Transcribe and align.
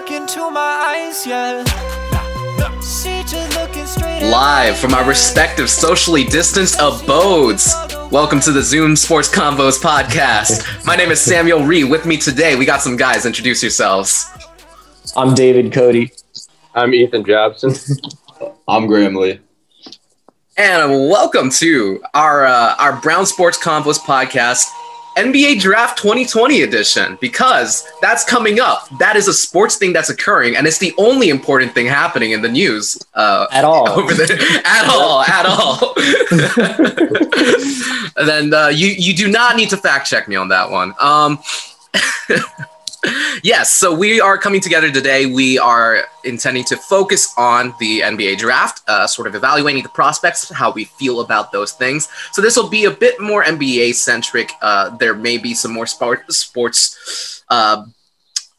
look 0.00 0.10
into 0.10 0.50
my 0.50 0.60
eyes, 0.60 1.26
yeah. 1.26 1.62
Live 4.30 4.78
from 4.78 4.94
our 4.94 5.06
respective 5.06 5.68
socially 5.68 6.24
distanced 6.24 6.76
abodes. 6.80 7.74
Welcome 8.10 8.40
to 8.40 8.50
the 8.50 8.62
Zoom 8.62 8.96
Sports 8.96 9.28
Convos 9.28 9.78
podcast. 9.78 10.86
My 10.86 10.96
name 10.96 11.10
is 11.10 11.20
Samuel 11.20 11.64
Ree. 11.64 11.84
With 11.84 12.06
me 12.06 12.16
today, 12.16 12.56
we 12.56 12.64
got 12.64 12.80
some 12.80 12.96
guys. 12.96 13.26
Introduce 13.26 13.62
yourselves. 13.62 14.26
I'm 15.16 15.34
David 15.34 15.70
Cody. 15.70 16.12
I'm 16.74 16.94
Ethan 16.94 17.26
Jobson. 17.26 17.74
I'm 18.68 18.86
Graham 18.86 19.16
Lee. 19.16 19.38
And 20.56 21.10
welcome 21.10 21.50
to 21.50 22.02
our 22.14 22.46
uh, 22.46 22.74
our 22.78 22.98
Brown 23.02 23.26
Sports 23.26 23.58
Convos 23.58 23.98
podcast, 23.98 24.64
NBA 25.16 25.60
Draft 25.60 25.98
2020 25.98 26.62
edition, 26.62 27.18
because 27.20 27.86
that's 28.00 28.24
coming 28.24 28.60
up. 28.60 28.88
That 28.98 29.16
is 29.16 29.28
a 29.28 29.34
sports 29.34 29.76
thing 29.76 29.92
that's 29.92 30.08
occurring, 30.08 30.56
and 30.56 30.66
it's 30.66 30.78
the 30.78 30.94
only 30.98 31.28
important 31.28 31.72
thing 31.74 31.86
happening 31.86 32.30
in 32.32 32.42
the 32.42 32.48
news 32.48 32.98
uh, 33.14 33.46
At 33.52 33.64
all. 33.64 33.88
over 33.88 34.14
there. 34.14 34.38
at 34.64 34.88
all, 34.88 35.22
at 35.22 35.46
all. 35.46 35.94
and 38.16 38.28
then 38.28 38.54
uh, 38.54 38.68
you 38.68 38.88
you 38.88 39.14
do 39.14 39.28
not 39.28 39.56
need 39.56 39.70
to 39.70 39.76
fact 39.76 40.08
check 40.08 40.28
me 40.28 40.36
on 40.36 40.48
that 40.48 40.70
one. 40.70 40.94
Um, 41.00 41.38
yes, 43.42 43.72
so 43.72 43.94
we 43.94 44.20
are 44.20 44.36
coming 44.36 44.60
together 44.60 44.90
today. 44.90 45.26
We 45.26 45.58
are 45.58 46.04
intending 46.24 46.64
to 46.64 46.76
focus 46.76 47.32
on 47.36 47.74
the 47.80 48.00
NBA 48.00 48.38
draft, 48.38 48.82
uh, 48.88 49.06
sort 49.06 49.26
of 49.26 49.34
evaluating 49.34 49.82
the 49.82 49.88
prospects, 49.88 50.50
how 50.50 50.70
we 50.70 50.84
feel 50.84 51.20
about 51.20 51.52
those 51.52 51.72
things. 51.72 52.08
So 52.32 52.42
this 52.42 52.56
will 52.56 52.68
be 52.68 52.84
a 52.84 52.90
bit 52.90 53.20
more 53.20 53.42
NBA 53.42 53.94
centric. 53.94 54.52
Uh, 54.60 54.96
there 54.96 55.14
may 55.14 55.38
be 55.38 55.54
some 55.54 55.72
more 55.72 55.86
sport, 55.86 56.30
sports 56.32 57.42
uh, 57.48 57.86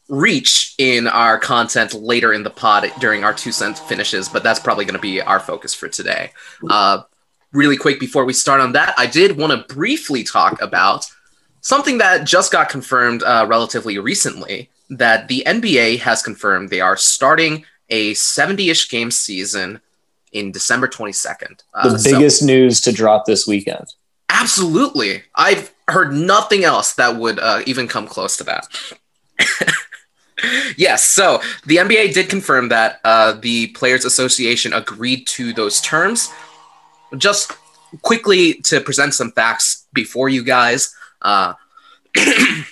reach 0.08 0.74
in 0.78 1.06
our 1.06 1.38
content 1.38 1.94
later 1.94 2.32
in 2.32 2.42
the 2.42 2.50
pod 2.50 2.90
during 2.98 3.24
our 3.24 3.32
two 3.32 3.52
cent 3.52 3.78
finishes, 3.78 4.28
but 4.28 4.42
that's 4.42 4.60
probably 4.60 4.84
going 4.84 4.96
to 4.96 5.00
be 5.00 5.20
our 5.22 5.40
focus 5.40 5.72
for 5.72 5.88
today. 5.88 6.32
Uh, 6.68 7.02
really 7.52 7.76
quick 7.76 8.00
before 8.00 8.24
we 8.24 8.32
start 8.32 8.60
on 8.60 8.72
that, 8.72 8.94
I 8.98 9.06
did 9.06 9.36
want 9.36 9.52
to 9.52 9.74
briefly 9.74 10.24
talk 10.24 10.60
about 10.60 11.06
something 11.62 11.98
that 11.98 12.24
just 12.26 12.52
got 12.52 12.68
confirmed 12.68 13.22
uh, 13.22 13.46
relatively 13.48 13.98
recently 13.98 14.68
that 14.90 15.28
the 15.28 15.42
NBA 15.46 16.00
has 16.00 16.22
confirmed 16.22 16.68
they 16.68 16.80
are 16.82 16.96
starting 16.98 17.64
a 17.88 18.12
70-ish 18.12 18.90
game 18.90 19.10
season 19.10 19.80
in 20.32 20.52
December 20.52 20.86
22nd. 20.88 21.62
Uh, 21.74 21.88
The 21.92 21.98
so- 21.98 22.10
biggest 22.12 22.42
news 22.42 22.80
to 22.82 22.92
drop 22.92 23.24
this 23.26 23.46
weekend. 23.46 23.86
absolutely. 24.28 25.22
I've 25.34 25.72
heard 25.88 26.12
nothing 26.12 26.64
else 26.64 26.94
that 26.94 27.16
would 27.16 27.38
uh, 27.38 27.62
even 27.66 27.86
come 27.88 28.06
close 28.06 28.36
to 28.38 28.44
that. 28.44 28.66
yes, 30.76 31.04
so 31.04 31.40
the 31.66 31.76
NBA 31.76 32.14
did 32.14 32.28
confirm 32.28 32.68
that 32.70 33.00
uh, 33.04 33.32
the 33.32 33.68
Players 33.68 34.04
Association 34.04 34.72
agreed 34.72 35.26
to 35.28 35.52
those 35.52 35.80
terms. 35.80 36.30
Just 37.16 37.52
quickly 38.02 38.54
to 38.62 38.80
present 38.80 39.14
some 39.14 39.30
facts 39.32 39.86
before 39.92 40.28
you 40.28 40.42
guys, 40.42 40.94
uh, 41.22 41.54
the 42.14 42.66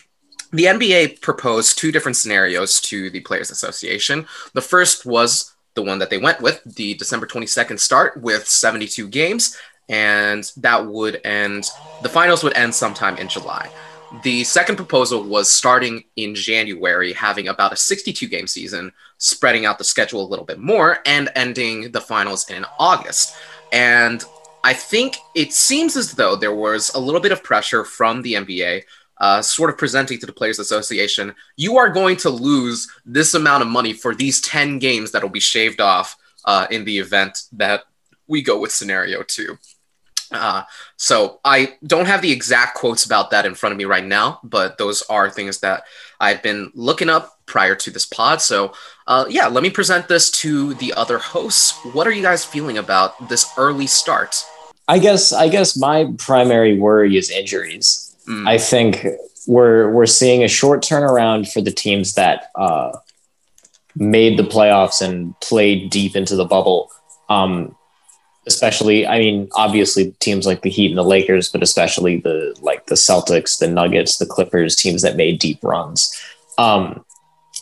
NBA 0.65 1.21
proposed 1.21 1.79
two 1.79 1.93
different 1.93 2.17
scenarios 2.17 2.81
to 2.83 3.11
the 3.11 3.21
Players 3.21 3.51
Association. 3.51 4.27
The 4.53 4.61
first 4.61 5.07
was 5.07 5.55
the 5.75 5.83
one 5.83 5.99
that 6.01 6.11
they 6.11 6.19
went 6.19 6.41
with, 6.41 6.63
the 6.65 6.95
December 6.95 7.27
22nd 7.27 7.79
start 7.79 8.21
with 8.21 8.47
72 8.47 9.09
games, 9.09 9.57
and 9.89 10.51
that 10.57 10.87
would 10.87 11.21
end, 11.25 11.71
the 12.03 12.09
finals 12.09 12.43
would 12.43 12.57
end 12.57 12.75
sometime 12.75 13.17
in 13.17 13.29
July. 13.29 13.71
The 14.25 14.43
second 14.43 14.75
proposal 14.75 15.23
was 15.23 15.51
starting 15.51 16.03
in 16.17 16.35
January, 16.35 17.13
having 17.13 17.47
about 17.47 17.73
a 17.73 17.77
62 17.77 18.27
game 18.27 18.49
season, 18.49 18.93
spreading 19.19 19.67
out 19.67 19.79
the 19.79 19.85
schedule 19.85 20.27
a 20.27 20.29
little 20.29 20.45
bit 20.45 20.59
more, 20.59 20.99
and 21.07 21.31
ending 21.37 21.93
the 21.93 22.01
finals 22.01 22.51
in 22.51 22.67
August. 22.79 23.37
And 23.73 24.25
I 24.63 24.75
think 24.75 25.17
it 25.35 25.53
seems 25.53 25.97
as 25.97 26.13
though 26.13 26.37
there 26.37 26.55
was 26.55 26.93
a 26.95 26.99
little 26.99 27.21
bit 27.21 27.33
of 27.33 27.43
pressure 27.43 27.85
from 27.85 28.23
the 28.23 28.35
NBA, 28.35 28.83
uh, 29.19 29.43
sort 29.43 29.71
of 29.71 29.79
presenting 29.79 30.19
to 30.19 30.27
the 30.27 30.33
Players 30.33 30.59
Association, 30.59 31.35
you 31.57 31.77
are 31.77 31.91
going 31.91 32.17
to 32.19 32.31
lose 32.31 32.89
this 33.05 33.35
amount 33.35 33.63
of 33.63 33.69
money 33.69 33.93
for 33.93 34.15
these 34.15 34.41
10 34.41 34.79
games 34.79 35.13
that 35.13 35.23
will 35.23 35.31
be 35.31 35.41
shaved 35.41 35.81
off 35.81 36.17
uh, 36.45 36.67
in 36.71 36.85
the 36.85 36.99
event 36.99 37.43
that 37.53 37.85
we 38.27 38.43
go 38.43 38.59
with 38.59 38.73
scenario 38.73 39.23
two. 39.23 39.59
Uh, 40.33 40.63
so 40.97 41.41
I 41.45 41.77
don't 41.85 42.07
have 42.07 42.23
the 42.23 42.31
exact 42.31 42.77
quotes 42.77 43.05
about 43.05 43.31
that 43.33 43.47
in 43.47 43.55
front 43.55 43.73
of 43.73 43.79
me 43.79 43.85
right 43.85 44.05
now, 44.05 44.39
but 44.45 44.79
those 44.79 45.03
are 45.03 45.29
things 45.29 45.59
that 45.61 45.85
I've 46.21 46.43
been 46.43 46.71
looking 46.75 47.09
up 47.09 47.41
prior 47.47 47.75
to 47.75 47.91
this 47.91 48.07
pod. 48.07 48.41
So 48.41 48.73
uh, 49.11 49.25
yeah, 49.29 49.49
let 49.49 49.65
me 49.65 49.71
present 49.71 50.07
this 50.07 50.31
to 50.31 50.75
the 50.75 50.95
other 50.95 51.19
hosts. 51.19 51.73
What 51.93 52.07
are 52.07 52.13
you 52.13 52.23
guys 52.23 52.45
feeling 52.45 52.79
about 52.79 53.29
this 53.29 53.45
early 53.59 53.89
start? 53.89 54.45
I 54.87 55.01
guess 55.01 55.33
I 55.33 55.49
guess 55.49 55.77
my 55.77 56.13
primary 56.17 56.79
worry 56.79 57.17
is 57.17 57.29
injuries. 57.29 58.17
Mm. 58.29 58.49
I 58.49 58.57
think 58.57 59.05
we're 59.49 59.91
we're 59.91 60.07
seeing 60.07 60.45
a 60.45 60.49
short 60.49 60.85
turnaround 60.85 61.53
for 61.53 61.61
the 61.61 61.73
teams 61.73 62.15
that 62.15 62.53
uh, 62.55 62.93
made 63.97 64.39
the 64.39 64.45
playoffs 64.45 65.03
and 65.03 65.39
played 65.41 65.91
deep 65.91 66.15
into 66.15 66.37
the 66.37 66.45
bubble. 66.45 66.89
Um, 67.29 67.75
especially, 68.47 69.09
I 69.09 69.19
mean, 69.19 69.49
obviously 69.57 70.13
teams 70.21 70.47
like 70.47 70.63
the 70.63 70.71
Heat 70.71 70.93
and 70.93 70.99
the 70.99 71.03
Lakers, 71.03 71.49
but 71.49 71.65
especially 71.65 72.19
the 72.19 72.57
like 72.63 72.87
the 72.87 72.95
Celtics, 72.95 73.59
the 73.59 73.67
Nuggets, 73.67 74.19
the 74.19 74.27
Clippers, 74.27 74.77
teams 74.77 75.03
that 75.03 75.17
made 75.17 75.41
deep 75.41 75.59
runs. 75.65 76.17
Um, 76.59 77.05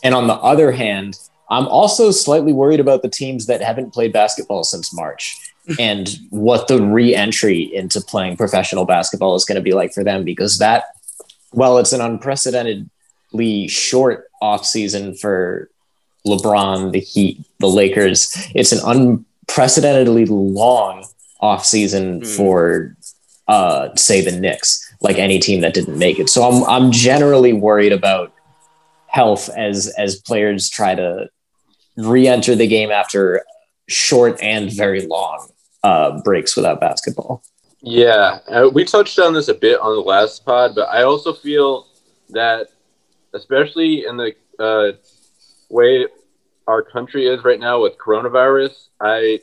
and 0.03 0.13
on 0.13 0.27
the 0.27 0.35
other 0.35 0.71
hand, 0.71 1.17
I'm 1.49 1.67
also 1.67 2.11
slightly 2.11 2.53
worried 2.53 2.79
about 2.79 3.01
the 3.01 3.09
teams 3.09 3.47
that 3.47 3.61
haven't 3.61 3.93
played 3.93 4.13
basketball 4.13 4.63
since 4.63 4.93
March 4.93 5.37
and 5.79 6.09
what 6.29 6.67
the 6.67 6.81
re-entry 6.81 7.61
into 7.73 8.01
playing 8.01 8.37
professional 8.37 8.85
basketball 8.85 9.35
is 9.35 9.45
going 9.45 9.55
to 9.55 9.61
be 9.61 9.73
like 9.73 9.93
for 9.93 10.03
them 10.03 10.23
because 10.23 10.57
that 10.59 10.85
well 11.53 11.77
it's 11.77 11.93
an 11.93 12.01
unprecedentedly 12.01 13.67
short 13.67 14.29
off 14.41 14.65
season 14.65 15.13
for 15.15 15.69
LeBron, 16.27 16.91
the 16.91 16.99
Heat, 16.99 17.41
the 17.59 17.67
Lakers. 17.67 18.35
It's 18.53 18.71
an 18.71 18.79
unprecedentedly 18.83 20.25
long 20.25 21.05
off 21.39 21.65
season 21.65 22.19
Hmm. 22.19 22.25
for 22.25 22.95
uh 23.47 23.89
say 23.95 24.21
the 24.21 24.37
Knicks, 24.37 24.93
like 25.01 25.17
any 25.17 25.39
team 25.39 25.61
that 25.61 25.73
didn't 25.73 25.97
make 25.97 26.19
it. 26.19 26.29
So 26.29 26.43
I'm 26.43 26.63
I'm 26.65 26.91
generally 26.91 27.53
worried 27.53 27.93
about 27.93 28.33
health 29.07 29.49
as 29.55 29.87
as 29.97 30.17
players 30.17 30.69
try 30.69 30.93
to 30.93 31.29
re-enter 31.99 32.55
the 32.55 32.67
game 32.67 32.91
after 32.91 33.43
short 33.87 34.41
and 34.41 34.71
very 34.71 35.05
long 35.05 35.49
uh, 35.83 36.21
breaks 36.21 36.55
without 36.55 36.79
basketball. 36.79 37.43
Yeah, 37.81 38.39
uh, 38.47 38.69
we 38.73 38.83
touched 38.83 39.19
on 39.19 39.33
this 39.33 39.47
a 39.47 39.53
bit 39.53 39.79
on 39.79 39.95
the 39.95 40.01
last 40.01 40.45
pod, 40.45 40.75
but 40.75 40.89
I 40.89 41.03
also 41.03 41.33
feel 41.33 41.87
that, 42.29 42.67
especially 43.33 44.05
in 44.05 44.17
the 44.17 44.35
uh, 44.59 44.91
way 45.69 46.05
our 46.67 46.83
country 46.83 47.27
is 47.27 47.43
right 47.43 47.59
now 47.59 47.81
with 47.81 47.97
coronavirus, 47.97 48.89
I 48.99 49.39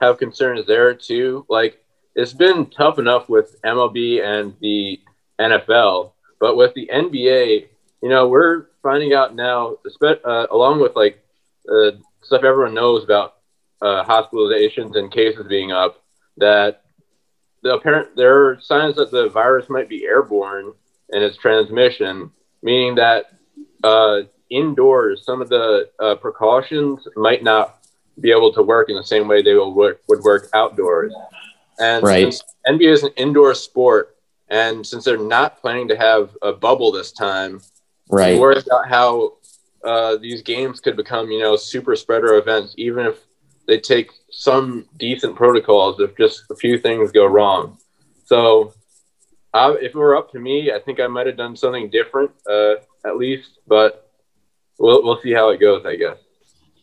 have 0.00 0.18
concerns 0.18 0.66
there 0.66 0.94
too. 0.94 1.44
Like, 1.48 1.82
it's 2.14 2.32
been 2.32 2.66
tough 2.66 2.98
enough 2.98 3.28
with 3.28 3.60
MLB 3.62 4.22
and 4.22 4.54
the 4.60 5.00
NFL, 5.40 6.12
but 6.38 6.56
with 6.56 6.74
the 6.74 6.88
NBA, 6.92 7.66
you 8.02 8.08
know, 8.08 8.28
we're 8.28 8.66
finding 8.82 9.12
out 9.14 9.34
now, 9.34 9.76
uh, 10.02 10.46
along 10.50 10.80
with 10.80 10.96
like 10.96 11.22
uh, 11.68 11.92
stuff 12.22 12.44
everyone 12.44 12.74
knows 12.74 13.04
about 13.04 13.36
uh, 13.82 14.04
hospitalizations 14.04 14.96
and 14.96 15.10
cases 15.10 15.46
being 15.48 15.72
up, 15.72 16.02
that 16.36 16.82
the 17.62 17.74
apparent 17.74 18.16
there 18.16 18.46
are 18.46 18.60
signs 18.60 18.96
that 18.96 19.10
the 19.10 19.28
virus 19.28 19.68
might 19.68 19.88
be 19.88 20.04
airborne 20.04 20.72
in 21.10 21.22
its 21.22 21.36
transmission, 21.36 22.30
meaning 22.62 22.94
that 22.94 23.32
uh, 23.82 24.20
indoors 24.50 25.24
some 25.24 25.40
of 25.40 25.48
the 25.48 25.90
uh, 25.98 26.14
precautions 26.16 27.06
might 27.16 27.42
not 27.42 27.78
be 28.20 28.30
able 28.30 28.52
to 28.52 28.62
work 28.62 28.90
in 28.90 28.96
the 28.96 29.04
same 29.04 29.28
way 29.28 29.42
they 29.42 29.54
will 29.54 29.74
work, 29.74 30.00
would 30.08 30.22
work 30.22 30.48
outdoors. 30.54 31.12
And 31.78 32.04
Right. 32.04 32.34
NBA 32.68 32.92
is 32.92 33.02
an 33.02 33.12
indoor 33.16 33.54
sport, 33.54 34.16
and 34.48 34.86
since 34.86 35.04
they're 35.04 35.16
not 35.16 35.60
planning 35.60 35.88
to 35.88 35.96
have 35.96 36.36
a 36.42 36.52
bubble 36.52 36.92
this 36.92 37.12
time, 37.12 37.60
Right. 38.10 38.36
I'm 38.40 38.42
about 38.42 38.88
how 38.88 39.34
uh, 39.84 40.16
these 40.16 40.42
games 40.42 40.80
could 40.80 40.96
become, 40.96 41.30
you 41.30 41.40
know, 41.40 41.56
super 41.56 41.96
spreader 41.96 42.34
events, 42.34 42.74
even 42.76 43.06
if 43.06 43.18
they 43.66 43.78
take 43.78 44.10
some 44.30 44.86
decent 44.98 45.36
protocols. 45.36 46.00
If 46.00 46.16
just 46.16 46.44
a 46.50 46.56
few 46.56 46.78
things 46.78 47.12
go 47.12 47.26
wrong, 47.26 47.78
so 48.24 48.74
uh, 49.54 49.74
if 49.80 49.94
it 49.94 49.98
were 49.98 50.16
up 50.16 50.30
to 50.32 50.38
me, 50.38 50.72
I 50.72 50.78
think 50.78 51.00
I 51.00 51.06
might 51.06 51.26
have 51.26 51.36
done 51.36 51.56
something 51.56 51.90
different, 51.90 52.30
uh, 52.48 52.74
at 53.04 53.16
least. 53.16 53.58
But 53.66 54.10
we'll 54.78 55.02
we'll 55.02 55.20
see 55.20 55.32
how 55.32 55.50
it 55.50 55.60
goes, 55.60 55.84
I 55.86 55.96
guess. 55.96 56.18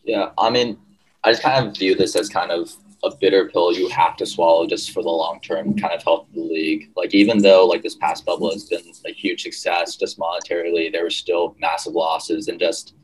Yeah, 0.04 0.30
I 0.38 0.50
mean, 0.50 0.78
I 1.24 1.32
just 1.32 1.42
kind 1.42 1.66
of 1.66 1.76
view 1.76 1.94
this 1.94 2.16
as 2.16 2.28
kind 2.28 2.50
of 2.50 2.70
a 3.04 3.10
bitter 3.20 3.48
pill 3.48 3.72
you 3.72 3.88
have 3.88 4.16
to 4.16 4.26
swallow 4.26 4.66
just 4.66 4.90
for 4.90 5.02
the 5.02 5.08
long 5.08 5.40
term 5.40 5.76
kind 5.76 5.94
of 5.94 6.02
health 6.02 6.26
of 6.28 6.34
the 6.34 6.40
league. 6.40 6.90
Like 6.96 7.14
even 7.14 7.38
though 7.42 7.66
like 7.66 7.82
this 7.82 7.94
past 7.94 8.24
bubble 8.24 8.50
has 8.50 8.64
been 8.64 8.82
a 9.06 9.12
huge 9.12 9.42
success, 9.42 9.96
just 9.96 10.18
monetarily, 10.18 10.90
there 10.90 11.04
were 11.04 11.10
still 11.10 11.54
massive 11.60 11.94
losses 11.94 12.48
and 12.48 12.58
just 12.58 12.94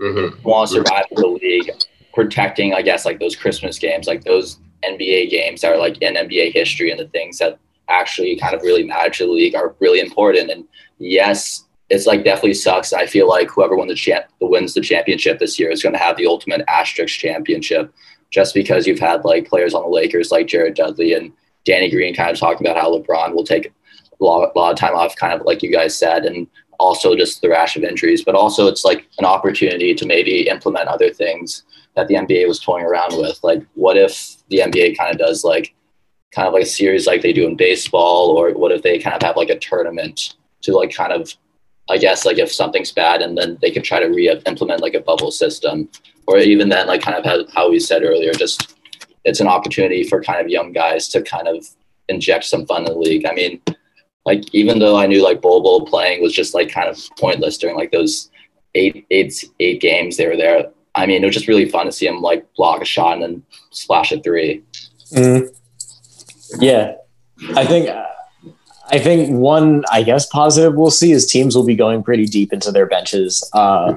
Mhm. 0.00 0.42
want 0.44 0.68
to 0.70 0.76
survive 0.76 1.04
the 1.14 1.26
league, 1.26 1.70
protecting, 2.14 2.72
I 2.74 2.82
guess, 2.82 3.04
like 3.04 3.20
those 3.20 3.36
Christmas 3.36 3.78
games, 3.78 4.06
like 4.06 4.24
those 4.24 4.58
NBA 4.82 5.28
games 5.30 5.60
that 5.60 5.72
are 5.72 5.78
like 5.78 6.00
in 6.00 6.16
NBA 6.16 6.52
history 6.52 6.90
and 6.90 6.98
the 6.98 7.08
things 7.08 7.38
that 7.38 7.58
actually 7.88 8.36
kind 8.36 8.54
of 8.54 8.62
really 8.62 8.84
matter 8.84 9.10
to 9.10 9.26
the 9.26 9.32
league 9.32 9.54
are 9.54 9.74
really 9.80 10.00
important. 10.00 10.50
And 10.50 10.64
yes, 10.98 11.64
it's 11.90 12.06
like 12.06 12.24
definitely 12.24 12.54
sucks. 12.54 12.92
I 12.92 13.04
feel 13.04 13.28
like 13.28 13.50
whoever 13.50 13.76
wins 13.76 13.90
the 13.90 13.96
champ 13.96 14.26
wins 14.40 14.74
the 14.74 14.80
championship 14.80 15.38
this 15.38 15.58
year 15.58 15.70
is 15.70 15.82
going 15.82 15.92
to 15.92 15.98
have 15.98 16.16
the 16.16 16.26
ultimate 16.26 16.62
asterisk 16.68 17.18
championship, 17.18 17.92
just 18.30 18.54
because 18.54 18.86
you've 18.86 18.98
had 18.98 19.24
like 19.24 19.48
players 19.48 19.74
on 19.74 19.82
the 19.82 19.88
Lakers 19.88 20.30
like 20.30 20.46
Jared 20.46 20.74
Dudley 20.74 21.14
and 21.14 21.32
Danny 21.64 21.90
Green 21.90 22.14
kind 22.14 22.30
of 22.30 22.38
talking 22.38 22.66
about 22.66 22.80
how 22.80 22.96
LeBron 22.96 23.34
will 23.34 23.44
take 23.44 23.66
a 23.66 24.24
lot, 24.24 24.52
a 24.54 24.58
lot 24.58 24.72
of 24.72 24.78
time 24.78 24.94
off, 24.94 25.16
kind 25.16 25.32
of 25.32 25.46
like 25.46 25.62
you 25.62 25.72
guys 25.72 25.96
said, 25.96 26.24
and 26.24 26.46
also 26.78 27.14
just 27.14 27.40
the 27.40 27.48
rash 27.48 27.76
of 27.76 27.84
injuries. 27.84 28.24
But 28.24 28.34
also, 28.34 28.66
it's 28.66 28.84
like 28.84 29.06
an 29.18 29.24
opportunity 29.24 29.94
to 29.94 30.06
maybe 30.06 30.48
implement 30.48 30.88
other 30.88 31.10
things 31.10 31.64
that 31.96 32.08
the 32.08 32.14
NBA 32.14 32.48
was 32.48 32.60
toying 32.60 32.84
around 32.84 33.16
with. 33.16 33.38
Like, 33.42 33.64
what 33.74 33.96
if 33.96 34.36
the 34.48 34.58
NBA 34.58 34.96
kind 34.96 35.12
of 35.12 35.18
does 35.18 35.44
like 35.44 35.74
kind 36.32 36.46
of 36.46 36.54
like 36.54 36.62
a 36.62 36.66
series 36.66 37.06
like 37.06 37.22
they 37.22 37.32
do 37.32 37.46
in 37.46 37.56
baseball, 37.56 38.30
or 38.30 38.52
what 38.52 38.72
if 38.72 38.82
they 38.82 38.98
kind 38.98 39.16
of 39.16 39.22
have 39.22 39.36
like 39.36 39.50
a 39.50 39.58
tournament 39.58 40.34
to 40.62 40.72
like 40.72 40.94
kind 40.94 41.12
of, 41.12 41.34
I 41.90 41.98
guess, 41.98 42.24
like 42.24 42.38
if 42.38 42.52
something's 42.52 42.92
bad, 42.92 43.20
and 43.20 43.36
then 43.36 43.58
they 43.60 43.70
can 43.70 43.82
try 43.82 44.00
to 44.00 44.06
re-implement 44.06 44.80
like 44.80 44.94
a 44.94 45.00
bubble 45.00 45.30
system, 45.30 45.88
or 46.26 46.38
even 46.38 46.68
then, 46.68 46.86
like 46.86 47.02
kind 47.02 47.16
of 47.18 47.24
how, 47.24 47.44
how 47.52 47.70
we 47.70 47.80
said 47.80 48.02
earlier, 48.02 48.32
just 48.32 48.76
it's 49.24 49.40
an 49.40 49.48
opportunity 49.48 50.04
for 50.04 50.22
kind 50.22 50.40
of 50.40 50.48
young 50.48 50.72
guys 50.72 51.08
to 51.08 51.22
kind 51.22 51.48
of 51.48 51.66
inject 52.08 52.44
some 52.44 52.64
fun 52.66 52.86
in 52.86 52.92
the 52.92 52.98
league. 52.98 53.26
I 53.26 53.34
mean, 53.34 53.60
like 54.24 54.42
even 54.54 54.78
though 54.78 54.96
I 54.96 55.06
knew 55.06 55.22
like 55.22 55.42
Bol 55.42 55.62
Bol 55.62 55.86
playing 55.86 56.22
was 56.22 56.32
just 56.32 56.54
like 56.54 56.70
kind 56.70 56.88
of 56.88 56.98
pointless 57.18 57.58
during 57.58 57.76
like 57.76 57.92
those 57.92 58.30
eight 58.74 59.06
eight 59.10 59.44
eight 59.58 59.80
games 59.80 60.16
they 60.16 60.26
were 60.26 60.36
there. 60.36 60.70
I 60.94 61.06
mean, 61.06 61.22
it 61.22 61.26
was 61.26 61.34
just 61.34 61.48
really 61.48 61.68
fun 61.68 61.86
to 61.86 61.92
see 61.92 62.06
him 62.06 62.20
like 62.20 62.46
block 62.54 62.82
a 62.82 62.84
shot 62.84 63.14
and 63.14 63.22
then 63.22 63.42
splash 63.70 64.12
a 64.12 64.20
three. 64.20 64.62
Mm. 65.12 65.48
Yeah, 66.58 66.96
I 67.56 67.64
think 67.64 67.88
I 68.90 68.98
think 68.98 69.30
one 69.30 69.84
I 69.90 70.02
guess 70.02 70.26
positive 70.26 70.74
we'll 70.74 70.90
see 70.90 71.12
is 71.12 71.26
teams 71.26 71.54
will 71.54 71.64
be 71.64 71.76
going 71.76 72.02
pretty 72.02 72.26
deep 72.26 72.52
into 72.52 72.72
their 72.72 72.86
benches 72.86 73.48
uh, 73.52 73.94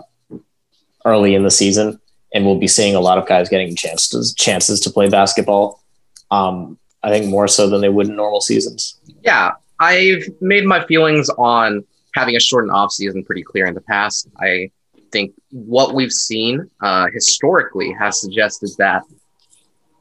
early 1.06 1.36
in 1.36 1.44
the 1.44 1.52
season, 1.52 2.00
and 2.34 2.46
we'll 2.46 2.60
be 2.60 2.68
seeing 2.68 2.96
a 2.96 3.00
lot 3.00 3.18
of 3.18 3.28
guys 3.28 3.50
getting 3.50 3.76
chances 3.76 4.34
chances 4.34 4.80
to 4.82 4.90
play 4.90 5.10
basketball. 5.10 5.84
Um, 6.32 6.78
I 7.02 7.10
think 7.10 7.28
more 7.28 7.48
so 7.48 7.70
than 7.70 7.82
they 7.82 7.90
would 7.90 8.08
in 8.08 8.16
normal 8.16 8.42
seasons. 8.42 9.00
Yeah, 9.24 9.54
I've 9.80 10.26
made 10.42 10.66
my 10.66 10.86
feelings 10.86 11.30
on 11.38 11.84
having 12.16 12.36
a 12.36 12.40
shortened 12.40 12.72
off 12.72 12.92
season 12.92 13.24
pretty 13.24 13.44
clear 13.44 13.66
in 13.66 13.74
the 13.74 13.82
past. 13.82 14.30
I 14.40 14.72
think 15.12 15.34
what 15.52 15.94
we've 15.94 16.12
seen 16.12 16.70
uh, 16.82 17.08
historically 17.14 17.92
has 18.00 18.22
suggested 18.22 18.70
that 18.78 19.04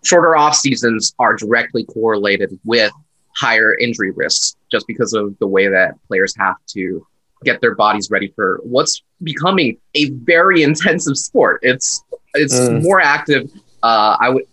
shorter 0.05 0.37
off 0.37 0.55
seasons 0.55 1.15
are 1.19 1.37
directly 1.37 1.85
correlated 1.85 2.59
with 2.65 2.93
higher 3.37 3.77
injury 3.77 4.11
risks, 4.11 4.57
just 4.71 4.87
because 4.87 5.13
of 5.13 5.37
the 5.39 5.47
way 5.47 5.69
that 5.69 5.95
players 6.09 6.35
have 6.37 6.57
to 6.71 7.07
get 7.45 7.61
their 7.61 7.75
bodies 7.75 8.09
ready 8.11 8.33
for 8.37 8.61
what's 8.63 9.03
becoming 9.23 9.77
a 9.95 10.11
very 10.11 10.63
intensive 10.69 11.17
sport. 11.17 11.61
It's 11.63 12.03
it's 12.35 12.55
Mm. 12.55 12.83
more 12.83 13.01
active. 13.01 13.51
Uh, 13.83 14.17
I 14.21 14.29
would. 14.31 14.45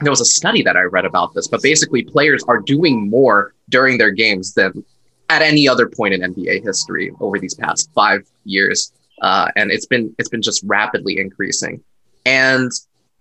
There 0.00 0.10
was 0.10 0.20
a 0.20 0.24
study 0.24 0.62
that 0.62 0.76
I 0.76 0.82
read 0.82 1.04
about 1.04 1.34
this, 1.34 1.46
but 1.46 1.62
basically, 1.62 2.02
players 2.02 2.42
are 2.48 2.58
doing 2.58 3.08
more 3.08 3.54
during 3.68 3.96
their 3.98 4.10
games 4.10 4.52
than 4.54 4.84
at 5.30 5.40
any 5.40 5.68
other 5.68 5.86
point 5.88 6.12
in 6.14 6.20
NBA 6.20 6.62
history 6.64 7.12
over 7.20 7.38
these 7.38 7.54
past 7.54 7.88
five 7.94 8.26
years, 8.44 8.92
uh, 9.22 9.48
and 9.54 9.70
it's 9.70 9.86
been 9.86 10.12
it's 10.18 10.28
been 10.28 10.42
just 10.42 10.62
rapidly 10.64 11.18
increasing. 11.18 11.80
And 12.26 12.70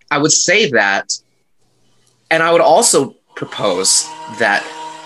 I 0.09 0.17
would 0.17 0.31
say 0.31 0.69
that, 0.71 1.13
and 2.31 2.41
I 2.41 2.51
would 2.51 2.61
also 2.61 3.15
propose 3.35 4.05
that 4.39 4.63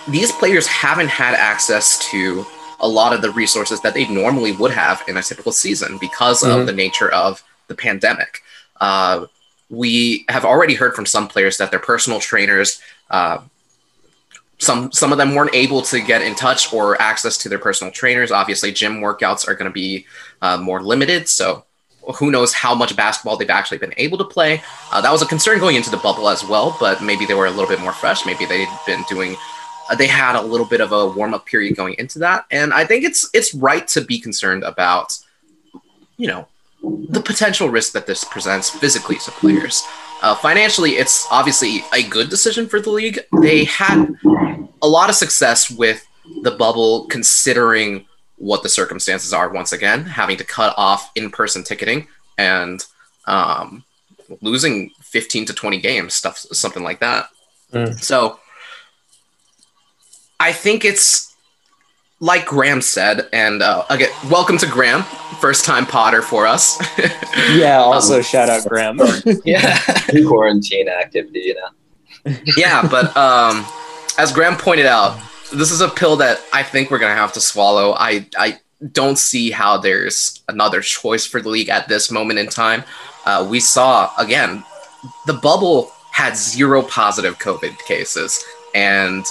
these 0.07 0.31
players 0.31 0.67
haven't 0.67 1.09
had 1.09 1.33
access 1.33 1.99
to 2.11 2.45
a 2.79 2.87
lot 2.87 3.13
of 3.13 3.21
the 3.21 3.31
resources 3.31 3.81
that 3.81 3.93
they 3.93 4.07
normally 4.07 4.51
would 4.51 4.71
have 4.71 5.03
in 5.07 5.17
a 5.17 5.23
typical 5.23 5.51
season 5.51 5.97
because 5.97 6.43
Mhm. 6.43 6.59
of 6.61 6.65
the 6.67 6.73
nature 6.73 7.09
of 7.09 7.43
the 7.67 7.75
pandemic. 7.75 8.41
Uh, 8.79 9.25
we 9.69 10.25
have 10.29 10.45
already 10.45 10.75
heard 10.75 10.95
from 10.95 11.05
some 11.05 11.27
players 11.27 11.57
that 11.57 11.71
their 11.71 11.79
personal 11.79 12.19
trainers, 12.19 12.79
uh, 13.09 13.39
some 14.59 14.91
some 14.91 15.11
of 15.11 15.17
them 15.17 15.35
weren't 15.35 15.53
able 15.53 15.81
to 15.83 15.99
get 15.99 16.21
in 16.21 16.33
touch 16.35 16.71
or 16.73 16.99
access 17.01 17.37
to 17.39 17.49
their 17.49 17.59
personal 17.59 17.91
trainers. 17.91 18.31
Obviously, 18.31 18.71
gym 18.71 19.01
workouts 19.01 19.47
are 19.47 19.53
going 19.55 19.69
to 19.69 19.73
be 19.73 20.05
uh, 20.41 20.57
more 20.57 20.81
limited, 20.81 21.27
so 21.27 21.63
who 22.15 22.31
knows 22.31 22.53
how 22.53 22.73
much 22.73 22.95
basketball 22.95 23.35
they've 23.37 23.49
actually 23.49 23.77
been 23.77 23.93
able 23.97 24.17
to 24.17 24.23
play. 24.23 24.63
Uh, 24.91 25.01
that 25.01 25.11
was 25.11 25.21
a 25.21 25.25
concern 25.25 25.59
going 25.59 25.75
into 25.75 25.89
the 25.91 25.97
bubble 25.97 26.29
as 26.29 26.43
well, 26.43 26.75
but 26.79 27.01
maybe 27.03 27.25
they 27.25 27.33
were 27.33 27.47
a 27.47 27.51
little 27.51 27.67
bit 27.67 27.81
more 27.81 27.91
fresh. 27.91 28.25
Maybe 28.25 28.45
they'd 28.45 28.69
been 28.85 29.03
doing. 29.09 29.35
They 29.95 30.07
had 30.07 30.35
a 30.35 30.41
little 30.41 30.65
bit 30.65 30.81
of 30.81 30.91
a 30.91 31.07
warm 31.07 31.33
up 31.33 31.45
period 31.45 31.75
going 31.75 31.95
into 31.97 32.19
that, 32.19 32.45
and 32.51 32.73
I 32.73 32.85
think 32.85 33.03
it's 33.05 33.29
it's 33.33 33.53
right 33.53 33.87
to 33.89 34.01
be 34.01 34.19
concerned 34.19 34.63
about, 34.63 35.17
you 36.17 36.27
know, 36.27 36.47
the 37.09 37.21
potential 37.21 37.69
risk 37.69 37.93
that 37.93 38.07
this 38.07 38.23
presents 38.23 38.69
physically 38.69 39.17
to 39.17 39.31
players. 39.31 39.83
Uh, 40.21 40.35
financially, 40.35 40.91
it's 40.91 41.27
obviously 41.31 41.83
a 41.93 42.03
good 42.03 42.29
decision 42.29 42.67
for 42.67 42.79
the 42.79 42.89
league. 42.89 43.19
They 43.41 43.65
had 43.65 44.15
a 44.81 44.87
lot 44.87 45.09
of 45.09 45.15
success 45.15 45.69
with 45.69 46.05
the 46.43 46.51
bubble, 46.51 47.05
considering 47.05 48.05
what 48.37 48.63
the 48.63 48.69
circumstances 48.69 49.33
are. 49.33 49.49
Once 49.49 49.73
again, 49.73 50.05
having 50.05 50.37
to 50.37 50.43
cut 50.43 50.73
off 50.77 51.11
in-person 51.15 51.63
ticketing 51.63 52.07
and 52.37 52.85
um, 53.25 53.83
losing 54.41 54.91
15 55.01 55.45
to 55.45 55.53
20 55.53 55.79
games, 55.79 56.13
stuff, 56.13 56.37
something 56.37 56.83
like 56.83 56.99
that. 56.99 57.29
Mm. 57.73 58.01
So, 58.01 58.39
I 60.39 60.51
think 60.53 60.85
it's 60.85 61.35
like 62.19 62.45
Graham 62.45 62.81
said, 62.81 63.27
and 63.33 63.61
uh, 63.61 63.85
again, 63.89 64.09
welcome 64.29 64.57
to 64.59 64.67
Graham, 64.67 65.03
first 65.39 65.65
time 65.65 65.85
Potter 65.85 66.21
for 66.21 66.45
us. 66.47 66.81
Yeah. 67.51 67.77
Also, 67.77 68.21
shout 68.23 68.49
out 68.49 68.67
Graham. 68.67 68.99
yeah. 69.45 69.79
Quarantine 70.27 70.89
activity, 70.89 71.39
you 71.41 71.55
know. 71.55 72.35
yeah, 72.57 72.85
but 72.89 73.15
um, 73.15 73.63
as 74.17 74.31
Graham 74.33 74.57
pointed 74.57 74.87
out, 74.87 75.19
this 75.53 75.71
is 75.71 75.81
a 75.81 75.87
pill 75.87 76.15
that 76.17 76.41
I 76.51 76.63
think 76.63 76.89
we're 76.89 76.97
gonna 76.97 77.15
have 77.15 77.31
to 77.33 77.39
swallow. 77.39 77.93
I 77.93 78.25
I 78.37 78.59
don't 78.91 79.17
see 79.19 79.51
how 79.51 79.77
there's 79.77 80.41
another 80.47 80.81
choice 80.81 81.27
for 81.27 81.41
the 81.41 81.49
league 81.49 81.69
at 81.69 81.87
this 81.87 82.09
moment 82.09 82.39
in 82.39 82.47
time. 82.47 82.83
Uh, 83.25 83.47
we 83.47 83.59
saw 83.59 84.11
again, 84.17 84.63
the 85.27 85.33
bubble 85.33 85.91
had 86.11 86.35
zero 86.35 86.81
positive 86.81 87.37
COVID 87.37 87.77
cases, 87.85 88.43
and 88.73 89.25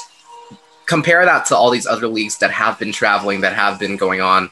compare 0.87 1.25
that 1.25 1.47
to 1.47 1.57
all 1.57 1.71
these 1.71 1.87
other 1.87 2.09
leagues 2.09 2.39
that 2.39 2.51
have 2.51 2.79
been 2.79 2.93
traveling, 2.93 3.41
that 3.43 3.55
have 3.55 3.79
been 3.79 3.97
going 3.97 4.21
on. 4.21 4.51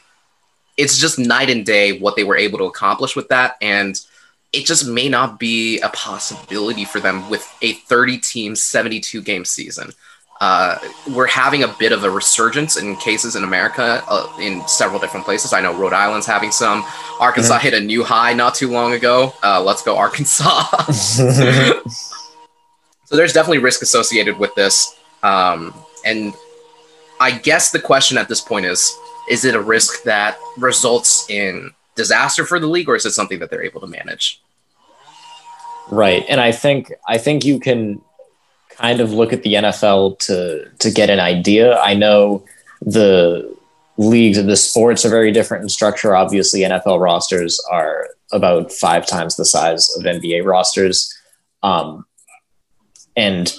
It's 0.77 0.97
just 0.97 1.17
night 1.17 1.49
and 1.49 1.65
day 1.65 1.97
what 1.97 2.15
they 2.15 2.23
were 2.23 2.37
able 2.37 2.57
to 2.59 2.65
accomplish 2.65 3.15
with 3.15 3.29
that, 3.29 3.55
and 3.61 3.99
it 4.51 4.65
just 4.65 4.87
may 4.87 5.09
not 5.09 5.39
be 5.39 5.79
a 5.81 5.89
possibility 5.89 6.85
for 6.85 6.99
them 6.99 7.29
with 7.29 7.45
a 7.61 7.73
30 7.73 8.17
team 8.19 8.55
72 8.55 9.21
game 9.21 9.45
season. 9.45 9.91
Uh, 10.41 10.77
we're 11.13 11.27
having 11.27 11.63
a 11.63 11.75
bit 11.79 11.93
of 11.93 12.03
a 12.03 12.09
resurgence 12.09 12.75
in 12.75 12.97
cases 12.97 13.37
in 13.37 13.45
america 13.45 14.03
uh, 14.09 14.27
in 14.37 14.67
several 14.67 14.99
different 14.99 15.25
places. 15.25 15.53
I 15.53 15.61
know 15.61 15.73
rhode 15.73 15.93
island's 15.93 16.25
having 16.25 16.51
some. 16.51 16.85
Arkansas 17.21 17.59
hit 17.59 17.73
a 17.73 17.79
new 17.79 18.03
high 18.03 18.33
not 18.33 18.53
too 18.53 18.69
long 18.69 18.91
ago. 18.93 19.33
Uh, 19.41 19.63
let's 19.63 19.81
go 19.81 19.95
arkansas. 19.97 20.65
So 23.05 23.15
there's 23.15 23.33
definitely 23.33 23.59
risk 23.59 23.81
associated 23.81 24.37
with 24.37 24.53
this. 24.55 24.95
Um, 25.23 25.73
and 26.05 26.33
i 27.19 27.31
guess 27.31 27.71
the 27.71 27.79
question 27.79 28.17
at 28.17 28.29
this 28.29 28.41
point 28.41 28.65
is 28.65 28.95
is 29.29 29.43
it 29.43 29.55
a 29.55 29.61
risk 29.61 30.03
that 30.03 30.37
results 30.57 31.29
in 31.29 31.71
disaster 31.95 32.45
for 32.45 32.59
the 32.59 32.67
league 32.67 32.87
or 32.87 32.95
is 32.95 33.05
it 33.05 33.11
something 33.11 33.39
that 33.39 33.49
they're 33.49 33.63
able 33.63 33.81
to 33.81 33.87
manage 33.87 34.41
Right. 35.89 36.25
And 36.27 36.41
I 36.41 36.51
think 36.51 36.91
I 37.07 37.17
think 37.17 37.45
you 37.45 37.59
can 37.59 38.01
kind 38.69 38.99
of 38.99 39.11
look 39.13 39.31
at 39.33 39.43
the 39.43 39.53
NFL 39.53 40.19
to 40.19 40.69
to 40.79 40.91
get 40.91 41.09
an 41.09 41.19
idea. 41.19 41.77
I 41.79 41.93
know 41.93 42.43
the 42.81 43.55
leagues 43.97 44.37
of 44.37 44.47
the 44.47 44.57
sports 44.57 45.05
are 45.05 45.09
very 45.09 45.31
different 45.31 45.63
in 45.63 45.69
structure. 45.69 46.15
Obviously, 46.15 46.61
NFL 46.61 46.99
rosters 46.99 47.61
are 47.71 48.07
about 48.31 48.71
five 48.71 49.05
times 49.05 49.35
the 49.35 49.45
size 49.45 49.95
of 49.97 50.03
NBA 50.03 50.43
rosters. 50.43 51.13
Um, 51.61 52.05
and 53.15 53.55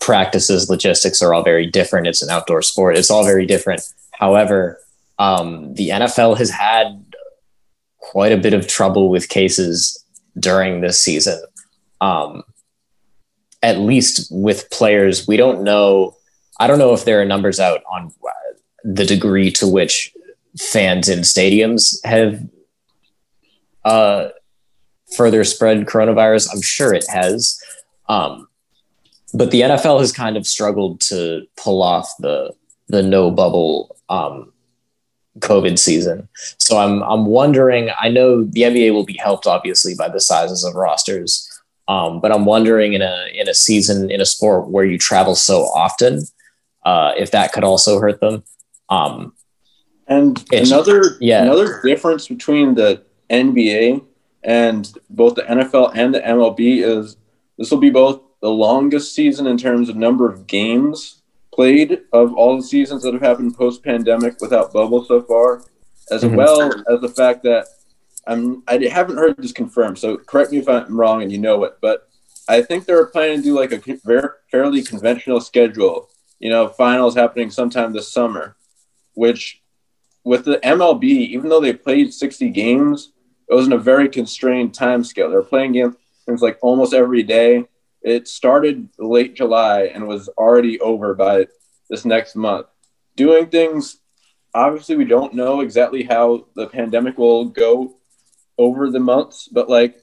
practices, 0.00 0.68
logistics 0.68 1.22
are 1.22 1.34
all 1.34 1.42
very 1.42 1.66
different. 1.66 2.06
It's 2.06 2.22
an 2.22 2.30
outdoor 2.30 2.62
sport. 2.62 2.96
It's 2.96 3.10
all 3.10 3.24
very 3.24 3.46
different. 3.46 3.82
However, 4.12 4.78
um, 5.18 5.74
the 5.74 5.90
NFL 5.90 6.38
has 6.38 6.50
had 6.50 7.04
quite 7.98 8.32
a 8.32 8.36
bit 8.36 8.54
of 8.54 8.66
trouble 8.66 9.08
with 9.08 9.28
cases 9.28 10.04
during 10.38 10.80
this 10.80 11.00
season. 11.00 11.42
Um, 12.00 12.42
at 13.62 13.78
least 13.78 14.28
with 14.30 14.70
players, 14.70 15.26
we 15.26 15.36
don't 15.36 15.62
know. 15.62 16.16
I 16.60 16.66
don't 16.66 16.78
know 16.78 16.92
if 16.92 17.04
there 17.04 17.20
are 17.20 17.24
numbers 17.24 17.58
out 17.58 17.82
on 17.90 18.12
the 18.84 19.06
degree 19.06 19.50
to 19.52 19.66
which 19.66 20.12
fans 20.58 21.08
in 21.08 21.20
stadiums 21.20 22.04
have 22.04 22.42
uh, 23.84 24.28
further 25.16 25.44
spread 25.44 25.86
coronavirus? 25.86 26.48
I'm 26.52 26.62
sure 26.62 26.92
it 26.94 27.06
has. 27.08 27.60
Um, 28.08 28.48
but 29.34 29.50
the 29.50 29.62
NFL 29.62 30.00
has 30.00 30.12
kind 30.12 30.36
of 30.36 30.46
struggled 30.46 31.00
to 31.02 31.46
pull 31.56 31.82
off 31.82 32.08
the 32.20 32.54
the 32.88 33.02
no 33.02 33.30
bubble 33.30 33.96
um, 34.08 34.52
COVID 35.40 35.78
season. 35.78 36.28
So 36.58 36.78
I'm 36.78 37.02
I'm 37.02 37.26
wondering. 37.26 37.90
I 37.98 38.08
know 38.08 38.44
the 38.44 38.62
NBA 38.62 38.92
will 38.92 39.04
be 39.04 39.16
helped 39.16 39.46
obviously 39.46 39.94
by 39.94 40.08
the 40.08 40.20
sizes 40.20 40.64
of 40.64 40.74
rosters, 40.74 41.50
um, 41.88 42.20
but 42.20 42.32
I'm 42.32 42.44
wondering 42.44 42.92
in 42.92 43.02
a 43.02 43.26
in 43.34 43.48
a 43.48 43.54
season 43.54 44.10
in 44.10 44.20
a 44.20 44.26
sport 44.26 44.68
where 44.68 44.84
you 44.84 44.98
travel 44.98 45.34
so 45.34 45.64
often, 45.64 46.22
uh, 46.86 47.12
if 47.16 47.32
that 47.32 47.52
could 47.52 47.64
also 47.64 47.98
hurt 47.98 48.20
them. 48.20 48.44
Um, 48.88 49.34
And 50.06 50.44
another 50.52 51.16
yeah. 51.20 51.42
another 51.42 51.80
difference 51.82 52.28
between 52.28 52.74
the 52.74 53.02
NBA 53.30 54.04
and 54.44 54.92
both 55.10 55.34
the 55.34 55.42
NFL 55.42 55.92
and 55.94 56.14
the 56.14 56.20
MLB 56.20 56.84
is 56.84 57.16
this 57.58 57.70
will 57.70 57.78
be 57.78 57.90
both 57.90 58.20
the 58.44 58.50
longest 58.50 59.14
season 59.14 59.46
in 59.46 59.56
terms 59.56 59.88
of 59.88 59.96
number 59.96 60.28
of 60.30 60.46
games 60.46 61.22
played 61.50 62.02
of 62.12 62.34
all 62.34 62.58
the 62.58 62.62
seasons 62.62 63.02
that 63.02 63.14
have 63.14 63.22
happened 63.22 63.56
post 63.56 63.82
pandemic 63.82 64.38
without 64.38 64.70
bubble 64.70 65.02
so 65.02 65.22
far, 65.22 65.62
as 66.10 66.22
Mhm. 66.22 66.36
well 66.36 66.70
as 66.92 67.00
the 67.00 67.08
fact 67.08 67.42
that 67.44 67.64
I'm 68.26 68.62
I 68.68 68.76
haven't 68.98 69.16
heard 69.16 69.38
this 69.38 69.52
confirmed. 69.52 69.98
So 69.98 70.18
correct 70.18 70.52
me 70.52 70.58
if 70.58 70.68
I'm 70.68 70.94
wrong 71.00 71.22
and 71.22 71.32
you 71.32 71.38
know 71.38 71.64
it, 71.64 71.78
but 71.80 72.06
I 72.46 72.60
think 72.60 72.84
they're 72.84 73.06
planning 73.06 73.38
to 73.38 73.42
do 73.42 73.54
like 73.54 73.72
a 73.72 73.80
very 74.04 74.28
fairly 74.50 74.82
conventional 74.82 75.40
schedule. 75.40 76.10
You 76.38 76.50
know, 76.50 76.68
finals 76.68 77.14
happening 77.14 77.48
sometime 77.50 77.94
this 77.94 78.12
summer, 78.12 78.56
which 79.14 79.62
with 80.22 80.44
the 80.44 80.58
MLB, 80.62 81.04
even 81.34 81.48
though 81.48 81.62
they 81.62 81.72
played 81.72 82.12
60 82.12 82.50
games, 82.50 83.12
it 83.48 83.54
was 83.54 83.66
in 83.66 83.72
a 83.72 83.78
very 83.78 84.10
constrained 84.10 84.74
time 84.74 85.02
scale. 85.02 85.30
They're 85.30 85.42
playing 85.42 85.72
games 85.72 86.42
like 86.42 86.58
almost 86.60 86.92
every 86.92 87.22
day. 87.22 87.64
It 88.04 88.28
started 88.28 88.88
late 88.98 89.34
July 89.34 89.90
and 89.94 90.06
was 90.06 90.28
already 90.28 90.78
over 90.80 91.14
by 91.14 91.46
this 91.90 92.04
next 92.04 92.36
month. 92.36 92.66
Doing 93.16 93.46
things, 93.46 93.98
obviously, 94.54 94.96
we 94.96 95.04
don't 95.04 95.34
know 95.34 95.60
exactly 95.60 96.04
how 96.04 96.46
the 96.54 96.68
pandemic 96.68 97.18
will 97.18 97.46
go 97.46 97.96
over 98.58 98.90
the 98.90 99.00
months, 99.00 99.48
but 99.50 99.68
like 99.68 99.96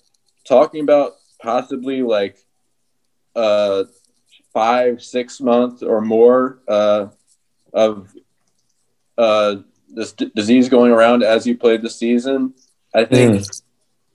talking 0.45 0.81
about 0.81 1.13
possibly 1.41 2.01
like 2.01 2.37
uh 3.35 3.83
five, 4.53 5.01
six 5.01 5.39
months 5.39 5.83
or 5.83 6.01
more 6.01 6.59
uh, 6.67 7.07
of 7.73 8.13
uh, 9.17 9.55
this 9.89 10.13
d- 10.13 10.31
disease 10.35 10.69
going 10.69 10.91
around 10.91 11.23
as 11.23 11.45
you 11.47 11.57
played 11.57 11.81
the 11.81 11.89
season, 11.89 12.53
I 12.93 13.05
think 13.05 13.41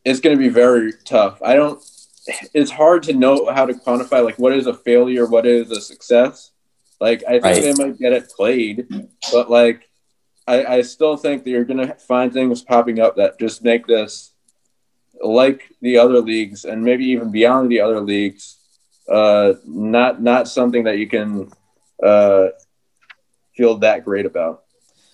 it's 0.04 0.20
going 0.20 0.36
to 0.36 0.42
be 0.42 0.48
very 0.48 0.92
tough. 1.04 1.40
I 1.42 1.54
don't. 1.54 1.82
It's 2.54 2.70
hard 2.70 3.02
to 3.04 3.12
know 3.12 3.50
how 3.52 3.66
to 3.66 3.74
quantify 3.74 4.24
like 4.24 4.38
what 4.38 4.52
is 4.52 4.66
a 4.66 4.74
failure, 4.74 5.26
what 5.26 5.46
is 5.46 5.70
a 5.70 5.80
success. 5.80 6.50
Like 7.00 7.22
I 7.28 7.32
think 7.32 7.44
Right. 7.44 7.62
they 7.62 7.74
might 7.74 7.98
get 7.98 8.12
it 8.12 8.30
played, 8.36 8.86
but 9.32 9.50
like 9.50 9.88
I, 10.46 10.64
I 10.64 10.82
still 10.82 11.16
think 11.16 11.44
that 11.44 11.50
you're 11.50 11.64
going 11.64 11.86
to 11.86 11.94
find 11.94 12.32
things 12.32 12.62
popping 12.62 13.00
up 13.00 13.16
that 13.16 13.38
just 13.38 13.62
make 13.64 13.86
this 13.86 14.32
like 15.22 15.70
the 15.80 15.98
other 15.98 16.20
leagues 16.20 16.64
and 16.64 16.82
maybe 16.84 17.04
even 17.06 17.30
beyond 17.30 17.70
the 17.70 17.80
other 17.80 18.00
leagues 18.00 18.56
uh, 19.08 19.54
not 19.64 20.22
not 20.22 20.48
something 20.48 20.84
that 20.84 20.98
you 20.98 21.08
can 21.08 21.50
uh, 22.02 22.48
feel 23.56 23.78
that 23.78 24.04
great 24.04 24.26
about. 24.26 24.64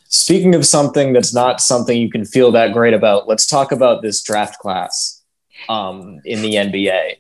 Speaking 0.08 0.54
of 0.54 0.66
something 0.66 1.12
that's 1.12 1.34
not 1.34 1.60
something 1.60 1.98
you 1.98 2.10
can 2.10 2.24
feel 2.24 2.52
that 2.52 2.72
great 2.72 2.94
about, 2.94 3.28
let's 3.28 3.46
talk 3.46 3.72
about 3.72 4.02
this 4.02 4.22
draft 4.22 4.58
class 4.58 5.21
um, 5.68 6.20
in 6.24 6.42
the 6.42 6.54
NBA. 6.54 7.16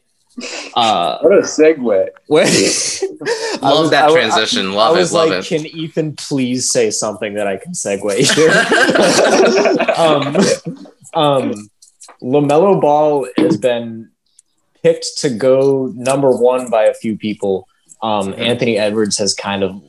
Uh, 0.74 1.18
What 1.20 1.32
a 1.32 1.42
segue! 1.42 2.08
where- 2.26 2.44
Love 3.62 3.80
was- 3.80 3.90
that 3.90 4.08
I 4.08 4.12
transition. 4.12 4.68
I 4.68 4.74
Love 4.74 4.96
was 4.96 5.12
it. 5.12 5.14
Love 5.14 5.28
like, 5.28 5.38
it. 5.40 5.46
can 5.46 5.66
Ethan 5.66 6.16
please 6.16 6.70
say 6.70 6.90
something 6.90 7.34
that 7.34 7.46
I 7.46 7.58
can 7.58 7.72
segue 7.72 8.16
here? 8.34 8.50
um, 9.96 10.36
um, 11.14 11.70
Lamelo 12.22 12.80
Ball 12.80 13.26
has 13.36 13.56
been 13.56 14.10
picked 14.82 15.18
to 15.18 15.30
go 15.30 15.92
number 15.94 16.30
one 16.30 16.70
by 16.70 16.84
a 16.84 16.94
few 16.94 17.16
people. 17.16 17.68
Um. 18.02 18.34
Anthony 18.36 18.78
Edwards 18.78 19.18
has 19.18 19.32
kind 19.34 19.62
of, 19.62 19.80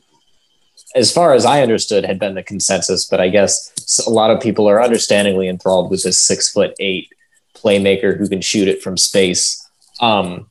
as 0.94 1.10
far 1.12 1.32
as 1.34 1.44
I 1.44 1.62
understood, 1.62 2.04
had 2.04 2.18
been 2.20 2.34
the 2.34 2.42
consensus, 2.44 3.04
but 3.06 3.20
I 3.20 3.28
guess 3.28 3.72
a 4.06 4.10
lot 4.10 4.30
of 4.30 4.40
people 4.40 4.68
are 4.68 4.80
understandingly 4.82 5.48
enthralled 5.48 5.90
with 5.90 6.02
this 6.04 6.18
six 6.18 6.48
foot 6.52 6.74
eight 6.78 7.08
playmaker 7.64 8.16
who 8.16 8.28
can 8.28 8.40
shoot 8.40 8.68
it 8.68 8.82
from 8.82 8.96
space. 8.96 9.66
Um, 10.00 10.50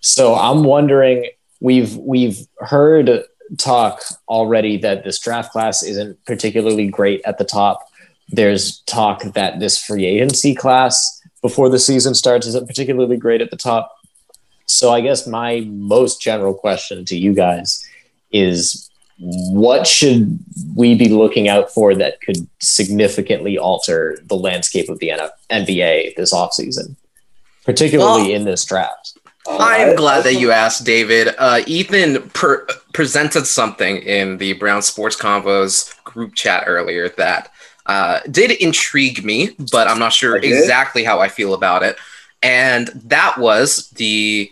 so 0.00 0.34
I'm 0.34 0.64
wondering, 0.64 1.30
we've 1.60 1.96
we've 1.96 2.38
heard 2.58 3.24
talk 3.58 4.02
already 4.28 4.78
that 4.78 5.04
this 5.04 5.18
draft 5.18 5.52
class 5.52 5.82
isn't 5.82 6.24
particularly 6.24 6.88
great 6.88 7.20
at 7.24 7.38
the 7.38 7.44
top. 7.44 7.86
There's 8.28 8.80
talk 8.80 9.22
that 9.34 9.60
this 9.60 9.82
free 9.82 10.06
agency 10.06 10.54
class 10.54 11.20
before 11.42 11.68
the 11.68 11.78
season 11.78 12.14
starts 12.14 12.46
isn't 12.46 12.66
particularly 12.66 13.16
great 13.16 13.40
at 13.40 13.50
the 13.50 13.56
top. 13.56 13.94
So 14.66 14.92
I 14.92 15.00
guess 15.00 15.26
my 15.26 15.60
most 15.68 16.22
general 16.22 16.54
question 16.54 17.04
to 17.06 17.16
you 17.16 17.34
guys 17.34 17.84
is 18.30 18.88
what 19.18 19.86
should 19.86 20.38
we 20.74 20.94
be 20.94 21.08
looking 21.08 21.48
out 21.48 21.70
for 21.70 21.94
that 21.94 22.20
could 22.20 22.46
significantly 22.60 23.58
alter 23.58 24.18
the 24.24 24.36
landscape 24.36 24.88
of 24.88 24.98
the 24.98 25.12
NBA 25.50 26.14
this 26.16 26.32
offseason, 26.32 26.96
particularly 27.64 28.22
Well- 28.22 28.32
in 28.32 28.44
this 28.44 28.64
draft? 28.64 29.14
I'm 29.48 29.96
glad 29.96 30.22
that 30.22 30.34
you 30.34 30.52
asked, 30.52 30.84
David. 30.84 31.34
Uh, 31.36 31.62
Ethan 31.66 32.30
per- 32.30 32.64
presented 32.92 33.44
something 33.44 33.96
in 33.98 34.38
the 34.38 34.52
Brown 34.52 34.82
Sports 34.82 35.16
Convos 35.16 35.92
group 36.04 36.34
chat 36.36 36.64
earlier 36.66 37.08
that 37.10 37.50
uh, 37.86 38.20
did 38.30 38.52
intrigue 38.52 39.24
me, 39.24 39.50
but 39.72 39.88
I'm 39.88 39.98
not 39.98 40.12
sure 40.12 40.36
exactly 40.36 41.02
how 41.02 41.18
I 41.18 41.26
feel 41.28 41.54
about 41.54 41.82
it. 41.82 41.96
And 42.42 42.88
that 43.06 43.38
was 43.38 43.90
the 43.90 44.50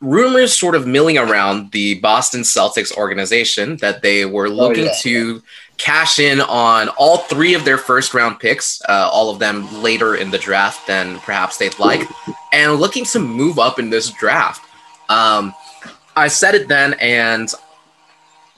rumors 0.00 0.58
sort 0.58 0.74
of 0.74 0.86
milling 0.86 1.18
around 1.18 1.72
the 1.72 1.98
Boston 2.00 2.42
Celtics 2.42 2.94
organization 2.96 3.76
that 3.78 4.02
they 4.02 4.24
were 4.24 4.48
looking 4.48 4.86
yeah. 4.86 4.94
to 5.02 5.42
cash 5.78 6.18
in 6.18 6.40
on 6.40 6.88
all 6.90 7.18
three 7.18 7.54
of 7.54 7.64
their 7.64 7.78
first 7.78 8.14
round 8.14 8.38
picks, 8.38 8.80
uh, 8.88 9.08
all 9.12 9.30
of 9.30 9.38
them 9.38 9.82
later 9.82 10.14
in 10.14 10.30
the 10.30 10.38
draft 10.38 10.86
than 10.86 11.18
perhaps 11.20 11.58
they'd 11.58 11.78
like, 11.78 12.08
and 12.52 12.74
looking 12.74 13.04
to 13.04 13.18
move 13.18 13.58
up 13.58 13.78
in 13.78 13.90
this 13.90 14.10
draft. 14.10 14.62
Um, 15.08 15.54
I 16.14 16.28
said 16.28 16.54
it 16.54 16.68
then, 16.68 16.94
and 16.94 17.52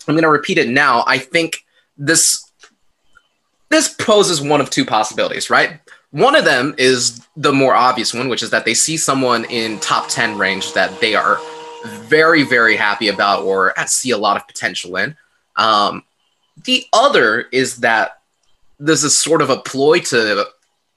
I'm 0.07 0.15
going 0.15 0.23
to 0.23 0.31
repeat 0.31 0.59
it 0.59 0.69
now. 0.69 1.05
I 1.07 1.19
think 1.19 1.65
this 1.97 2.45
this 3.71 3.95
poses 3.95 4.41
one 4.41 4.61
of 4.61 4.71
two 4.71 4.85
possibilities, 4.85 5.51
right? 5.51 5.81
One 6.11 6.35
of 6.35 6.45
them 6.45 6.75
is 6.79 7.27
the 7.37 7.53
more 7.53 7.75
obvious 7.75 8.15
one, 8.15 8.29
which 8.29 8.43
is 8.43 8.51
that 8.51 8.65
they 8.65 8.75
see 8.75 8.97
someone 8.97 9.45
in 9.47 9.79
top 9.81 10.09
10 10.09 10.39
range 10.39 10.73
that 10.73 11.01
they 11.01 11.15
are 11.15 11.39
very, 11.85 12.45
very 12.45 12.77
happy 12.77 13.09
about 13.09 13.45
or 13.45 13.75
see 13.87 14.11
a 14.11 14.19
lot 14.19 14.37
of 14.37 14.47
potential 14.47 14.97
in. 14.97 15.17
Um, 15.57 16.05
the 16.65 16.87
other 16.93 17.43
is 17.53 17.79
that 17.79 18.21
this 18.79 19.05
is 19.05 19.19
sort 19.19 19.43
of 19.43 19.51
a 19.51 19.59
ploy 19.59 20.01
to 20.01 20.47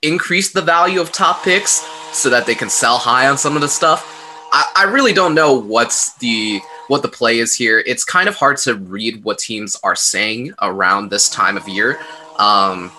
increase 0.01 0.51
the 0.51 0.61
value 0.61 1.01
of 1.01 1.11
top 1.11 1.43
picks 1.43 1.85
so 2.13 2.29
that 2.29 2.45
they 2.45 2.55
can 2.55 2.69
sell 2.69 2.97
high 2.97 3.27
on 3.27 3.37
some 3.37 3.55
of 3.55 3.61
the 3.61 3.67
stuff. 3.67 4.17
I, 4.51 4.71
I 4.75 4.83
really 4.83 5.13
don't 5.13 5.35
know 5.35 5.53
what's 5.53 6.13
the 6.15 6.61
what 6.87 7.01
the 7.01 7.07
play 7.07 7.39
is 7.39 7.53
here. 7.55 7.83
It's 7.85 8.03
kind 8.03 8.27
of 8.27 8.35
hard 8.35 8.57
to 8.57 8.75
read 8.75 9.23
what 9.23 9.39
teams 9.39 9.77
are 9.83 9.95
saying 9.95 10.53
around 10.61 11.09
this 11.09 11.29
time 11.29 11.55
of 11.55 11.67
year. 11.69 11.99
Um, 12.37 12.91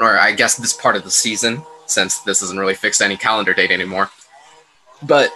or 0.00 0.18
I 0.18 0.32
guess 0.32 0.56
this 0.56 0.72
part 0.72 0.96
of 0.96 1.04
the 1.04 1.10
season, 1.10 1.62
since 1.86 2.20
this 2.20 2.42
isn't 2.42 2.58
really 2.58 2.74
fixed 2.74 3.02
any 3.02 3.16
calendar 3.16 3.54
date 3.54 3.70
anymore. 3.70 4.10
But 5.02 5.30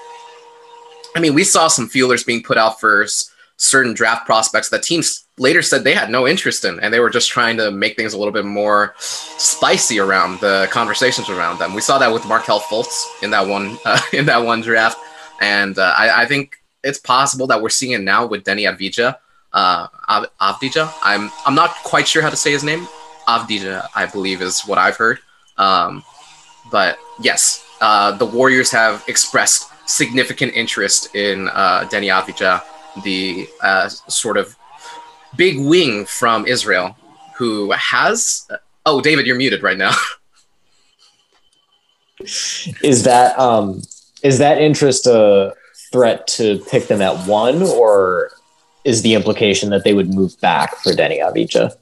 I 1.14 1.20
mean, 1.20 1.34
we 1.34 1.44
saw 1.44 1.68
some 1.68 1.88
feelers 1.88 2.24
being 2.24 2.42
put 2.42 2.58
out 2.58 2.80
for 2.80 3.06
certain 3.56 3.94
draft 3.94 4.26
prospects 4.26 4.68
that 4.70 4.82
teams 4.82 5.24
later 5.38 5.62
said 5.62 5.84
they 5.84 5.94
had 5.94 6.10
no 6.10 6.26
interest 6.26 6.64
in, 6.64 6.80
and 6.80 6.92
they 6.92 7.00
were 7.00 7.10
just 7.10 7.30
trying 7.30 7.56
to 7.56 7.70
make 7.70 7.96
things 7.96 8.12
a 8.12 8.18
little 8.18 8.32
bit 8.32 8.44
more 8.44 8.94
spicy 8.98 9.98
around 9.98 10.40
the 10.40 10.68
conversations 10.70 11.28
around 11.28 11.58
them. 11.58 11.74
We 11.74 11.80
saw 11.80 11.98
that 11.98 12.12
with 12.12 12.26
Markelle 12.26 12.60
Fultz 12.60 13.22
in 13.22 13.30
that 13.30 13.46
one 13.46 13.78
uh, 13.84 14.00
in 14.12 14.26
that 14.26 14.44
one 14.44 14.60
draft, 14.60 14.98
and 15.40 15.78
uh, 15.78 15.94
I, 15.96 16.22
I 16.22 16.26
think 16.26 16.56
it's 16.82 16.98
possible 16.98 17.46
that 17.46 17.62
we're 17.62 17.70
seeing 17.70 17.92
it 17.92 18.02
now 18.02 18.26
with 18.26 18.44
Deni 18.44 18.70
Avdija. 18.70 19.16
Uh, 19.52 19.86
Avdija. 20.40 20.92
I'm 21.02 21.30
I'm 21.46 21.54
not 21.54 21.70
quite 21.84 22.08
sure 22.08 22.22
how 22.22 22.30
to 22.30 22.36
say 22.36 22.50
his 22.50 22.64
name. 22.64 22.88
Avdija, 23.26 23.88
I 23.94 24.06
believe, 24.06 24.42
is 24.42 24.62
what 24.62 24.78
I've 24.78 24.96
heard. 24.96 25.18
Um, 25.56 26.04
but 26.70 26.98
yes, 27.20 27.64
uh, 27.80 28.12
the 28.12 28.26
Warriors 28.26 28.70
have 28.72 29.04
expressed 29.08 29.70
significant 29.86 30.52
interest 30.54 31.14
in 31.14 31.48
uh, 31.48 31.88
Deni 31.90 32.08
Avdija, 32.12 32.62
the 33.02 33.48
uh, 33.62 33.88
sort 33.88 34.36
of 34.36 34.56
big 35.36 35.58
wing 35.58 36.04
from 36.06 36.46
Israel, 36.46 36.96
who 37.36 37.72
has. 37.72 38.48
Oh, 38.86 39.00
David, 39.00 39.26
you're 39.26 39.36
muted 39.36 39.62
right 39.62 39.78
now. 39.78 39.92
is 42.20 43.02
that 43.02 43.38
um 43.38 43.82
is 44.22 44.38
that 44.38 44.58
interest 44.58 45.06
a 45.06 45.54
threat 45.92 46.26
to 46.26 46.58
pick 46.70 46.86
them 46.86 47.02
at 47.02 47.26
one, 47.26 47.62
or 47.62 48.30
is 48.84 49.02
the 49.02 49.14
implication 49.14 49.70
that 49.70 49.84
they 49.84 49.94
would 49.94 50.14
move 50.14 50.40
back 50.40 50.76
for 50.76 50.92
Deni 50.92 51.20
Avdija? 51.20 51.76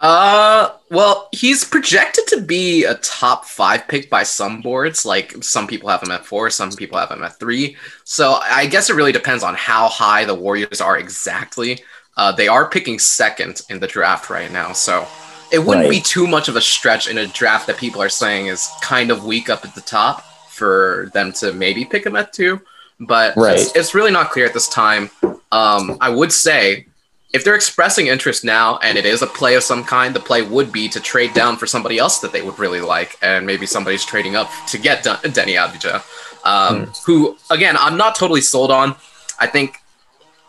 Uh, 0.00 0.70
well, 0.90 1.28
he's 1.32 1.64
projected 1.64 2.26
to 2.28 2.40
be 2.40 2.84
a 2.84 2.94
top 2.96 3.44
five 3.44 3.86
pick 3.86 4.08
by 4.08 4.22
some 4.22 4.62
boards. 4.62 5.04
Like 5.04 5.42
some 5.44 5.66
people 5.66 5.88
have 5.90 6.02
him 6.02 6.10
at 6.10 6.24
four, 6.24 6.48
some 6.50 6.70
people 6.72 6.98
have 6.98 7.10
him 7.10 7.22
at 7.22 7.38
three. 7.38 7.76
So 8.04 8.38
I 8.42 8.66
guess 8.66 8.88
it 8.88 8.94
really 8.96 9.12
depends 9.12 9.42
on 9.44 9.54
how 9.54 9.88
high 9.88 10.24
the 10.24 10.34
Warriors 10.34 10.80
are 10.80 10.98
exactly. 10.98 11.82
Uh, 12.16 12.32
they 12.32 12.48
are 12.48 12.68
picking 12.68 12.98
second 12.98 13.60
in 13.68 13.78
the 13.78 13.86
draft 13.86 14.30
right 14.30 14.50
now, 14.50 14.72
so 14.72 15.06
it 15.52 15.58
wouldn't 15.58 15.84
Right. 15.86 15.90
be 15.90 16.00
too 16.00 16.26
much 16.26 16.48
of 16.48 16.56
a 16.56 16.60
stretch 16.60 17.06
in 17.08 17.18
a 17.18 17.26
draft 17.26 17.66
that 17.66 17.76
people 17.76 18.00
are 18.02 18.08
saying 18.08 18.46
is 18.46 18.68
kind 18.80 19.10
of 19.10 19.24
weak 19.24 19.50
up 19.50 19.64
at 19.64 19.74
the 19.74 19.80
top 19.82 20.24
for 20.48 21.10
them 21.12 21.32
to 21.34 21.52
maybe 21.52 21.84
pick 21.84 22.06
him 22.06 22.16
at 22.16 22.32
two. 22.32 22.60
But 23.00 23.36
Right. 23.36 23.58
it's, 23.58 23.74
it's 23.76 23.94
really 23.94 24.10
not 24.10 24.30
clear 24.30 24.46
at 24.46 24.54
this 24.54 24.68
time. 24.68 25.10
Um, 25.52 25.98
I 26.00 26.08
would 26.10 26.32
say 26.32 26.86
if 27.32 27.44
they're 27.44 27.54
expressing 27.54 28.08
interest 28.08 28.44
now 28.44 28.78
and 28.78 28.98
it 28.98 29.06
is 29.06 29.22
a 29.22 29.26
play 29.26 29.54
of 29.54 29.62
some 29.62 29.84
kind, 29.84 30.14
the 30.14 30.20
play 30.20 30.42
would 30.42 30.72
be 30.72 30.88
to 30.88 31.00
trade 31.00 31.32
down 31.32 31.56
for 31.56 31.66
somebody 31.66 31.98
else 31.98 32.18
that 32.20 32.32
they 32.32 32.42
would 32.42 32.58
really 32.58 32.80
like, 32.80 33.16
and 33.22 33.46
maybe 33.46 33.66
somebody's 33.66 34.04
trading 34.04 34.34
up 34.34 34.50
to 34.68 34.78
get 34.78 35.04
Den- 35.04 35.16
Deni 35.18 35.54
Avdija, 35.54 36.02
um, 36.44 36.86
who 37.06 37.36
again 37.50 37.76
I'm 37.78 37.96
not 37.96 38.14
totally 38.14 38.40
sold 38.40 38.70
on. 38.70 38.96
I 39.38 39.46
think 39.46 39.76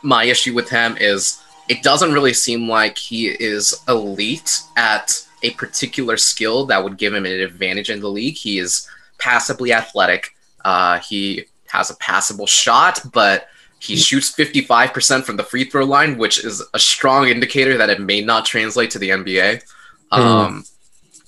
my 0.02 0.24
issue 0.24 0.54
with 0.56 0.70
him 0.70 0.98
is 1.00 1.42
it 1.70 1.84
doesn't 1.84 2.14
really 2.14 2.34
seem 2.34 2.68
like 2.68 2.98
he 2.98 3.28
is 3.28 3.80
elite 3.88 4.62
at 4.76 5.26
a 5.44 5.52
particular 5.52 6.18
skill 6.18 6.66
that 6.66 6.84
would 6.84 6.98
give 6.98 7.14
him 7.14 7.26
an 7.26 7.32
advantage 7.32 7.90
in 7.90 8.00
the 8.00 8.10
league. 8.10 8.36
He 8.36 8.58
is 8.58 8.88
passably 9.20 9.72
athletic. 9.72 10.36
Uh, 10.66 11.00
he 11.00 11.46
has 11.68 11.90
a 11.90 11.96
passable 11.96 12.48
shot, 12.48 13.00
but 13.14 13.48
he 13.82 13.96
shoots 13.96 14.32
55% 14.36 15.24
from 15.24 15.38
the 15.38 15.44
free 15.44 15.64
throw 15.64 15.84
line, 15.86 16.18
which 16.20 16.46
is 16.46 16.62
a 16.76 16.80
strong 16.80 17.28
indicator 17.28 17.78
that 17.78 17.90
it 17.90 18.00
may 18.00 18.22
not 18.22 18.46
translate 18.46 18.92
to 18.92 19.00
the 19.00 19.10
NBA. 19.10 19.64
Um, 20.12 20.66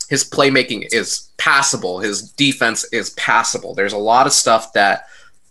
his 0.08 0.24
playmaking 0.24 0.88
is 0.92 1.30
passable. 1.38 2.00
His 2.00 2.32
defense 2.34 2.84
is 2.94 3.10
passable. 3.12 3.74
There's 3.74 3.94
a 3.94 3.98
lot 3.98 4.28
of 4.28 4.34
stuff 4.34 4.72
that, 4.74 5.08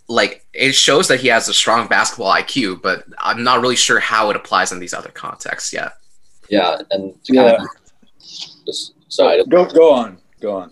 like, 0.07 0.47
it 0.53 0.73
shows 0.77 1.09
that 1.09 1.19
he 1.19 1.27
has 1.27 1.49
a 1.49 1.55
strong 1.55 1.89
basketball 1.89 2.33
IQ, 2.33 2.81
but 2.83 3.05
I'm 3.19 3.43
not 3.43 3.61
really 3.61 3.75
sure 3.77 3.99
how 3.99 4.31
it 4.31 4.37
applies 4.37 4.71
in 4.71 4.79
these 4.79 4.95
other 4.95 5.11
contexts 5.11 5.73
yet. 5.73 5.95
Yeah, 6.49 6.77
and 6.93 7.15
to 7.25 7.35
Yeah. 7.35 7.57
kind 7.57 7.63
of 7.63 7.69
just 8.65 8.93
sorry, 9.09 9.43
Go 9.49 9.65
go 9.67 9.93
on. 9.93 10.19
Go 10.41 10.57
on. 10.57 10.71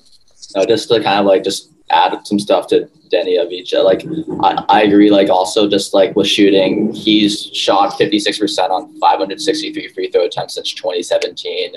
no, 0.55 0.65
just 0.65 0.89
to 0.91 1.03
kind 1.03 1.19
of 1.21 1.27
like 1.27 1.43
just 1.43 1.70
add 1.91 2.27
some 2.27 2.39
stuff 2.39 2.67
to 2.69 2.89
Deni 3.13 3.39
Avdija. 3.39 3.85
Like 3.85 4.05
I, 4.43 4.65
I 4.69 4.83
agree. 4.83 5.11
Like 5.11 5.29
also 5.29 5.69
just 5.69 5.95
like 5.95 6.15
with 6.17 6.27
shooting, 6.27 6.93
he's 6.93 7.45
shot 7.47 7.97
fifty 7.99 8.19
six 8.19 8.39
percent 8.39 8.73
on 8.73 8.99
five 8.99 9.19
hundred 9.19 9.41
sixty 9.41 9.73
three 9.73 9.89
free 9.89 10.11
throw 10.11 10.25
attempts 10.25 10.55
since 10.55 10.73
twenty 10.73 11.03
seventeen. 11.03 11.75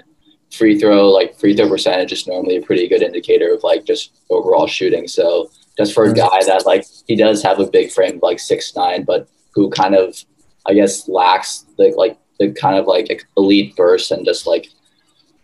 Free 0.52 0.80
throw 0.80 1.10
like 1.10 1.38
free 1.40 1.56
throw 1.56 1.68
percentage 1.68 2.12
is 2.12 2.28
normally 2.28 2.58
a 2.58 2.62
pretty 2.62 2.88
good 2.88 3.02
indicator 3.02 3.54
of 3.54 3.64
like 3.64 3.86
just 3.86 4.22
overall 4.30 4.68
shooting. 4.68 5.08
So 5.08 5.50
just 5.78 5.94
for 5.94 6.04
a 6.06 6.08
mm-hmm. 6.08 6.18
guy 6.18 6.46
that 6.46 6.66
like 6.66 6.86
he 7.08 7.16
does 7.16 7.42
have 7.44 7.60
a 7.60 7.66
big 7.68 7.92
frame 7.92 8.20
like 8.22 8.40
six 8.40 8.76
nine, 8.76 9.04
but 9.04 9.28
who 9.54 9.70
kind 9.70 9.96
of 9.96 10.16
I 10.66 10.74
guess 10.74 11.08
lacks 11.08 11.66
the 11.78 11.94
like 11.98 12.18
the 12.40 12.52
kind 12.52 12.78
of 12.78 12.86
like 12.86 13.26
elite 13.38 13.76
burst 13.76 14.12
and 14.12 14.26
just 14.26 14.46
like 14.46 14.68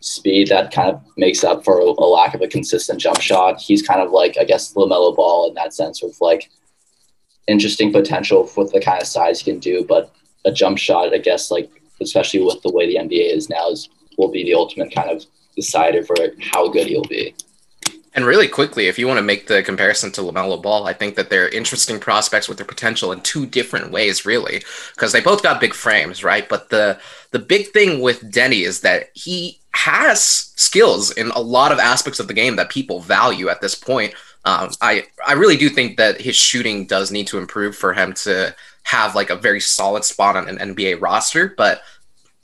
speed 0.02 0.48
that 0.48 0.72
kind 0.72 0.90
of 0.90 1.02
makes 1.18 1.44
up 1.44 1.64
for 1.64 1.80
a, 1.80 1.84
lack 1.86 2.34
of 2.34 2.42
a 2.42 2.48
consistent 2.48 3.00
jump 3.00 3.20
shot. 3.20 3.60
He's 3.60 3.82
kind 3.82 4.02
of 4.02 4.12
like 4.12 4.38
I 4.40 4.44
guess 4.44 4.74
Lamelo 4.74 5.16
Ball 5.16 5.50
in 5.50 5.54
that 5.56 5.74
sense 5.74 6.02
with 6.02 6.18
like 6.22 6.50
interesting 7.48 7.92
potential 7.92 8.50
with 8.56 8.72
the 8.72 8.80
kind 8.80 9.02
of 9.02 9.08
size 9.08 9.40
he 9.40 9.52
can 9.52 9.60
do, 9.60 9.84
but 9.84 10.14
a 10.46 10.52
jump 10.52 10.78
shot, 10.78 11.14
I 11.14 11.18
guess, 11.18 11.52
like 11.52 11.70
especially 12.02 12.42
with 12.42 12.62
the 12.62 12.72
way 12.72 12.88
the 12.88 13.00
NBA 13.00 13.36
is 13.36 13.50
now, 13.50 13.70
is 13.70 13.90
will 14.18 14.32
be 14.32 14.44
the 14.44 14.54
ultimate 14.54 14.94
kind 14.94 15.10
of 15.10 15.26
decider 15.56 16.04
for 16.04 16.16
how 16.54 16.70
good 16.70 16.88
he'll 16.88 17.04
be. 17.04 17.34
And 18.14 18.26
really 18.26 18.48
quickly, 18.48 18.88
if 18.88 18.98
you 18.98 19.08
want 19.08 19.20
to 19.20 19.24
make 19.24 19.48
the 19.48 19.62
comparison 19.62 20.12
to 20.14 20.22
LaMelo 20.22 20.62
Ball, 20.62 20.88
I 20.88 20.94
think 20.94 21.16
that 21.16 21.30
they're 21.30 21.48
interesting 21.48 22.00
prospects 22.00 22.50
with 22.50 22.58
their 22.58 22.66
potential 22.66 23.12
in 23.12 23.22
two 23.22 23.46
different 23.46 23.92
ways, 23.92 24.26
really, 24.26 24.64
because 24.96 25.12
they 25.12 25.22
both 25.22 25.44
got 25.44 25.62
big 25.62 25.74
frames, 25.74 26.24
right? 26.24 26.50
But 26.50 26.70
the 26.70 27.00
the 27.32 27.40
big 27.40 27.68
thing 27.68 28.02
with 28.02 28.32
Deni 28.32 28.66
is 28.66 28.82
that 28.82 29.10
he 29.14 29.59
has 29.72 30.52
skills 30.56 31.12
in 31.12 31.32
a 31.32 31.40
lot 31.40 31.72
of 31.72 31.80
aspects 31.80 32.20
of 32.20 32.28
the 32.28 32.34
game 32.34 32.56
that 32.56 32.70
people 32.70 33.00
value 33.00 33.50
at 33.50 33.62
this 33.62 33.76
point. 33.76 34.14
Um, 34.46 34.72
I 34.82 35.06
I 35.26 35.34
really 35.34 35.58
do 35.58 35.70
think 35.70 35.98
that 35.98 36.22
his 36.22 36.36
shooting 36.36 36.86
does 36.86 37.12
need 37.12 37.28
to 37.28 37.38
improve 37.38 37.76
for 37.76 37.94
him 37.94 38.14
to 38.14 38.56
have 38.84 39.16
like 39.16 39.30
a 39.30 39.36
very 39.36 39.60
solid 39.60 40.04
spot 40.04 40.36
on 40.36 40.48
an 40.48 40.58
NBA 40.74 41.02
roster, 41.02 41.54
but 41.58 41.82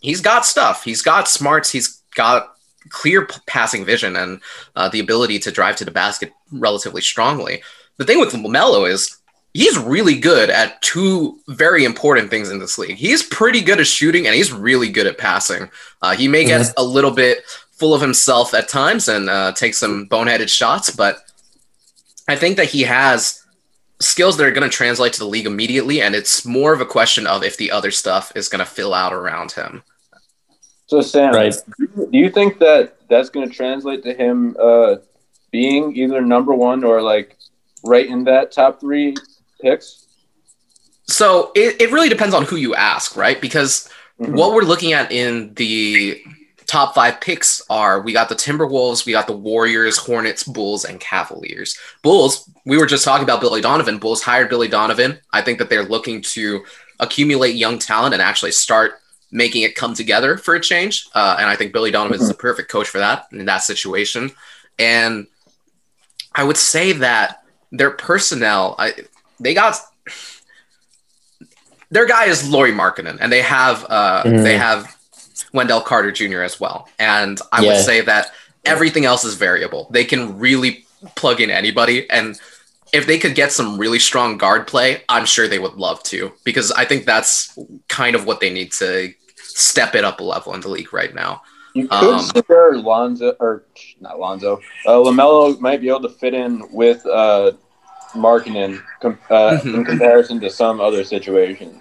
he's 0.01 0.21
got 0.21 0.45
stuff. 0.45 0.83
He's 0.83 1.01
got 1.01 1.27
smarts. 1.27 1.71
He's 1.71 2.01
got 2.13 2.55
clear 2.89 3.25
p- 3.25 3.35
passing 3.47 3.83
vision 3.85 4.15
and 4.15 4.41
uh, 4.75 4.89
the 4.89 4.99
ability 4.99 5.39
to 5.39 5.51
drive 5.51 5.75
to 5.77 5.85
the 5.85 5.91
basket 5.91 6.31
relatively 6.51 7.01
strongly. 7.01 7.63
The 7.97 8.05
thing 8.05 8.19
with 8.19 8.33
Lamelo 8.33 8.89
is 8.89 9.17
he's 9.55 9.77
really 9.77 10.19
good 10.19 10.49
at 10.49 10.81
two 10.81 11.39
very 11.47 11.85
important 11.85 12.29
things 12.29 12.51
in 12.51 12.59
this 12.59 12.77
league. 12.77 12.97
He's 12.97 13.23
pretty 13.23 13.61
good 13.61 13.79
at 13.79 13.87
shooting 13.87 14.27
and 14.27 14.35
he's 14.35 14.51
really 14.51 14.89
good 14.89 15.07
at 15.07 15.17
passing. 15.17 15.69
Uh, 16.01 16.13
he 16.13 16.27
may 16.27 16.43
get 16.43 16.73
a 16.75 16.83
little 16.83 17.09
bit 17.09 17.37
full 17.71 17.93
of 17.93 18.01
himself 18.01 18.53
at 18.53 18.67
times 18.67 19.07
and 19.07 19.29
uh, 19.29 19.53
take 19.53 19.73
some 19.73 20.07
boneheaded 20.09 20.49
shots, 20.49 20.89
but 20.89 21.19
I 22.27 22.35
think 22.35 22.57
that 22.57 22.67
he 22.67 22.81
has 22.83 23.45
skills 24.01 24.35
that 24.35 24.45
are 24.45 24.51
going 24.51 24.69
to 24.69 24.75
translate 24.75 25.13
to 25.13 25.19
the 25.19 25.25
league 25.25 25.45
immediately, 25.45 26.01
and 26.01 26.15
it's 26.15 26.45
more 26.45 26.73
of 26.73 26.81
a 26.81 26.85
question 26.85 27.25
of 27.25 27.41
if 27.41 27.55
the 27.55 27.71
other 27.71 27.91
stuff 27.91 28.33
is 28.35 28.49
going 28.49 28.59
to 28.59 28.65
fill 28.65 28.93
out 28.93 29.13
around 29.13 29.53
him. 29.53 29.83
So 30.87 30.99
Sam, 31.01 31.33
Right. 31.33 31.55
do 31.77 32.07
you 32.11 32.29
think 32.29 32.59
that 32.59 32.97
that's 33.09 33.29
going 33.29 33.47
to 33.47 33.55
translate 33.55 34.03
to 34.03 34.13
him 34.13 34.57
uh, 34.59 34.97
being 35.51 35.95
either 35.95 36.19
number 36.19 36.53
one 36.53 36.83
or 36.83 37.01
like 37.01 37.37
right 37.85 38.05
in 38.05 38.25
that 38.25 38.51
top 38.51 38.81
three 38.81 39.15
picks? 39.65 40.05
So 41.07 41.51
it, 41.55 41.81
it 41.81 41.91
really 41.91 42.09
depends 42.09 42.33
on 42.33 42.45
who 42.45 42.55
you 42.55 42.75
ask, 42.75 43.15
right? 43.15 43.39
Because 43.39 43.89
Mhm. 44.19 44.31
what 44.31 44.53
we're 44.53 44.61
looking 44.61 44.93
at 44.93 45.11
in 45.11 45.53
the 45.55 46.23
top 46.67 46.95
five 46.95 47.19
picks 47.19 47.61
are 47.69 48.01
we 48.01 48.13
got 48.13 48.29
the 48.29 48.35
Timberwolves, 48.35 49.05
we 49.05 49.11
got 49.11 49.27
the 49.27 49.33
Warriors, 49.33 49.97
Hornets, 49.97 50.43
Bulls, 50.43 50.85
and 50.85 50.99
Cavaliers. 50.99 51.77
Bulls, 52.01 52.49
we 52.65 52.77
were 52.77 52.85
just 52.85 53.03
talking 53.03 53.23
about 53.25 53.41
Billy 53.41 53.61
Donovan. 53.61 53.97
Bulls 53.97 54.23
hired 54.23 54.49
Billy 54.49 54.69
Donovan. 54.69 55.19
I 55.33 55.41
think 55.41 55.59
that 55.59 55.69
they're 55.69 55.83
looking 55.83 56.21
to 56.21 56.63
accumulate 56.99 57.55
young 57.55 57.77
talent 57.77 58.13
and 58.13 58.21
actually 58.21 58.53
start 58.53 59.01
making 59.31 59.63
it 59.63 59.75
come 59.75 59.93
together 59.93 60.37
for 60.37 60.55
a 60.55 60.61
change. 60.61 61.07
Uh, 61.13 61.35
and 61.37 61.49
I 61.49 61.55
think 61.57 61.73
Billy 61.73 61.91
Donovan 61.91 62.21
is 62.21 62.29
the 62.29 62.33
perfect 62.33 62.71
coach 62.71 62.87
for 62.87 62.99
that 62.99 63.25
in 63.33 63.45
that 63.45 63.63
situation. 63.63 64.31
And 64.79 65.27
I 66.33 66.43
would 66.45 66.57
say 66.57 66.93
that 66.93 67.43
their 67.71 67.91
personnel, 67.91 68.75
I, 68.79 68.93
they 69.39 69.53
got 69.53 69.79
their 71.91 72.05
guy 72.05 72.25
is 72.25 72.49
Lauri 72.49 72.71
Markkanen, 72.71 73.17
and 73.19 73.31
they 73.31 73.41
have 73.41 73.85
uh, 73.89 74.23
Mhm. 74.23 74.43
they 74.43 74.57
have 74.57 74.95
Wendell 75.53 75.81
Carter 75.81 76.11
Jr. 76.11 76.41
as 76.41 76.59
well. 76.59 76.89
And 76.99 77.39
I 77.51 77.61
Yeah. 77.61 77.67
would 77.73 77.77
say 77.85 78.01
that 78.01 78.31
everything 78.65 79.05
else 79.05 79.23
is 79.23 79.35
variable. 79.35 79.87
They 79.91 80.03
can 80.03 80.39
really 80.39 80.85
plug 81.15 81.39
in 81.41 81.49
anybody, 81.51 82.09
and 82.09 82.39
if 82.91 83.05
they 83.05 83.17
could 83.17 83.35
get 83.35 83.51
some 83.51 83.77
really 83.77 83.99
strong 83.99 84.37
guard 84.37 84.67
play, 84.67 85.03
I'm 85.09 85.25
sure 85.25 85.47
they 85.47 85.59
would 85.59 85.73
love 85.75 86.01
to 86.03 86.31
because 86.43 86.71
I 86.71 86.85
think 86.85 87.05
that's 87.05 87.57
kind 87.89 88.15
of 88.15 88.25
what 88.25 88.39
they 88.39 88.49
need 88.49 88.71
to 88.73 89.13
step 89.37 89.95
it 89.95 90.03
up 90.03 90.19
a 90.19 90.23
level 90.23 90.53
in 90.53 90.61
the 90.61 90.69
league 90.69 90.93
right 90.93 91.13
now. 91.13 91.41
You 91.73 91.87
could 91.89 92.13
Um, 92.15 92.21
see 92.21 92.41
where 92.47 92.77
Lonzo 92.77 93.35
or 93.39 93.63
not 93.99 94.17
Lonzo, 94.17 94.61
uh, 94.85 94.91
Lamelo 94.93 95.59
might 95.59 95.81
be 95.81 95.89
able 95.89 96.01
to 96.03 96.09
fit 96.09 96.33
in 96.33 96.63
with 96.71 97.05
uh, 97.05 97.51
Markkanen 98.13 98.81
com- 99.01 99.17
uh, 99.29 99.59
in 99.63 99.73
Mhm. 99.73 99.85
comparison 99.85 100.39
to 100.41 100.49
some 100.49 100.79
other 100.79 101.03
situations. 101.03 101.75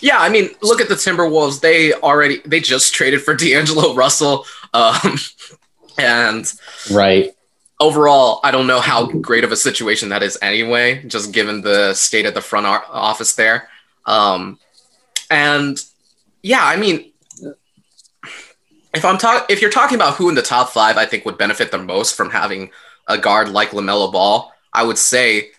Yeah, 0.00 0.18
I 0.18 0.28
mean, 0.28 0.50
look 0.62 0.80
at 0.80 0.88
the 0.88 0.94
Timberwolves. 0.96 1.60
They 1.60 1.92
already 1.94 2.40
they 2.44 2.60
just 2.60 2.92
traded 2.94 3.22
for 3.22 3.34
D'Angelo 3.42 3.94
Russell, 3.94 4.46
um, 4.74 5.18
and 5.98 6.52
Right. 6.90 7.34
overall, 7.78 8.40
I 8.44 8.50
don't 8.50 8.66
know 8.66 8.80
how 8.80 9.06
great 9.06 9.44
of 9.44 9.52
a 9.52 9.56
situation 9.56 10.08
that 10.10 10.22
is 10.22 10.36
anyway, 10.42 11.02
just 11.06 11.32
given 11.32 11.60
the 11.62 11.94
state 11.94 12.26
of 12.26 12.34
the 12.34 12.40
front 12.40 12.66
office 12.66 13.34
there. 13.34 13.68
Um, 14.06 14.58
and 15.30 15.80
yeah, 16.42 16.64
I 16.64 16.76
mean, 16.76 17.12
if 18.94 19.04
I'm 19.04 19.18
talking, 19.18 19.46
if 19.48 19.60
you're 19.62 19.70
talking 19.70 19.94
about 19.94 20.14
who 20.16 20.28
in 20.28 20.34
the 20.34 20.42
top 20.42 20.70
five 20.70 20.96
I 20.96 21.06
think 21.06 21.24
would 21.24 21.38
benefit 21.38 21.70
the 21.70 21.78
most 21.78 22.14
from 22.16 22.30
having 22.30 22.70
a 23.06 23.16
guard 23.18 23.48
like 23.48 23.70
Lamelo 23.70 24.12
Ball, 24.12 24.52
I 24.72 24.82
would 24.82 24.98
say, 24.98 25.50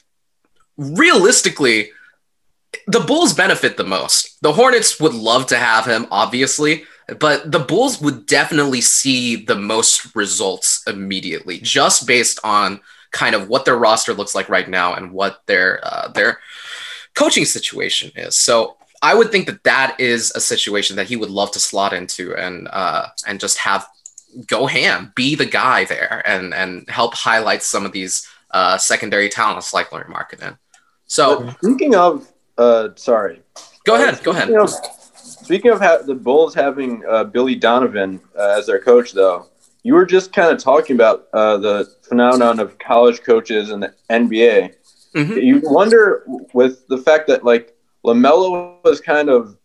realistically, 0.77 1.91
the 2.87 2.99
Bulls 3.01 3.33
benefit 3.33 3.77
the 3.77 3.83
most. 3.83 4.41
The 4.41 4.53
Hornets 4.53 4.99
would 4.99 5.13
love 5.13 5.47
to 5.47 5.57
have 5.57 5.85
him, 5.85 6.07
obviously, 6.11 6.85
but 7.19 7.51
the 7.51 7.59
Bulls 7.59 8.01
would 8.01 8.25
definitely 8.25 8.81
see 8.81 9.35
the 9.35 9.55
most 9.55 10.15
results 10.15 10.83
immediately, 10.87 11.59
just 11.59 12.07
based 12.07 12.39
on 12.43 12.79
kind 13.11 13.35
of 13.35 13.47
what 13.47 13.65
their 13.65 13.77
roster 13.77 14.13
looks 14.13 14.33
like 14.33 14.49
right 14.49 14.67
now 14.67 14.93
and 14.93 15.11
what 15.11 15.41
their 15.45 15.79
uh, 15.83 16.07
their 16.09 16.39
coaching 17.13 17.45
situation 17.45 18.11
is. 18.15 18.35
So 18.35 18.77
I 19.01 19.13
would 19.13 19.31
think 19.31 19.45
that 19.47 19.63
that 19.63 19.99
is 19.99 20.31
a 20.33 20.41
situation 20.41 20.95
that 20.95 21.07
he 21.07 21.15
would 21.15 21.29
love 21.29 21.51
to 21.51 21.59
slot 21.59 21.93
into 21.93 22.35
and 22.35 22.67
uh, 22.71 23.07
and 23.27 23.39
just 23.39 23.59
have 23.59 23.87
go 24.47 24.65
ham, 24.65 25.13
be 25.15 25.35
the 25.35 25.45
guy 25.45 25.85
there, 25.85 26.23
and 26.25 26.53
and 26.53 26.89
help 26.89 27.13
highlight 27.13 27.63
some 27.63 27.85
of 27.85 27.91
these 27.91 28.27
uh, 28.51 28.77
secondary 28.77 29.29
talents 29.29 29.73
like 29.73 29.91
Larry 29.91 30.05
Markkanen. 30.05 30.57
So 31.07 31.41
But 31.45 31.57
speaking 31.61 31.95
of, 31.95 32.27
uh, 32.57 32.89
sorry. 32.95 33.41
go 33.85 33.95
ahead, 33.95 34.21
go 34.23 34.31
ahead. 34.31 34.43
Speaking 34.47 34.59
of, 34.61 34.69
speaking 35.15 35.71
of 35.71 35.79
ha- 35.79 36.01
the 36.05 36.15
Bulls 36.15 36.53
having 36.53 37.03
uh, 37.09 37.25
Billy 37.25 37.55
Donovan 37.55 38.21
uh, 38.37 38.55
as 38.57 38.67
their 38.67 38.79
coach, 38.79 39.11
though, 39.13 39.47
you 39.83 39.93
were 39.93 40.05
just 40.05 40.31
kind 40.33 40.51
of 40.51 40.61
talking 40.63 40.95
about 40.95 41.27
uh, 41.33 41.57
the 41.57 41.89
phenomenon 42.07 42.59
of 42.59 42.77
college 42.79 43.21
coaches 43.21 43.69
in 43.69 43.81
the 43.81 43.93
NBA. 44.09 44.73
Mhm. 45.15 45.43
You 45.43 45.61
wonder 45.63 46.23
with 46.53 46.87
the 46.87 46.97
fact 46.97 47.27
that 47.27 47.43
like 47.43 47.75
Lamelo 48.05 48.81
was 48.83 48.99
kind 48.99 49.29
of 49.29 49.57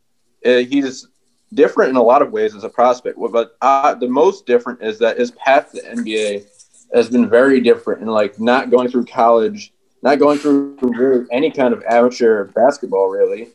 uh, 0.45 0.59
he's 0.59 1.07
different 1.55 1.91
in 1.91 1.97
a 1.97 2.03
lot 2.03 2.21
of 2.21 2.31
ways 2.33 2.55
as 2.55 2.65
a 2.65 2.69
prospect, 2.69 3.17
but 3.33 3.57
uh, 3.63 3.95
the 3.95 4.09
most 4.09 4.45
different 4.45 4.83
is 4.83 4.99
that 4.99 5.19
his 5.19 5.31
path 5.33 5.73
to 5.73 5.81
NBA 5.83 6.45
has 6.93 7.09
been 7.09 7.29
very 7.29 7.61
different 7.61 8.03
and 8.03 8.11
like 8.11 8.39
not 8.39 8.71
going 8.71 8.89
through 8.89 9.07
college, 9.07 9.73
not 10.03 10.19
going 10.19 10.39
through 10.39 10.77
really 10.81 11.27
any 11.31 11.51
kind 11.51 11.75
of 11.75 11.83
amateur 11.89 12.45
basketball 12.45 13.09
really. 13.09 13.49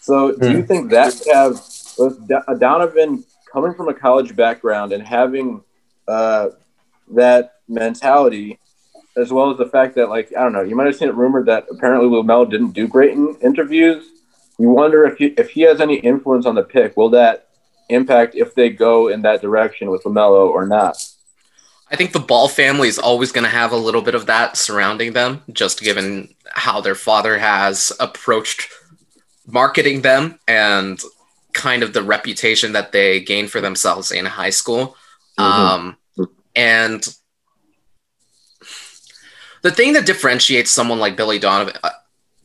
So 0.00 0.36
do 0.36 0.50
you 0.52 0.62
think 0.62 0.90
that 0.90 1.14
could 1.14 1.34
have 1.34 1.60
with 1.98 2.28
Donovan 2.60 3.24
coming 3.50 3.74
from 3.74 3.88
a 3.88 3.94
college 3.94 4.36
background 4.36 4.92
and 4.92 5.02
having 5.02 5.62
uh, 6.06 6.50
that 7.14 7.54
mentality, 7.68 8.58
as 9.16 9.32
well 9.32 9.50
as 9.50 9.58
the 9.58 9.66
fact 9.66 9.94
that 9.96 10.08
like 10.08 10.32
I 10.36 10.42
don't 10.42 10.52
know, 10.52 10.62
you 10.62 10.76
might 10.76 10.86
have 10.86 10.96
seen 10.96 11.08
it 11.08 11.14
rumored 11.14 11.46
that 11.46 11.66
apparently 11.70 12.08
Lamelo 12.08 12.48
didn't 12.48 12.72
do 12.72 12.86
great 12.86 13.12
in 13.12 13.36
interviews. 13.42 14.04
You 14.58 14.70
wonder 14.70 15.04
if 15.04 15.18
he, 15.18 15.26
if 15.26 15.50
he 15.50 15.62
has 15.62 15.80
any 15.80 15.96
influence 15.96 16.46
on 16.46 16.54
the 16.54 16.62
pick. 16.62 16.96
Will 16.96 17.10
that 17.10 17.48
impact 17.88 18.34
if 18.34 18.54
they 18.54 18.70
go 18.70 19.08
in 19.08 19.22
that 19.22 19.42
direction 19.42 19.90
with 19.90 20.04
Lamelo 20.04 20.48
or 20.48 20.66
not? 20.66 20.96
I 21.90 21.96
think 21.96 22.12
the 22.12 22.20
Ball 22.20 22.48
family 22.48 22.88
is 22.88 22.98
always 22.98 23.30
going 23.30 23.44
to 23.44 23.50
have 23.50 23.72
a 23.72 23.76
little 23.76 24.02
bit 24.02 24.14
of 24.14 24.26
that 24.26 24.56
surrounding 24.56 25.12
them, 25.12 25.42
just 25.52 25.80
given 25.80 26.34
how 26.48 26.80
their 26.80 26.96
father 26.96 27.38
has 27.38 27.92
approached 28.00 28.68
marketing 29.46 30.02
them 30.02 30.38
and 30.48 31.00
kind 31.52 31.82
of 31.82 31.92
the 31.92 32.02
reputation 32.02 32.72
that 32.72 32.92
they 32.92 33.20
gained 33.20 33.50
for 33.50 33.60
themselves 33.60 34.10
in 34.10 34.26
high 34.26 34.50
school. 34.50 34.96
Um, 35.38 35.96
and 36.56 37.06
the 39.62 39.70
thing 39.70 39.92
that 39.92 40.06
differentiates 40.06 40.70
someone 40.70 40.98
like 40.98 41.16
Billy 41.16 41.38
Donovan, 41.38 41.74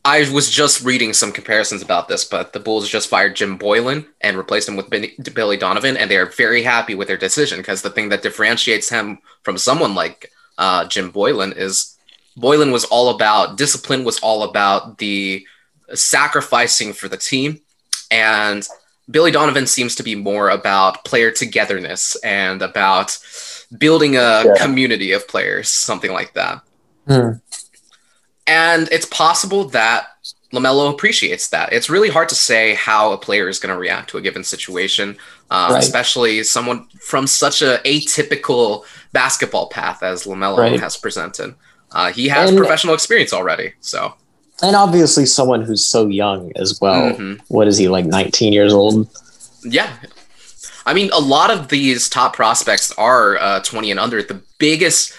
I- 0.03 0.29
was 0.31 0.49
just 0.49 0.81
reading 0.83 1.13
some 1.13 1.31
comparisons 1.31 1.81
about 1.81 2.07
this, 2.07 2.23
but 2.25 2.53
the 2.53 2.59
Bulls 2.59 2.89
just 2.89 3.07
fired 3.09 3.35
Jim 3.35 3.57
Boylen 3.57 4.05
and 4.21 4.37
replaced 4.37 4.67
him 4.67 4.75
with 4.75 4.89
Billy 4.89 5.57
Donovan, 5.57 5.95
and 5.97 6.09
they 6.09 6.17
are 6.17 6.25
very 6.25 6.63
happy 6.63 6.95
with 6.95 7.07
their 7.07 7.17
decision 7.17 7.59
because 7.59 7.81
the 7.81 7.89
thing 7.89 8.09
that 8.09 8.23
differentiates 8.23 8.89
him 8.89 9.19
from 9.43 9.57
someone 9.57 9.93
like 9.95 10.31
uh, 10.57 10.85
Jim 10.85 11.11
Boylen 11.11 11.55
is 11.55 11.97
Boylen 12.37 12.71
was 12.71 12.85
all 12.85 13.09
about 13.09 13.57
discipline, 13.57 14.03
was 14.03 14.19
all 14.19 14.43
about 14.43 14.97
the 14.99 15.45
sacrificing 15.93 16.93
for 16.93 17.07
the 17.07 17.17
team, 17.17 17.59
and 18.09 18.67
Billy 19.09 19.31
Donovan 19.31 19.67
seems 19.67 19.95
to 19.95 20.03
be 20.03 20.15
more 20.15 20.49
about 20.49 21.03
player 21.05 21.31
togetherness 21.31 22.15
and 22.23 22.61
about 22.61 23.17
building 23.77 24.15
a 24.15 24.43
Yeah. 24.45 24.55
community 24.57 25.11
of 25.11 25.27
players, 25.27 25.69
something 25.69 26.11
like 26.13 26.33
that. 26.33 26.61
Hmm. 27.07 27.31
And 28.51 28.89
it's 28.91 29.05
possible 29.05 29.63
that 29.69 30.07
LaMelo 30.53 30.89
appreciates 30.91 31.47
that. 31.49 31.71
It's 31.71 31.89
really 31.89 32.09
hard 32.09 32.27
to 32.29 32.35
say 32.35 32.73
how 32.73 33.13
a 33.13 33.17
player 33.17 33.47
is 33.47 33.59
going 33.59 33.73
to 33.73 33.79
react 33.79 34.09
to 34.09 34.17
a 34.17 34.21
given 34.21 34.43
situation, 34.43 35.15
uh, 35.49 35.69
Right. 35.71 35.81
especially 35.81 36.43
someone 36.43 36.87
from 37.07 37.27
such 37.27 37.61
a 37.61 37.79
atypical 37.85 38.83
basketball 39.13 39.67
path 39.69 40.03
as 40.03 40.25
LaMelo 40.25 40.57
Right. 40.57 40.79
has 40.81 40.97
presented. 40.97 41.55
Uh, 41.93 42.11
he 42.11 42.27
has 42.27 42.49
And- 42.49 42.57
professional 42.59 42.93
experience 42.93 43.31
already, 43.31 43.73
so 43.79 44.15
And 44.63 44.75
obviously, 44.75 45.25
someone 45.25 45.61
who's 45.63 45.83
so 45.83 46.05
young 46.07 46.51
as 46.55 46.79
well. 46.79 47.11
Mhm. 47.13 47.39
What 47.47 47.67
is 47.67 47.77
he 47.77 47.87
like? 47.87 48.05
19 48.05 48.51
years 48.53 48.73
old. 48.73 49.07
yeah. 49.63 49.89
I 50.85 50.93
mean, 50.93 51.09
a 51.13 51.19
lot 51.19 51.49
of 51.51 51.69
these 51.69 52.09
top 52.09 52.35
prospects 52.35 52.91
are 52.97 53.37
uh, 53.39 53.59
20 53.61 53.89
and 53.91 53.99
under. 53.99 54.21
The 54.21 54.39
biggest 54.59 55.13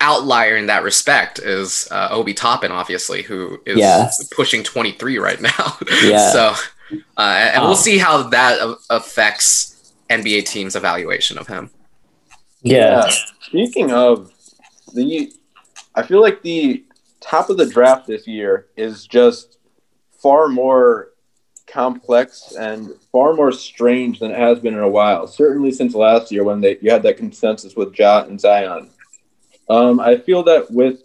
outlier 0.00 0.56
in 0.56 0.66
that 0.66 0.82
respect 0.82 1.38
is 1.38 1.86
uh, 1.90 2.08
Obi 2.10 2.34
Toppin, 2.34 2.72
obviously, 2.72 3.22
who 3.22 3.60
is 3.66 3.78
Yeah. 3.78 4.10
pushing 4.34 4.62
23 4.62 5.18
right 5.18 5.40
now. 5.40 5.76
Yeah. 6.02 6.30
so, 6.32 6.54
uh, 7.16 7.20
and 7.20 7.62
we'll 7.62 7.76
see 7.76 7.98
how 7.98 8.22
that 8.30 8.58
a- 8.60 8.76
affects 8.90 9.92
NBA 10.08 10.46
teams' 10.46 10.74
evaluation 10.76 11.38
of 11.38 11.46
him. 11.46 11.70
Yeah. 12.62 13.08
Speaking 13.42 13.92
of 13.92 14.32
the, 14.94 15.32
I 15.94 16.02
feel 16.02 16.20
like 16.20 16.42
the 16.42 16.84
top 17.20 17.50
of 17.50 17.56
the 17.58 17.66
draft 17.66 18.06
this 18.06 18.26
year 18.26 18.66
is 18.76 19.06
just 19.06 19.58
far 20.22 20.48
more 20.48 21.08
complex 21.66 22.54
and 22.58 22.90
far 23.12 23.32
more 23.34 23.52
strange 23.52 24.18
than 24.18 24.30
it 24.32 24.38
has 24.38 24.58
been 24.58 24.74
in 24.74 24.80
a 24.80 24.88
while. 24.88 25.26
Certainly 25.26 25.72
since 25.72 25.94
last 25.94 26.32
year 26.32 26.42
when 26.44 26.60
they 26.60 26.78
you 26.80 26.90
had 26.90 27.02
that 27.04 27.16
consensus 27.16 27.76
with 27.76 27.96
Ja 27.98 28.22
and 28.24 28.40
Zion. 28.40 28.90
Um, 29.70 30.00
I 30.00 30.16
feel 30.18 30.42
that 30.44 30.70
with 30.70 31.00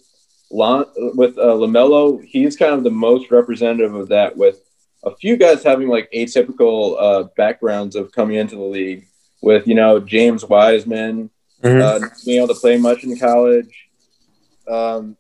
Lon, 0.52 0.86
with 1.16 1.38
uh, 1.38 1.54
Lamelo, 1.64 2.24
he's 2.24 2.56
kind 2.58 2.74
of 2.74 2.84
the 2.84 2.90
most 2.92 3.30
representative 3.32 3.94
of 3.94 4.08
that. 4.10 4.36
With 4.36 4.58
a 5.04 5.16
few 5.16 5.38
guys 5.38 5.64
having 5.64 5.88
like 5.88 6.10
atypical 6.12 6.96
uh, 7.00 7.24
backgrounds 7.38 7.96
of 7.96 8.12
coming 8.12 8.38
into 8.38 8.56
the 8.56 8.64
league, 8.64 9.06
with 9.42 9.68
you 9.68 9.76
know 9.76 10.00
James 10.00 10.44
Wiseman 10.46 11.30
Mhm. 11.64 11.82
uh, 11.82 11.98
not 12.00 12.12
being 12.26 12.38
able 12.44 12.54
to 12.54 12.60
play 12.60 12.78
much 12.78 13.04
in 13.04 13.18
college. 13.18 13.74
Um, 14.68 15.16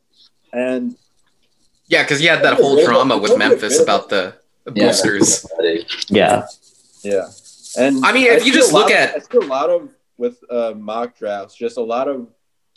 and 0.51 0.95
Yeah, 1.87 2.03
because 2.03 2.19
he 2.19 2.25
had 2.25 2.43
that 2.43 2.55
whole 2.55 2.83
drama 2.83 3.17
with 3.17 3.37
Memphis 3.37 3.79
about 3.79 4.09
the 4.09 4.33
boosters. 4.65 5.45
yeah. 6.09 6.45
yeah, 7.03 7.27
and 7.77 8.03
I 8.05 8.11
mean, 8.11 8.25
if 8.27 8.45
you 8.45 8.51
just 8.53 8.73
look 8.73 8.87
of- 8.89 8.95
at- 8.97 9.15
I 9.15 9.19
see 9.19 9.37
a 9.37 9.41
lot 9.41 9.69
of 9.69 9.89
with 10.17 10.37
uh, 10.49 10.73
mock 10.75 11.17
drafts, 11.17 11.55
just 11.55 11.77
a 11.77 11.81
lot 11.83 12.07
of 12.07 12.27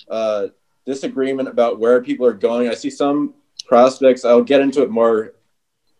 uh, 0.09 0.48
disagreement 0.88 1.48
about 1.48 1.79
where 1.79 2.03
people 2.03 2.27
are 2.27 2.33
going. 2.33 2.68
I 2.68 2.74
see 2.74 2.90
some 2.90 3.35
prospects. 3.66 4.24
I'll 4.24 4.42
get 4.42 4.62
into 4.62 4.83
it 4.83 4.90
more 4.90 5.35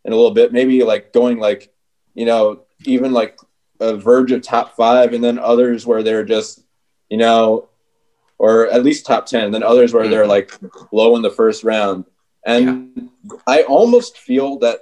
in 0.05 0.13
a 0.13 0.17
little 0.17 0.33
bit. 0.33 0.53
Maybe 0.53 0.83
like 0.83 1.13
going 1.13 1.39
like 1.39 1.73
you 2.15 2.25
know 2.25 2.63
even 2.85 3.13
like 3.13 3.39
a 3.81 3.97
verge 3.97 4.33
of 4.33 4.43
top 4.43 4.75
five, 4.75 5.13
and 5.13 5.23
then 5.23 5.39
others 5.39 5.87
where 5.87 6.03
they're 6.03 6.25
just 6.25 6.65
you 7.11 7.19
know, 7.19 7.69
or 8.39 8.67
at 8.69 8.83
least 8.83 9.07
top 9.07 9.27
ten. 9.27 9.53
Then 9.53 9.63
others 9.63 9.93
where 9.93 10.09
they're 10.09 10.23
mm-hmm. 10.23 10.67
like 10.67 10.93
low 10.93 11.15
in 11.17 11.23
the 11.23 11.31
first 11.31 11.63
round. 11.63 12.07
And 12.47 13.11
I 13.47 13.65
almost 13.65 14.17
feel 14.17 14.59
that, 14.61 14.81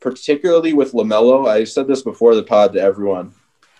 particularly 0.00 0.74
with 0.74 0.92
Lamelo, 0.92 1.48
I 1.48 1.64
said 1.64 1.86
this 1.86 2.02
before 2.02 2.34
the 2.34 2.42
pod 2.42 2.74
to 2.74 2.80
everyone. 2.80 3.32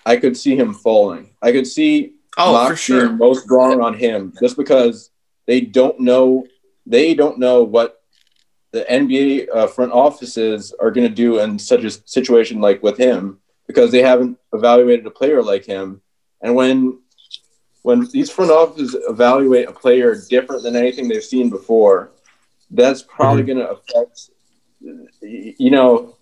I 0.07 0.17
could 0.17 0.37
see 0.37 0.57
him 0.57 0.73
falling. 0.73 1.35
I 1.43 1.53
could 1.53 1.67
see 1.67 2.15
Oh, 2.39 2.69
for 2.69 2.77
sure. 2.77 3.07
being 3.07 3.19
most 3.19 3.51
wrong 3.51 3.83
on 3.83 3.95
him 3.95 4.33
just 4.41 4.57
because 4.57 5.11
they 5.49 5.61
don't 5.63 5.99
know 6.01 6.47
they 6.87 7.15
don't 7.15 7.39
know 7.39 7.65
what 7.65 8.03
the 8.73 8.85
NBA 8.89 9.49
uh, 9.55 9.67
front 9.67 9.93
offices 9.93 10.75
are 10.81 10.91
going 10.91 11.09
to 11.09 11.15
do 11.15 11.41
in 11.41 11.59
such 11.59 11.85
a 11.85 11.91
situation 11.91 12.61
like 12.61 12.83
with 12.83 12.99
him 12.99 13.39
because 13.67 13.91
they 13.91 14.03
haven't 14.03 14.39
evaluated 14.53 15.07
a 15.07 15.11
player 15.11 15.43
like 15.43 15.65
him. 15.65 16.01
And 16.43 16.55
when 16.55 17.01
when 17.83 18.07
these 18.13 18.31
front 18.31 18.51
offices 18.51 18.97
evaluate 19.09 19.69
a 19.69 19.73
player 19.73 20.15
different 20.29 20.63
than 20.63 20.77
anything 20.77 21.09
they've 21.09 21.25
seen 21.25 21.51
before, 21.51 22.13
that's 22.71 23.03
probably 23.03 23.43
Mm-hmm. 23.43 23.59
going 23.59 23.67
to 23.67 23.73
affect. 23.73 24.31
You 25.23 25.71
know, 25.71 26.17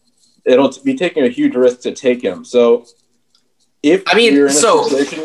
it'll 0.45 0.73
be 0.85 0.95
taking 0.97 1.25
a 1.25 1.29
huge 1.29 1.55
risk 1.57 1.81
to 1.81 1.93
take 1.93 2.23
him. 2.23 2.45
So, 2.45 2.87
if 3.83 4.03
I 4.07 4.15
mean, 4.15 4.35
you're 4.35 4.47
in 4.47 4.53
a 4.53 4.55
so 4.55 4.85
situation 4.89 5.25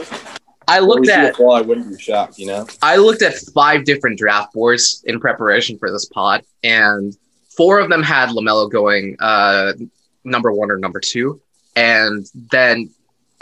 I 0.68 0.80
looked 0.80 1.02
we 1.02 1.08
see 1.08 1.14
a 1.14 1.18
at 1.28 1.36
fall, 1.36 1.52
I 1.54 1.62
wouldn't 1.62 1.90
be 1.90 2.02
shocked. 2.02 2.38
You 2.38 2.48
know. 2.48 2.68
I 2.82 2.96
looked 2.98 3.22
at 3.22 3.36
five 3.54 3.84
different 3.86 4.18
draft 4.18 4.54
boards 4.54 5.04
in 5.06 5.20
preparation 5.20 5.78
for 5.78 5.92
this 5.92 6.06
pod, 6.06 6.44
and 6.64 7.16
four 7.56 7.80
of 7.80 7.90
them 7.90 8.04
had 8.04 8.30
Lamelo 8.30 8.70
going 8.72 9.18
uh, 9.20 9.74
number 10.24 10.52
one 10.52 10.72
or 10.72 10.78
number 10.78 11.00
two, 11.00 11.42
and 11.76 12.26
then 12.52 12.90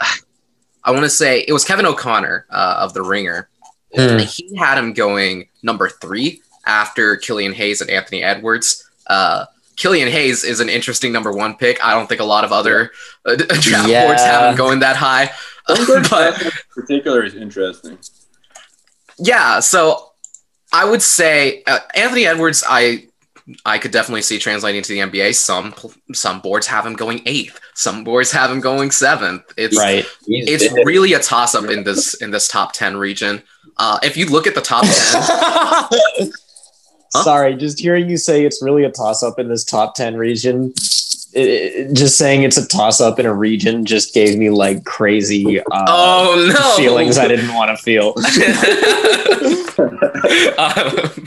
I 0.84 0.90
want 0.92 1.04
to 1.04 1.10
say 1.10 1.44
it 1.46 1.52
was 1.52 1.64
Kevin 1.64 1.86
O'Connor 1.86 2.46
uh, 2.50 2.78
of 2.80 2.94
the 2.94 3.02
Ringer. 3.02 3.48
Hmm. 3.94 4.18
He 4.18 4.56
had 4.56 4.78
him 4.78 4.92
going 4.92 5.48
number 5.62 5.88
three 5.88 6.40
after 6.66 7.16
Killian 7.16 7.52
Hayes 7.52 7.80
and 7.80 7.90
Anthony 7.90 8.22
Edwards. 8.22 8.88
Uh, 9.08 9.44
Killian 9.76 10.08
Hayes 10.08 10.44
is 10.44 10.60
an 10.60 10.68
interesting 10.68 11.12
number 11.12 11.32
one 11.32 11.54
pick. 11.56 11.84
I 11.84 11.92
don't 11.94 12.06
think 12.08 12.20
a 12.20 12.24
lot 12.24 12.44
of 12.44 12.52
other 12.52 12.92
uh, 13.26 13.34
draft 13.60 13.88
Yeah. 13.88 14.06
boards 14.06 14.22
have 14.22 14.50
him 14.52 14.56
going 14.56 14.80
that 14.80 14.96
high. 14.96 15.30
Thunberg 15.76 16.10
but 16.10 16.42
in 16.42 16.50
particular 16.74 17.24
is 17.24 17.34
interesting. 17.34 17.98
yeah, 19.18 19.60
so 19.60 20.12
I 20.72 20.84
would 20.84 21.02
say 21.02 21.62
uh, 21.66 21.80
Anthony 21.94 22.26
Edwards. 22.26 22.64
I 22.68 23.06
I 23.64 23.78
could 23.78 23.90
definitely 23.90 24.22
see 24.22 24.38
translating 24.38 24.82
to 24.82 24.88
the 24.88 24.98
NBA. 25.00 25.34
Some 25.34 25.74
some 26.12 26.40
boards 26.40 26.66
have 26.66 26.86
him 26.86 26.94
going 26.94 27.22
eighth. 27.26 27.60
Some 27.74 28.04
boards 28.04 28.30
have 28.32 28.50
him 28.50 28.60
going 28.60 28.90
seventh. 28.90 29.42
It's 29.56 29.76
Right. 29.76 30.04
He's 30.26 30.48
it's 30.48 30.72
big. 30.72 30.86
really 30.86 31.12
a 31.14 31.18
toss 31.20 31.54
up 31.54 31.68
in 31.70 31.84
this 31.84 32.14
in 32.14 32.30
this 32.30 32.48
top 32.48 32.72
ten 32.72 32.96
region. 32.96 33.42
Uh, 33.76 33.98
if 34.02 34.16
you 34.16 34.26
look 34.26 34.46
at 34.46 34.54
the 34.54 34.60
top 34.60 34.84
ten, 34.84 36.30
Sorry, 37.10 37.56
just 37.56 37.80
hearing 37.80 38.08
you 38.08 38.16
say 38.16 38.44
it's 38.44 38.62
really 38.62 38.84
a 38.84 38.90
toss 38.90 39.22
up 39.22 39.38
in 39.38 39.48
this 39.48 39.64
top 39.64 39.94
10 39.96 40.16
region. 40.16 40.72
It, 41.32 41.48
it- 41.48 41.94
just 41.94 42.16
saying 42.18 42.42
it's 42.42 42.56
a 42.56 42.66
toss 42.66 43.00
up 43.00 43.18
in 43.18 43.26
a 43.26 43.32
region 43.34 43.84
just 43.84 44.12
gave 44.14 44.36
me 44.38 44.50
like 44.50 44.84
crazy 44.84 45.60
uh, 45.60 45.64
oh 45.88 46.52
no, 46.52 46.76
feelings 46.76 47.18
I 47.18 47.28
didn't 47.28 47.54
want 47.54 47.70
to 47.76 47.82
feel. 47.82 48.08
um, 50.58 51.26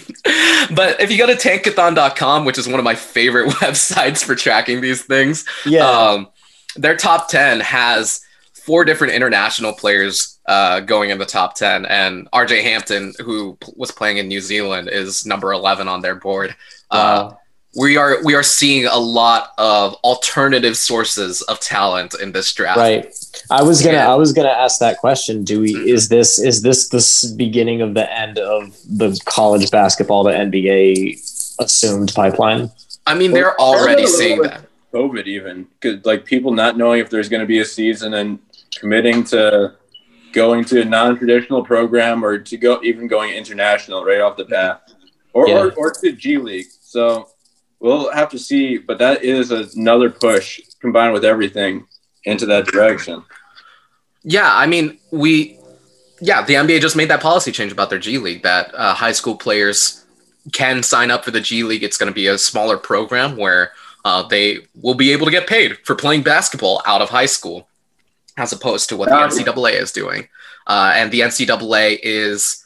but 0.76 1.00
if 1.02 1.12
you 1.12 1.18
go 1.18 1.26
to 1.28 1.34
tankathon.com, 1.36 2.46
which 2.46 2.58
is 2.58 2.68
one 2.68 2.80
of 2.80 2.84
my 2.84 2.96
favorite 2.96 3.50
websites 3.56 4.24
for 4.24 4.36
tracking 4.36 4.82
these 4.82 5.04
things, 5.04 5.46
Yeah. 5.66 5.86
um, 5.88 6.28
their 6.76 6.96
top 6.96 7.30
10 7.30 7.60
has 7.62 8.22
four 8.54 8.86
different 8.86 9.14
international 9.14 9.74
players 9.74 10.40
uh, 10.48 10.80
going 10.82 11.10
in 11.10 11.18
the 11.18 11.26
top 11.26 11.56
10. 11.56 11.86
And 11.86 12.30
RJ 12.32 12.64
Hampton, 12.64 13.14
who 13.20 13.56
p- 13.60 13.72
was 13.76 13.92
playing 13.92 14.18
in 14.18 14.28
New 14.28 14.42
Zealand, 14.42 14.90
is 14.90 15.26
number 15.26 15.52
11 15.54 15.88
on 15.88 16.02
their 16.02 16.16
board. 16.16 16.56
Uh, 16.92 17.30
Wow. 17.32 17.40
We 17.76 17.98
are 17.98 18.24
we 18.24 18.36
are 18.36 18.44
seeing 18.44 18.86
a 18.86 18.98
lot 18.98 19.54
of 19.58 19.96
alternative 20.04 20.78
sources 20.78 21.42
of 21.44 21.60
talent 21.60 22.14
in 22.22 22.32
this 22.32 22.54
draft. 22.54 22.78
right. 22.78 23.14
I 23.50 23.64
was 23.64 23.82
gonna 23.82 23.98
Yeah. 23.98 24.12
I 24.12 24.16
was 24.16 24.32
gonna 24.32 24.50
ask 24.50 24.80
that 24.80 24.98
question. 25.00 25.44
Do 25.44 25.62
we 25.62 25.74
mm-hmm. 25.74 25.88
is 25.88 26.08
this 26.10 26.40
is 26.40 26.62
this 26.62 26.90
the 26.90 27.34
beginning 27.36 27.82
of 27.82 27.94
the 27.94 28.12
end 28.12 28.38
of 28.38 28.76
the 28.88 29.20
college 29.26 29.72
basketball 29.72 30.24
to 30.26 30.30
NBA 30.30 31.56
assumed 31.60 32.14
pipeline? 32.14 32.70
I 33.08 33.16
mean, 33.16 33.32
they're 33.32 33.56
Well, 33.58 33.76
already 33.76 34.04
I 34.04 34.06
don't 34.06 34.12
know 34.14 34.18
seeing 34.18 34.42
that. 34.44 34.62
COVID 34.94 35.26
even 35.26 35.68
because 35.80 36.06
like 36.06 36.26
people 36.26 36.54
not 36.54 36.78
knowing 36.78 37.00
if 37.00 37.10
there's 37.10 37.28
going 37.28 37.42
to 37.42 37.48
be 37.48 37.60
a 37.60 37.66
season 37.66 38.14
and 38.14 38.38
committing 38.76 39.24
to 39.26 39.74
going 40.32 40.64
to 40.66 40.82
a 40.82 40.86
non-traditional 40.86 41.64
program 41.64 42.24
or 42.24 42.38
to 42.38 42.58
go 42.58 42.80
even 42.84 43.08
going 43.08 43.34
international 43.34 44.04
right 44.06 44.22
off 44.22 44.38
the 44.38 44.46
bat 44.46 44.92
or 45.34 45.48
Yeah. 45.48 45.56
or, 45.56 45.74
or 45.74 45.92
to 45.92 46.12
G 46.12 46.38
League. 46.38 46.68
So 46.82 47.30
we'll 47.84 48.12
have 48.12 48.30
to 48.30 48.40
see, 48.40 48.78
but 48.78 48.98
that 48.98 49.24
is 49.24 49.52
another 49.52 50.10
push 50.10 50.62
combined 50.80 51.14
with 51.14 51.26
everything 51.26 51.86
into 52.24 52.46
that 52.48 52.66
direction. 52.66 53.24
Yeah, 54.24 54.50
I 54.50 54.66
mean, 54.66 54.98
we, 55.12 55.60
yeah, 56.22 56.44
the 56.44 56.54
NBA 56.54 56.80
just 56.80 56.96
made 56.96 57.10
that 57.10 57.22
policy 57.22 57.52
change 57.52 57.74
about 57.74 57.90
their 57.90 58.00
G 58.00 58.18
League 58.18 58.42
that 58.44 58.74
uh, 58.74 58.94
high 58.94 59.12
school 59.12 59.36
players 59.36 60.06
can 60.54 60.82
sign 60.82 61.12
up 61.12 61.26
for 61.26 61.32
the 61.32 61.42
G 61.42 61.64
League. 61.64 61.84
It's 61.84 61.98
going 61.98 62.12
to 62.12 62.16
be 62.16 62.28
a 62.28 62.38
smaller 62.38 62.78
program 62.78 63.36
where 63.36 63.74
uh, 64.06 64.24
they 64.24 64.60
will 64.82 64.96
be 64.96 65.12
able 65.12 65.26
to 65.26 65.32
get 65.32 65.46
paid 65.46 65.78
for 65.80 65.94
playing 65.94 66.24
basketball 66.24 66.82
out 66.86 67.02
of 67.02 67.10
high 67.10 67.26
school, 67.26 67.68
as 68.38 68.54
opposed 68.54 68.88
to 68.90 68.98
what 68.98 69.10
the 69.10 69.16
NCAA 69.16 69.74
is 69.74 69.92
doing. 69.92 70.30
Uh, 70.68 70.94
and 70.96 71.12
the 71.12 71.20
NCAA 71.20 72.00
is, 72.02 72.63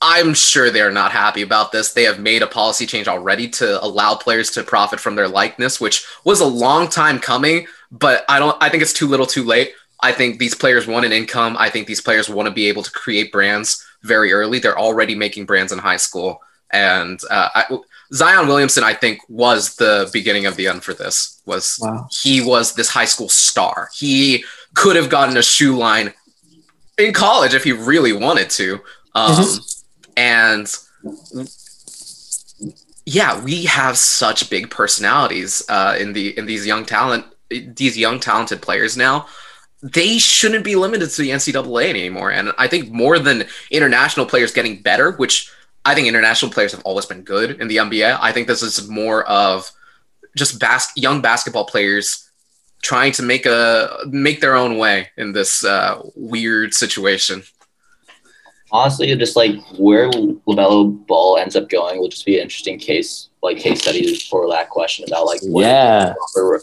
I'm 0.00 0.32
sure 0.32 0.70
they're 0.70 0.92
not 0.92 1.10
happy 1.10 1.42
about 1.42 1.72
this. 1.72 1.92
They 1.92 2.04
have 2.04 2.20
made 2.20 2.42
a 2.42 2.46
policy 2.46 2.86
change 2.86 3.08
already 3.08 3.48
to 3.50 3.82
allow 3.84 4.14
players 4.14 4.50
to 4.52 4.62
profit 4.62 5.00
from 5.00 5.16
their 5.16 5.26
likeness, 5.28 5.80
which 5.80 6.06
was 6.24 6.40
a 6.40 6.46
long 6.46 6.88
time 6.88 7.18
coming. 7.18 7.66
But 7.90 8.24
I 8.28 8.38
don't. 8.38 8.56
I 8.60 8.68
think 8.68 8.82
it's 8.82 8.92
too 8.92 9.08
little, 9.08 9.26
too 9.26 9.42
late. 9.42 9.72
I 10.00 10.12
think 10.12 10.38
these 10.38 10.54
players 10.54 10.86
want 10.86 11.06
an 11.06 11.12
income. 11.12 11.56
I 11.58 11.68
think 11.70 11.88
these 11.88 12.00
players 12.00 12.28
want 12.28 12.46
to 12.46 12.54
be 12.54 12.66
able 12.66 12.84
to 12.84 12.90
create 12.92 13.32
brands 13.32 13.84
very 14.04 14.32
early. 14.32 14.60
They're 14.60 14.78
already 14.78 15.16
making 15.16 15.46
brands 15.46 15.72
in 15.72 15.78
high 15.78 15.96
school, 15.96 16.40
and 16.70 17.18
uh, 17.30 17.48
I, 17.54 17.78
Zion 18.12 18.46
Williamson, 18.46 18.84
I 18.84 18.94
think, 18.94 19.20
was 19.28 19.74
the 19.76 20.08
beginning 20.12 20.46
of 20.46 20.54
the 20.56 20.68
end 20.68 20.84
for 20.84 20.94
this. 20.94 21.42
Was 21.46 21.78
Wow. 21.80 22.08
he 22.12 22.40
was 22.40 22.74
this 22.74 22.88
high 22.88 23.04
school 23.06 23.28
star? 23.28 23.88
He 23.94 24.44
could 24.74 24.94
have 24.94 25.10
gotten 25.10 25.36
a 25.36 25.42
shoe 25.42 25.76
line 25.76 26.12
in 26.98 27.12
college 27.12 27.54
if 27.54 27.64
he 27.64 27.72
really 27.72 28.12
wanted 28.12 28.50
to. 28.50 28.80
Um, 29.14 29.34
And 30.18 30.74
yeah, 33.04 33.40
we 33.40 33.66
have 33.66 33.96
such 33.96 34.50
big 34.50 34.68
personalities 34.68 35.62
uh, 35.68 35.96
in 35.98 36.12
the 36.12 36.36
in 36.36 36.46
these 36.46 36.66
young 36.66 36.84
talent 36.84 37.24
these 37.50 37.96
young 37.96 38.18
talented 38.18 38.60
players 38.60 38.96
now. 38.96 39.26
They 39.80 40.18
shouldn't 40.18 40.64
be 40.64 40.74
limited 40.74 41.10
to 41.10 41.22
the 41.22 41.30
NCAA 41.30 41.88
anymore. 41.88 42.32
And 42.32 42.50
I 42.58 42.66
think 42.66 42.90
more 42.90 43.20
than 43.20 43.44
international 43.70 44.26
players 44.26 44.52
getting 44.52 44.82
better, 44.82 45.12
which 45.12 45.52
I 45.84 45.94
think 45.94 46.08
international 46.08 46.50
players 46.50 46.72
have 46.72 46.82
always 46.82 47.06
been 47.06 47.22
good 47.22 47.60
in 47.60 47.68
the 47.68 47.76
NBA. 47.76 48.18
I 48.20 48.32
think 48.32 48.48
this 48.48 48.64
is 48.64 48.88
more 48.88 49.22
of 49.28 49.70
just 50.36 50.58
bas- 50.58 50.90
young 50.96 51.22
basketball 51.22 51.64
players 51.64 52.28
trying 52.82 53.12
to 53.12 53.22
make 53.22 53.46
a 53.46 54.00
make 54.06 54.40
their 54.40 54.56
own 54.56 54.78
way 54.78 55.10
in 55.16 55.30
this 55.30 55.64
uh, 55.64 56.02
weird 56.16 56.74
situation. 56.74 57.44
Honestly, 58.72 59.14
just 59.16 59.36
like 59.36 59.54
where 59.78 60.10
Lamelo 60.10 61.06
Ball 61.06 61.38
ends 61.38 61.56
up 61.56 61.68
going 61.68 61.98
will 61.98 62.08
just 62.08 62.26
be 62.26 62.36
an 62.36 62.42
interesting 62.42 62.78
case, 62.78 63.28
like 63.42 63.58
case 63.58 63.80
study 63.80 64.16
for 64.30 64.48
that 64.50 64.68
question 64.70 65.04
about 65.08 65.26
like 65.26 65.40
what 65.42 65.62
Yeah. 65.62 66.14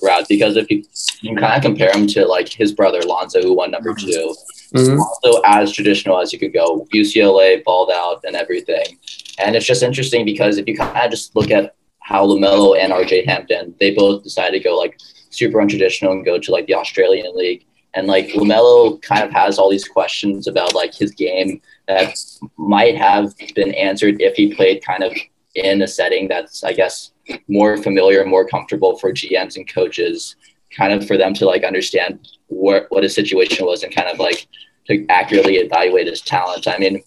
route. 0.02 0.28
Because 0.28 0.56
if 0.58 0.70
you, 0.70 0.84
you 1.22 1.36
kind 1.36 1.56
of 1.58 1.62
compare 1.63 1.91
him 1.91 2.08
to 2.08 2.26
like 2.26 2.50
his 2.50 2.74
brother 2.74 3.02
Lonzo, 3.02 3.41
who 3.41 3.54
won 3.54 3.72
number 3.72 3.94
two, 3.94 4.36
Mhm. 4.74 5.00
also 5.00 5.41
as 5.46 5.72
traditional 5.72 6.20
as 6.20 6.34
you 6.34 6.39
could 6.39 6.54
go. 6.54 6.88
UCLA 6.94 7.63
balled 7.63 7.91
out 7.91 8.22
and 8.26 8.36
everything, 8.36 8.98
and 9.39 9.56
it's 9.56 9.65
just 9.65 9.84
interesting 9.84 10.26
because 10.26 10.58
if 10.58 10.68
you 10.68 10.76
kind 10.76 11.06
of 11.06 11.12
just 11.12 11.36
look 11.36 11.52
at 11.52 11.76
how 12.00 12.26
Lamelo 12.28 12.78
and 12.78 12.91
RJ 12.94 13.26
Hampton, 13.26 13.74
they 13.80 13.91
both 13.91 14.24
decided 14.24 14.58
to 14.58 14.63
go 14.63 14.76
like 14.78 14.98
super 15.32 15.60
untraditional 15.60 16.12
and 16.12 16.26
go 16.26 16.38
to 16.38 16.52
like 16.52 16.65
the 16.68 16.76
Australian 16.76 17.36
League. 17.36 17.65
And 17.95 18.08
like 18.08 18.27
Lamelo 18.29 19.01
kind 19.01 19.23
of 19.23 19.31
has 19.31 19.58
all 19.58 19.69
these 19.69 19.88
questions 19.88 20.47
about 20.47 20.75
like 20.75 20.93
his 20.93 21.12
game 21.12 21.62
that 21.88 22.17
might 22.58 22.97
have 22.97 23.34
been 23.55 23.73
answered 23.73 24.21
if 24.21 24.36
he 24.36 24.53
played 24.53 24.86
kind 24.86 25.03
of 25.03 25.13
in 25.55 25.81
a 25.81 25.88
setting 25.88 26.27
that's 26.27 26.63
I 26.63 26.73
guess 26.73 27.12
more 27.47 27.77
familiar 27.77 28.21
and 28.21 28.29
more 28.29 28.47
comfortable 28.47 28.97
for 28.97 29.12
GMs 29.12 29.55
and 29.55 29.71
coaches, 29.71 30.36
kind 30.75 30.93
of 30.93 31.08
for 31.08 31.17
them 31.17 31.34
to 31.36 31.45
like 31.45 31.63
understand 31.63 32.27
what 32.47 32.88
what 32.89 33.03
his 33.03 33.15
situation 33.15 33.65
was 33.65 33.84
and 33.84 33.95
kind 33.95 34.10
of 34.10 34.19
like 34.19 34.47
to 34.88 35.05
accurately 35.08 35.55
evaluate 35.55 36.08
his 36.08 36.21
talent. 36.21 36.67
I 36.67 36.77
mean, 36.77 37.01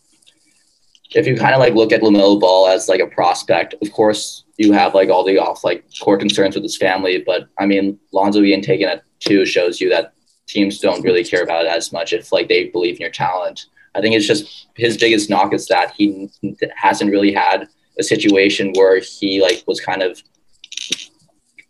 if 1.14 1.26
you 1.26 1.36
kind 1.36 1.54
of 1.54 1.60
like 1.60 1.74
look 1.74 1.92
at 1.92 2.00
Lamelo 2.00 2.40
Ball 2.40 2.68
as 2.68 2.88
like 2.88 3.00
a 3.00 3.06
prospect, 3.06 3.74
of 3.82 3.92
course 3.92 4.44
you 4.56 4.72
have 4.72 4.94
like 4.94 5.10
all 5.10 5.24
the 5.24 5.38
off 5.38 5.64
like 5.64 5.84
core 6.00 6.18
concerns 6.18 6.54
with 6.54 6.64
his 6.64 6.76
family, 6.76 7.22
but 7.24 7.48
I 7.58 7.66
mean 7.66 7.98
Lonzo 8.12 8.40
being 8.40 8.62
taken 8.62 8.88
at 8.88 9.02
two 9.20 9.44
shows 9.44 9.80
you 9.80 9.90
that 9.90 10.14
teams 10.48 10.80
don't 10.80 11.04
really 11.04 11.24
care 11.24 11.42
about 11.42 11.64
it 11.64 11.70
as 11.70 11.92
much 11.92 12.12
if 12.12 12.32
like 12.32 12.48
they 12.48 12.64
believe 12.64 12.96
in 12.96 13.00
your 13.00 13.10
talent. 13.10 13.66
I 13.94 14.00
think 14.00 14.14
it's 14.14 14.26
just 14.26 14.68
his 14.74 14.96
biggest 14.96 15.30
knock 15.30 15.52
is 15.54 15.66
that 15.66 15.92
he 15.96 16.30
hasn't 16.76 17.10
really 17.10 17.32
had 17.32 17.68
a 17.98 18.02
situation 18.02 18.72
where 18.74 19.00
he 19.00 19.40
like 19.42 19.64
was 19.66 19.80
kind 19.80 20.02
of 20.02 20.22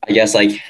I 0.09 0.13
guess 0.13 0.35
like 0.35 0.61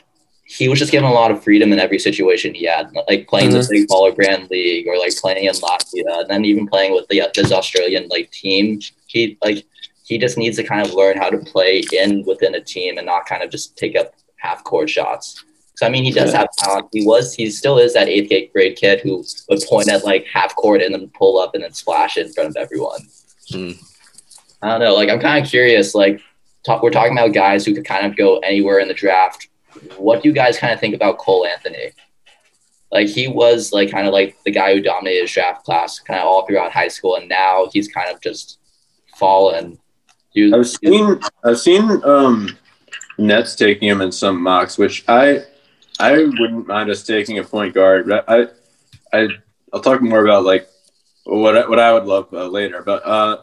he 0.48 0.68
was 0.68 0.78
just 0.78 0.90
given 0.90 1.08
a 1.08 1.12
lot 1.12 1.30
of 1.30 1.44
freedom 1.44 1.72
in 1.74 1.78
every 1.78 1.98
situation 1.98 2.54
he 2.54 2.64
had, 2.64 2.90
like 3.06 3.28
playing 3.28 3.50
the 3.50 3.58
uh-huh. 3.58 3.68
big 3.70 3.88
baller 3.88 4.16
Brand 4.16 4.48
league 4.50 4.86
or 4.88 4.98
like 4.98 5.14
playing 5.16 5.44
in 5.44 5.52
Latvia, 5.52 6.20
and 6.20 6.30
then 6.30 6.44
even 6.46 6.66
playing 6.66 6.94
with 6.94 7.06
the 7.08 7.22
this 7.34 7.52
Australian 7.52 8.08
like 8.08 8.30
team. 8.30 8.80
He 9.06 9.36
like 9.44 9.64
he 10.04 10.16
just 10.16 10.38
needs 10.38 10.56
to 10.56 10.64
kind 10.64 10.86
of 10.86 10.94
learn 10.94 11.18
how 11.18 11.28
to 11.28 11.38
play 11.38 11.84
in 11.92 12.24
within 12.24 12.54
a 12.54 12.60
team 12.62 12.96
and 12.96 13.06
not 13.06 13.26
kind 13.26 13.42
of 13.42 13.50
just 13.50 13.76
take 13.76 13.94
up 13.94 14.14
half 14.38 14.64
court 14.64 14.88
shots. 14.88 15.44
So 15.78 15.86
I 15.86 15.90
mean, 15.90 16.02
he 16.02 16.10
does 16.10 16.32
have 16.32 16.48
talent. 16.58 16.88
He 16.92 17.06
was, 17.06 17.32
he 17.32 17.48
still 17.52 17.78
is 17.78 17.94
that 17.94 18.08
eighth 18.08 18.52
grade 18.52 18.76
kid 18.76 18.98
who 18.98 19.24
would 19.48 19.60
point 19.68 19.88
at 19.88 20.04
like 20.04 20.26
half 20.26 20.56
court 20.56 20.82
and 20.82 20.92
then 20.92 21.08
pull 21.14 21.38
up 21.38 21.54
and 21.54 21.62
then 21.62 21.72
splash 21.72 22.16
it 22.16 22.26
in 22.26 22.32
front 22.32 22.48
of 22.48 22.56
everyone. 22.56 23.02
Hmm. 23.48 23.70
I 24.60 24.70
don't 24.70 24.80
know. 24.80 24.94
Like 24.96 25.08
I'm 25.08 25.20
kind 25.20 25.40
of 25.40 25.48
curious. 25.48 25.94
Like 25.94 26.20
talk, 26.66 26.82
we're 26.82 26.90
talking 26.90 27.12
about 27.12 27.32
guys 27.32 27.64
who 27.64 27.76
could 27.76 27.84
kind 27.84 28.04
of 28.04 28.16
go 28.16 28.38
anywhere 28.38 28.80
in 28.80 28.88
the 28.88 28.94
draft. 28.94 29.50
What 29.96 30.20
do 30.20 30.28
you 30.28 30.34
guys 30.34 30.58
kind 30.58 30.72
of 30.72 30.80
think 30.80 30.96
about 30.96 31.18
Cole 31.18 31.46
Anthony? 31.46 31.92
Like 32.90 33.06
he 33.06 33.28
was 33.28 33.72
like 33.72 33.88
kind 33.88 34.08
of 34.08 34.12
like 34.12 34.36
the 34.44 34.50
guy 34.50 34.74
who 34.74 34.80
dominated 34.80 35.20
his 35.20 35.32
draft 35.32 35.64
class 35.64 36.00
kind 36.00 36.18
of 36.18 36.26
all 36.26 36.44
throughout 36.44 36.72
high 36.72 36.88
school, 36.88 37.14
and 37.14 37.28
now 37.28 37.68
he's 37.72 37.86
kind 37.86 38.12
of 38.12 38.20
just 38.20 38.58
fallen. 39.16 39.78
Was- 40.34 40.52
I've 40.52 40.90
seen 40.90 41.20
I've 41.44 41.60
seen 41.60 42.02
um, 42.02 42.58
Nets 43.16 43.54
taking 43.54 43.88
him 43.88 44.00
in 44.00 44.10
some 44.10 44.42
mocks, 44.42 44.76
which 44.76 45.04
I 45.06 45.44
I 45.98 46.12
wouldn't 46.12 46.66
mind 46.66 46.90
us 46.90 47.04
taking 47.04 47.38
a 47.38 47.44
point 47.44 47.74
guard. 47.74 48.10
I 48.12 48.48
I 49.12 49.28
I'll 49.72 49.80
talk 49.80 50.00
more 50.00 50.24
about 50.24 50.44
like 50.44 50.68
what 51.24 51.56
I, 51.56 51.68
what 51.68 51.78
I 51.78 51.92
would 51.92 52.04
love 52.04 52.32
uh, 52.32 52.46
later. 52.46 52.82
But 52.82 53.04
uh, 53.04 53.38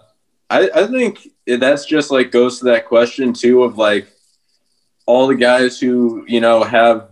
I 0.50 0.70
I 0.74 0.88
think 0.88 1.28
that's 1.46 1.86
just 1.86 2.12
like 2.12 2.32
goes 2.32 2.60
to 2.60 2.66
that 2.66 2.86
question 2.86 3.34
too 3.34 3.64
of 3.64 3.78
like 3.78 4.08
all 5.06 5.28
the 5.28 5.36
guys 5.36 5.80
who 5.80 6.26
you 6.28 6.42
know 6.42 6.64
have 6.64 7.10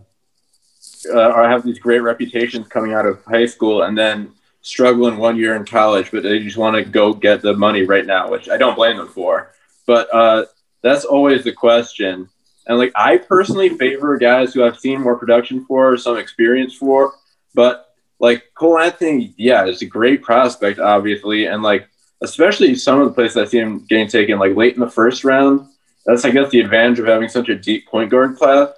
uh, 1.14 1.32
or 1.32 1.48
have 1.48 1.64
these 1.64 1.80
great 1.80 2.00
reputations 2.00 2.68
coming 2.68 2.94
out 2.94 3.06
of 3.06 3.24
high 3.26 3.46
school 3.46 3.84
and 3.84 3.98
then 3.98 4.32
struggling 4.62 5.18
one 5.18 5.38
year 5.38 5.56
in 5.56 5.66
college, 5.66 6.10
but 6.12 6.24
they 6.24 6.40
just 6.40 6.58
want 6.58 6.76
to 6.76 6.84
go 6.84 7.14
get 7.14 7.42
the 7.42 7.54
money 7.54 7.84
right 7.84 8.06
now, 8.06 8.30
which 8.30 8.50
I 8.50 8.58
don't 8.58 8.76
blame 8.76 8.98
them 8.98 9.10
for. 9.10 9.52
But 9.86 10.14
uh, 10.14 10.46
that's 10.82 11.04
always 11.06 11.44
the 11.44 11.52
question. 11.52 12.30
And 12.68 12.78
like 12.78 12.92
I 12.96 13.18
personally 13.18 13.70
favor 13.70 14.18
guys 14.18 14.54
who 14.54 14.64
I've 14.64 14.80
seen 14.80 15.02
more 15.02 15.18
production 15.18 15.66
for, 15.66 15.98
some 15.98 16.18
experience 16.18 16.74
for. 16.74 17.14
But 17.54 17.90
like 18.20 18.44
Cole 18.56 18.80
Anthony, 18.80 19.34
yeah, 19.38 19.66
is 19.66 19.82
a 19.82 19.86
great 19.86 20.22
prospect, 20.22 20.80
obviously, 20.80 21.46
and 21.46 21.62
like 21.62 21.88
especially 22.22 22.74
some 22.76 23.02
of 23.02 23.08
the 23.08 23.14
places 23.14 23.38
I 23.38 23.46
see 23.46 23.60
him 23.60 23.86
getting 23.90 24.08
taken 24.08 24.40
like 24.40 24.56
late 24.56 24.76
in 24.76 24.80
the 24.80 24.90
first 24.90 25.24
round. 25.24 25.68
That's 26.06 26.26
I 26.26 26.32
guess 26.32 26.50
the 26.50 26.62
advantage 26.62 27.00
of 27.00 27.06
having 27.06 27.30
such 27.30 27.50
a 27.50 27.56
deep 27.56 27.88
point 27.88 28.10
guard 28.10 28.38
class. 28.38 28.70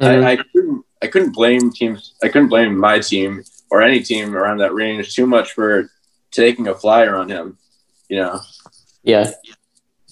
Mhm. 0.00 0.24
I, 0.24 0.32
I 0.32 0.36
couldn't 0.36 0.84
I 1.02 1.06
couldn't 1.06 1.32
blame 1.32 1.72
teams. 1.72 2.14
I 2.22 2.28
couldn't 2.28 2.48
blame 2.48 2.76
my 2.78 2.98
team 3.00 3.42
or 3.70 3.82
any 3.82 4.00
team 4.02 4.36
around 4.36 4.58
that 4.58 4.74
range 4.74 5.14
too 5.14 5.26
much 5.26 5.52
for 5.52 5.90
taking 6.30 6.68
a 6.68 6.74
flyer 6.74 7.16
on 7.16 7.28
him. 7.28 7.58
You 8.08 8.18
know. 8.18 8.40
Yeah. 9.02 9.30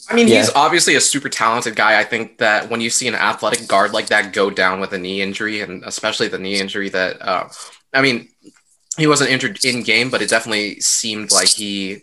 I 0.09 0.15
mean, 0.15 0.29
Yeah. 0.29 0.39
he's 0.39 0.51
obviously 0.55 0.95
a 0.95 1.01
super 1.01 1.29
talented 1.29 1.77
guy. 1.77 1.99
I 2.01 2.05
think 2.05 2.39
that 2.39 2.71
when 2.71 2.81
you 2.81 2.91
see 2.91 3.07
an 3.09 3.15
athletic 3.15 3.69
guard 3.69 3.93
like 3.93 4.07
that 4.09 4.33
go 4.33 4.51
down 4.51 4.81
with 4.81 4.93
a 4.93 4.99
knee 4.99 5.21
injury, 5.23 5.61
and 5.61 5.83
especially 5.85 6.29
the 6.29 6.39
knee 6.39 6.59
injury 6.61 6.89
that, 6.91 7.21
uh, 7.21 7.49
I 7.93 8.03
mean, 8.03 8.29
he 8.97 9.07
wasn't 9.07 9.31
injured 9.31 9.65
in 9.65 9.83
game, 9.83 10.11
but 10.11 10.23
it 10.23 10.31
definitely 10.31 10.81
seemed 10.81 11.31
like 11.33 11.49
he 11.49 12.03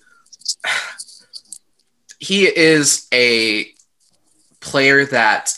he 2.19 2.45
is 2.45 3.07
a 3.13 3.67
player 4.59 5.05
that 5.05 5.53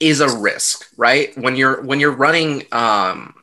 is 0.00 0.20
a 0.20 0.36
risk, 0.38 0.86
right? 0.96 1.36
When 1.38 1.56
you're 1.56 1.82
when 1.82 2.00
you're 2.00 2.12
running 2.12 2.64
um, 2.72 3.34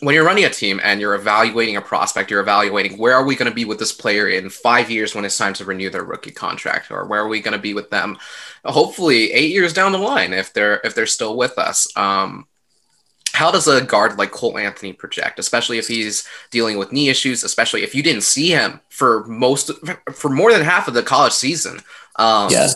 when 0.00 0.14
you're 0.14 0.24
running 0.24 0.44
a 0.44 0.50
team 0.50 0.80
and 0.82 1.00
you're 1.00 1.14
evaluating 1.14 1.76
a 1.76 1.80
prospect, 1.82 2.30
you're 2.30 2.40
evaluating 2.40 2.98
where 2.98 3.14
are 3.14 3.24
we 3.24 3.36
going 3.36 3.50
to 3.50 3.54
be 3.54 3.66
with 3.66 3.78
this 3.78 3.92
player 3.92 4.28
in 4.28 4.48
five 4.48 4.90
years 4.90 5.14
when 5.14 5.24
it's 5.24 5.36
time 5.36 5.52
to 5.54 5.64
renew 5.64 5.90
their 5.90 6.04
rookie 6.04 6.30
contract, 6.30 6.90
or 6.90 7.06
where 7.06 7.20
are 7.20 7.28
we 7.28 7.40
going 7.40 7.56
to 7.56 7.62
be 7.62 7.74
with 7.74 7.90
them, 7.90 8.16
hopefully 8.64 9.32
eight 9.32 9.52
years 9.52 9.72
down 9.72 9.92
the 9.92 9.98
line 9.98 10.32
if 10.32 10.52
they're 10.52 10.80
if 10.84 10.94
they're 10.94 11.06
still 11.06 11.36
with 11.36 11.58
us. 11.58 11.86
Um, 11.96 12.46
how 13.32 13.50
does 13.50 13.68
a 13.68 13.80
guard 13.80 14.18
like 14.18 14.32
Cole 14.32 14.58
Anthony 14.58 14.92
project, 14.92 15.38
especially 15.38 15.78
if 15.78 15.86
he's 15.86 16.26
dealing 16.50 16.78
with 16.78 16.92
knee 16.92 17.08
issues, 17.08 17.44
especially 17.44 17.82
if 17.82 17.94
you 17.94 18.02
didn't 18.02 18.22
see 18.22 18.50
him 18.50 18.80
for 18.88 19.24
most 19.26 19.70
for 20.12 20.30
more 20.30 20.52
than 20.52 20.62
half 20.62 20.88
of 20.88 20.94
the 20.94 21.02
college 21.02 21.32
season? 21.32 21.80
Um, 22.16 22.50
Yeah. 22.50 22.68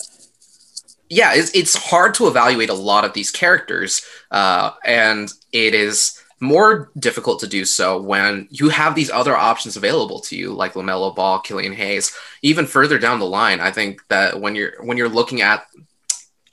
yeah, 1.08 1.34
it's, 1.34 1.50
it's 1.54 1.74
hard 1.74 2.14
to 2.14 2.28
evaluate 2.28 2.70
a 2.70 2.74
lot 2.74 3.04
of 3.04 3.14
these 3.14 3.30
characters, 3.30 4.06
uh, 4.30 4.72
and 4.84 5.32
it 5.52 5.74
is 5.74 6.20
more 6.44 6.90
difficult 6.98 7.40
to 7.40 7.46
do 7.46 7.64
so 7.64 8.00
when 8.00 8.48
you 8.50 8.68
have 8.68 8.94
these 8.94 9.10
other 9.10 9.36
options 9.36 9.76
available 9.76 10.20
to 10.20 10.36
you, 10.36 10.52
like 10.52 10.74
Lamelo 10.74 11.14
Ball, 11.14 11.40
Killian 11.40 11.72
Hayes. 11.72 12.14
Even 12.42 12.66
further 12.66 12.98
down 12.98 13.18
the 13.18 13.26
line, 13.26 13.60
I 13.60 13.70
think 13.70 14.06
that 14.08 14.40
when 14.40 14.54
you're 14.54 14.74
when 14.84 14.96
you're 14.96 15.08
looking 15.08 15.40
at, 15.40 15.66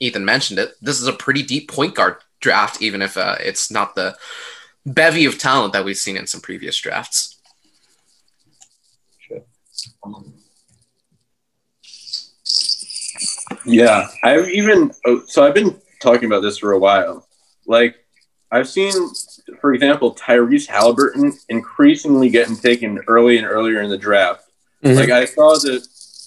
Ethan 0.00 0.24
mentioned 0.24 0.58
it, 0.58 0.74
this 0.82 1.00
is 1.00 1.06
a 1.06 1.12
pretty 1.12 1.42
deep 1.42 1.70
point 1.70 1.94
guard 1.94 2.16
draft, 2.40 2.82
even 2.82 3.02
if 3.02 3.16
uh, 3.16 3.36
it's 3.40 3.70
not 3.70 3.94
the 3.94 4.16
bevy 4.84 5.24
of 5.24 5.38
talent 5.38 5.72
that 5.72 5.84
we've 5.84 5.96
seen 5.96 6.16
in 6.16 6.26
some 6.26 6.40
previous 6.40 6.76
drafts. 6.80 7.38
Yeah, 13.64 14.08
I've 14.24 14.48
even 14.48 14.92
oh, 15.06 15.22
so 15.26 15.46
I've 15.46 15.54
been 15.54 15.80
talking 16.00 16.26
about 16.26 16.40
this 16.40 16.58
for 16.58 16.72
a 16.72 16.78
while. 16.78 17.26
Like 17.66 17.96
I've 18.50 18.68
seen, 18.68 18.92
for 19.60 19.72
example, 19.74 20.14
Tyrese 20.14 20.66
Halliburton 20.66 21.32
increasingly 21.48 22.28
getting 22.30 22.56
taken 22.56 23.00
early 23.06 23.38
and 23.38 23.46
earlier 23.46 23.80
in 23.80 23.90
the 23.90 23.98
draft. 23.98 24.44
Mhm. 24.84 24.96
Like 24.96 25.10
I 25.10 25.24
saw 25.24 25.54
the 25.54 25.86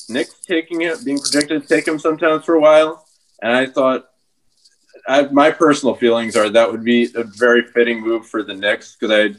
Knicks 0.10 0.36
taking 0.46 0.82
it, 0.82 1.04
being 1.04 1.20
projected 1.20 1.62
to 1.62 1.68
take 1.68 1.88
him 1.88 1.98
sometimes 2.00 2.46
for 2.46 2.56
a 2.56 2.60
while, 2.60 3.06
and 3.42 3.52
I 3.52 3.66
thought. 3.66 4.08
I, 5.08 5.22
my 5.28 5.52
personal 5.52 5.94
feelings 5.94 6.36
are 6.36 6.50
that 6.50 6.72
would 6.72 6.84
be 6.84 7.12
a 7.14 7.24
very 7.24 7.62
fitting 7.62 8.02
move 8.02 8.26
for 8.26 8.42
the 8.42 8.56
Knicks 8.56 8.98
because 9.00 9.36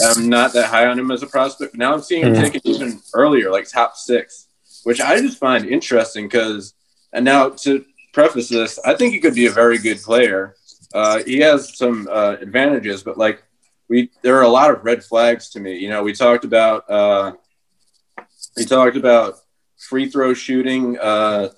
I 0.00 0.12
am 0.18 0.30
not 0.30 0.54
that 0.54 0.68
high 0.68 0.86
on 0.86 0.98
him 0.98 1.10
as 1.10 1.22
a 1.22 1.26
prospect. 1.26 1.74
Now 1.74 1.92
I'm 1.92 2.00
seeing 2.00 2.22
him 2.22 2.32
Mhm. 2.32 2.40
taken 2.40 2.60
even 2.64 3.02
earlier, 3.12 3.50
like 3.50 3.68
top 3.70 3.98
six, 3.98 4.46
which 4.84 5.02
I 5.02 5.20
just 5.20 5.36
find 5.38 5.66
interesting 5.66 6.24
because 6.26 6.72
and 7.12 7.22
now 7.22 7.50
to 7.50 7.84
preface 8.14 8.48
this, 8.48 8.78
I 8.82 8.94
think 8.94 9.12
he 9.12 9.20
could 9.20 9.34
be 9.34 9.44
a 9.44 9.50
very 9.50 9.76
good 9.76 10.00
player. 10.00 10.54
Uh, 10.94 11.22
he 11.24 11.38
has 11.40 11.76
some 11.76 12.08
uh, 12.10 12.36
advantages, 12.40 13.02
but 13.02 13.18
like 13.18 13.42
we, 13.88 14.10
there 14.22 14.36
are 14.38 14.42
a 14.42 14.48
lot 14.48 14.70
of 14.70 14.84
red 14.84 15.02
flags 15.04 15.50
to 15.50 15.60
me. 15.60 15.76
You 15.76 15.90
know, 15.90 16.02
we 16.02 16.14
talked 16.14 16.44
about 16.44 16.88
uh, 16.88 17.32
we 18.56 18.64
talked 18.64 18.96
about 18.96 19.34
free 19.88 20.08
throw 20.08 20.34
shooting 20.34 20.98
uh, 20.98 21.48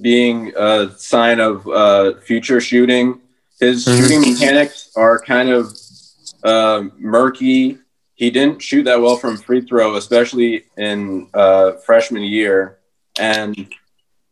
being 0.00 0.52
a 0.56 0.90
sign 0.98 1.40
of 1.40 1.66
uh, 1.68 2.20
future 2.20 2.60
shooting. 2.60 3.20
His 3.60 3.86
Mhm. 3.86 3.96
shooting 3.98 4.20
mechanics 4.20 4.90
are 4.96 5.18
kind 5.20 5.48
of 5.50 5.72
uh, 6.42 6.84
murky. 6.98 7.78
He 8.14 8.30
didn't 8.30 8.60
shoot 8.60 8.84
that 8.84 9.00
well 9.00 9.16
from 9.16 9.36
free 9.36 9.60
throw, 9.62 9.96
especially 9.96 10.64
in 10.76 11.28
uh, 11.34 11.72
freshman 11.86 12.22
year, 12.22 12.78
and 13.18 13.56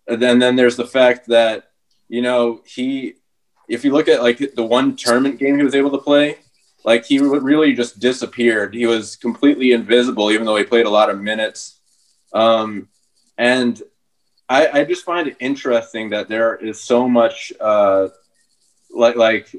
and 0.08 0.20
then 0.20 0.38
then 0.40 0.56
there's 0.56 0.76
the 0.76 0.86
fact 0.86 1.28
that 1.28 1.70
you 2.08 2.22
know 2.22 2.62
he 2.66 3.14
if 3.70 3.84
you 3.84 3.92
look 3.92 4.08
at 4.08 4.22
like 4.22 4.38
the 4.54 4.64
one 4.64 4.96
tournament 4.96 5.38
game 5.38 5.56
he 5.56 5.62
was 5.62 5.74
able 5.74 5.90
to 5.90 5.98
play 5.98 6.36
like 6.84 7.04
he 7.04 7.18
really 7.18 7.74
just 7.74 8.00
disappeared. 8.00 8.74
He 8.74 8.86
was 8.86 9.16
completely 9.16 9.72
invisible 9.72 10.30
even 10.30 10.46
though 10.46 10.56
he 10.56 10.64
played 10.64 10.86
a 10.86 10.90
lot 10.90 11.10
of 11.10 11.20
minutes. 11.20 11.78
Um, 12.32 12.88
and 13.36 13.80
I, 14.48 14.80
I 14.80 14.84
just 14.84 15.04
find 15.04 15.28
it 15.28 15.36
interesting 15.40 16.10
that 16.10 16.28
there 16.28 16.56
is 16.56 16.80
so 16.82 17.08
much 17.08 17.52
uh, 17.60 18.08
like 18.90 19.16
like 19.16 19.54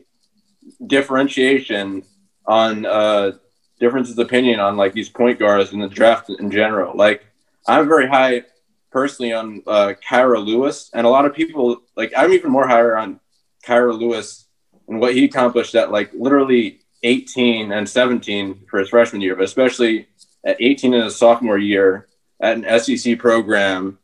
differentiation 0.86 2.04
on 2.46 2.86
uh, 2.86 3.34
differences 3.80 4.18
opinion 4.18 4.60
on 4.60 4.78
like 4.78 4.94
these 4.94 5.10
point 5.10 5.40
guards 5.40 5.74
in 5.74 5.80
the 5.80 5.88
draft 5.88 6.30
in 6.30 6.52
general. 6.52 6.96
Like 6.96 7.26
i'm 7.68 7.88
very 7.88 8.08
high 8.08 8.44
personally 8.92 9.32
on 9.32 9.62
uh, 9.68 9.94
Kira 10.08 10.44
Lewis, 10.44 10.90
and 10.94 11.06
a 11.06 11.10
lot 11.10 11.26
of 11.26 11.36
people 11.36 11.82
like 11.96 12.12
I'm 12.18 12.34
even 12.34 12.52
more 12.52 12.68
higher 12.68 12.98
on 12.98 13.20
Kira 13.66 13.98
Lewis 13.98 14.48
and 14.88 15.00
what 15.00 15.14
he 15.14 15.26
accomplished 15.26 15.76
at 15.76 15.92
like 15.92 16.12
literally 16.14 16.82
18 17.04 17.72
and 17.72 17.88
17 17.88 18.66
for 18.70 18.80
his 18.80 18.90
freshman 18.90 19.22
year, 19.22 19.36
but 19.36 19.46
especially 19.46 20.08
at 20.46 20.58
18 20.60 20.94
in 20.94 21.04
his 21.04 21.16
sophomore 21.16 21.58
year 21.58 22.08
at 22.42 22.58
an 22.58 22.80
SEC 22.80 23.18
program. 23.20 23.98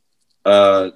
Uh, 0.45 0.91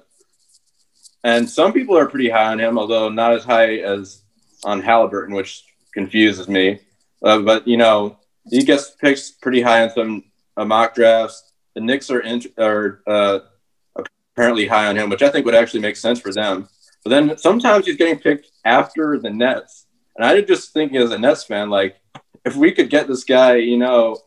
and 1.24 1.48
some 1.48 1.72
people 1.72 1.96
are 1.96 2.06
pretty 2.06 2.30
high 2.30 2.50
on 2.50 2.58
him, 2.58 2.78
although 2.78 3.08
not 3.08 3.32
as 3.32 3.44
high 3.44 3.76
as 3.76 4.22
on 4.64 4.80
Halliburton, 4.80 5.34
which 5.34 5.64
confuses 5.92 6.48
me. 6.48 6.80
Uh, 7.22 7.40
but 7.40 7.68
you 7.68 7.76
know, 7.76 8.18
he 8.50 8.64
gets 8.64 8.90
picked 8.90 9.40
pretty 9.40 9.62
high 9.62 9.82
on 9.82 9.90
some 9.90 10.24
uh, 10.56 10.64
mock 10.64 10.94
drafts. 10.94 11.52
The 11.74 11.80
Knicks 11.80 12.10
are 12.10 12.20
in, 12.20 12.42
are 12.58 13.02
uh, 13.06 13.38
apparently 14.34 14.66
high 14.66 14.86
on 14.86 14.96
him, 14.96 15.10
which 15.10 15.22
I 15.22 15.28
think 15.28 15.46
would 15.46 15.54
actually 15.54 15.80
make 15.80 15.96
sense 15.96 16.20
for 16.20 16.32
them. 16.32 16.68
But 17.04 17.10
then 17.10 17.36
sometimes 17.38 17.86
he's 17.86 17.96
getting 17.96 18.18
picked 18.18 18.50
after 18.64 19.18
the 19.18 19.30
Nets, 19.30 19.86
and 20.16 20.24
I 20.24 20.40
just 20.40 20.72
think 20.72 20.94
as 20.94 21.10
a 21.10 21.18
Nets 21.18 21.44
fan, 21.44 21.70
like 21.70 21.96
if 22.44 22.56
we 22.56 22.72
could 22.72 22.90
get 22.90 23.08
this 23.08 23.24
guy, 23.24 23.56
you 23.56 23.78
know, 23.78 24.18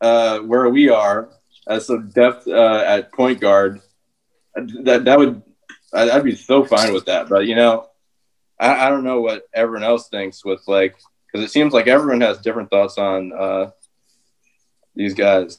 uh, 0.00 0.40
where 0.40 0.68
we 0.68 0.88
are 0.88 1.30
as 1.66 1.86
some 1.86 2.08
depth 2.10 2.46
uh, 2.46 2.84
at 2.86 3.12
point 3.12 3.40
guard, 3.40 3.80
that 4.82 5.04
that 5.04 5.18
would 5.18 5.42
I'd 5.92 6.10
I'd 6.10 6.24
be 6.24 6.34
so 6.34 6.64
fine 6.64 6.92
with 6.92 7.06
that. 7.06 7.28
But 7.28 7.46
you 7.46 7.54
know, 7.54 7.88
I, 8.58 8.86
I 8.86 8.88
don't 8.90 9.04
know 9.04 9.20
what 9.20 9.48
everyone 9.54 9.84
else 9.84 10.08
thinks 10.08 10.44
with 10.44 10.62
like 10.66 10.96
because 11.26 11.44
it 11.44 11.52
seems 11.52 11.72
like 11.72 11.86
everyone 11.86 12.20
has 12.20 12.38
different 12.38 12.70
thoughts 12.70 12.98
on 12.98 13.32
uh, 13.32 13.70
these 14.94 15.14
guys. 15.14 15.58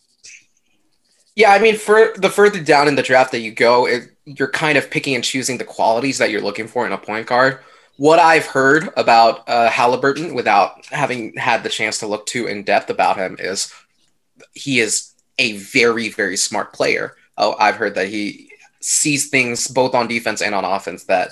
Yeah, 1.36 1.52
I 1.52 1.60
mean, 1.60 1.76
for 1.76 2.14
the 2.16 2.30
further 2.30 2.62
down 2.64 2.88
in 2.88 2.96
the 2.96 3.04
draft 3.04 3.32
that 3.34 3.40
you 3.40 3.52
go, 3.52 3.86
it, 3.86 4.04
you're 4.26 4.50
kind 4.50 4.78
of 4.78 4.90
picking 4.90 5.16
and 5.16 5.24
choosing 5.24 5.58
the 5.58 5.66
qualities 5.66 6.18
that 6.18 6.32
you're 6.32 6.42
looking 6.42 6.68
for 6.68 6.86
in 6.86 6.94
a 6.94 6.98
point 6.98 7.28
guard. 7.28 7.60
What 7.98 8.20
I've 8.20 8.46
heard 8.46 8.90
about 8.98 9.48
uh, 9.48 9.70
Halliburton, 9.70 10.34
without 10.34 10.86
having 10.88 11.36
had 11.38 11.64
the 11.64 11.70
chance 11.70 12.00
to 12.00 12.08
look 12.08 12.26
too 12.26 12.48
in 12.48 12.64
depth 12.64 12.90
about 12.90 13.18
him, 13.18 13.38
is 13.40 13.74
he 14.54 14.80
is 14.80 15.14
a 15.38 15.58
very, 15.58 16.10
very 16.10 16.38
smart 16.38 16.74
player. 16.74 17.16
Oh, 17.38 17.56
I've 17.60 17.76
heard 17.76 17.96
that 17.96 18.08
he 18.08 18.50
sees 18.82 19.30
things 19.30 19.68
both 19.68 19.94
on 19.94 20.08
defense 20.08 20.42
and 20.42 20.56
on 20.56 20.64
offense 20.64 21.06
that 21.06 21.32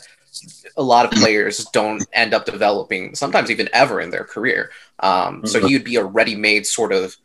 a 0.75 0.83
lot 0.83 1.05
of 1.05 1.11
players 1.11 1.65
don't 1.71 2.05
end 2.13 2.33
up 2.33 2.45
developing, 2.45 3.15
sometimes 3.15 3.51
even 3.51 3.69
ever 3.71 4.01
in 4.01 4.09
their 4.09 4.23
career. 4.23 4.71
Um, 4.99 5.45
So 5.45 5.65
he 5.65 5.73
would 5.73 5.83
be 5.83 5.97
a 5.97 6.03
ready-made 6.03 6.65
sort 6.65 6.91
of 6.91 7.15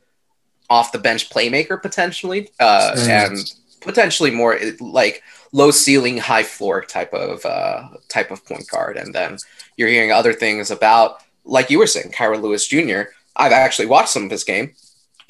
off 0.70 0.92
the 0.92 0.98
bench 0.98 1.30
playmaker 1.30 1.80
potentially, 1.80 2.50
uh, 2.60 2.92
Mm. 2.94 3.08
and 3.08 3.52
potentially 3.80 4.30
more 4.30 4.58
like 4.80 5.22
low 5.52 5.70
ceiling, 5.70 6.18
high 6.18 6.42
floor 6.42 6.82
type 6.84 7.12
of 7.14 7.44
uh, 7.46 7.88
type 8.08 8.30
of 8.30 8.44
point 8.44 8.68
guard. 8.68 8.96
And 8.96 9.14
then 9.14 9.38
you're 9.76 9.88
hearing 9.88 10.12
other 10.12 10.32
things 10.32 10.70
about, 10.70 11.18
like 11.44 11.70
you 11.70 11.78
were 11.78 11.86
saying, 11.86 12.10
Kira 12.12 12.40
Lewis 12.40 12.66
Jr. 12.66 13.02
I've 13.36 13.52
actually 13.52 13.86
watched 13.86 14.10
some 14.10 14.24
of 14.24 14.30
his 14.30 14.44
game. 14.44 14.74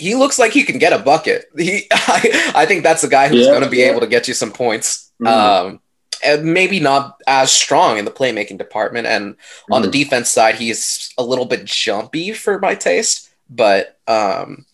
he 0.01 0.15
looks 0.15 0.39
like 0.39 0.53
he 0.53 0.63
can 0.63 0.79
get 0.79 0.93
a 0.93 0.99
bucket. 1.01 1.47
He, 1.59 1.87
I, 1.91 2.53
I 2.55 2.67
think 2.67 2.85
that's 2.85 3.03
the 3.03 3.09
guy 3.09 3.27
who's 3.29 3.47
Yeah, 3.47 3.53
going 3.53 3.65
to 3.65 3.69
be 3.71 3.79
yeah. 3.79 3.91
able 3.91 4.01
to 4.01 4.07
get 4.07 4.29
you 4.29 4.35
some 4.35 4.53
points. 4.53 5.11
Mhm. 5.21 5.27
Um, 5.27 5.81
and 6.25 6.45
maybe 6.55 6.79
not 6.81 7.21
as 7.27 7.51
strong 7.53 7.99
in 7.99 8.05
the 8.05 8.11
playmaking 8.13 8.59
department, 8.59 9.07
and 9.09 9.35
on 9.71 9.83
the 9.83 9.89
Mhm. 9.89 9.93
defense 9.93 10.31
side, 10.31 10.55
he's 10.57 11.11
a 11.19 11.23
little 11.25 11.45
bit 11.47 11.65
jumpy 11.65 12.33
for 12.33 12.59
my 12.61 12.75
taste. 12.77 13.29
But 13.51 13.99
um, 14.07 14.65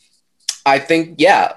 I 0.66 0.78
think, 0.78 1.16
yeah, 1.18 1.52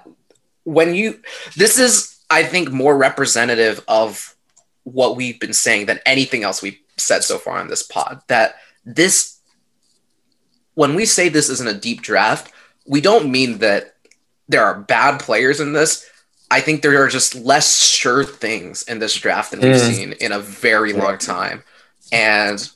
when 0.64 0.94
you 0.94 1.20
this 1.56 1.78
is, 1.80 2.20
I 2.30 2.44
think, 2.44 2.72
more 2.72 2.98
representative 2.98 3.84
of 3.88 4.36
what 4.84 5.16
we've 5.16 5.40
been 5.40 5.54
saying 5.54 5.86
than 5.86 6.00
anything 6.06 6.44
else 6.44 6.62
we've 6.62 6.80
said 6.98 7.24
so 7.24 7.38
far 7.38 7.60
on 7.60 7.68
this 7.68 7.84
pod. 7.84 8.22
That 8.28 8.56
this, 8.86 9.40
when 10.76 10.96
we 10.96 11.06
say 11.06 11.30
this 11.30 11.50
isn't 11.50 11.68
a 11.70 11.74
deep 11.74 12.02
draft, 12.02 12.52
we 12.86 13.02
don't 13.02 13.32
mean 13.32 13.60
that 13.60 13.96
there 14.48 14.64
are 14.64 14.80
bad 14.80 15.20
players 15.20 15.60
in 15.60 15.74
this. 15.74 16.10
I 16.50 16.62
think 16.62 16.82
there 16.82 17.02
are 17.04 17.10
just 17.10 17.36
less 17.36 17.82
sure 17.84 18.24
things 18.24 18.84
in 18.84 19.00
this 19.00 19.14
draft 19.16 19.52
than 19.52 19.60
we've 19.60 19.76
Mm. 19.76 19.94
seen 19.94 20.12
in 20.14 20.32
a 20.32 20.40
very 20.40 20.94
long 20.94 21.18
time. 21.18 21.64
And 22.12 22.70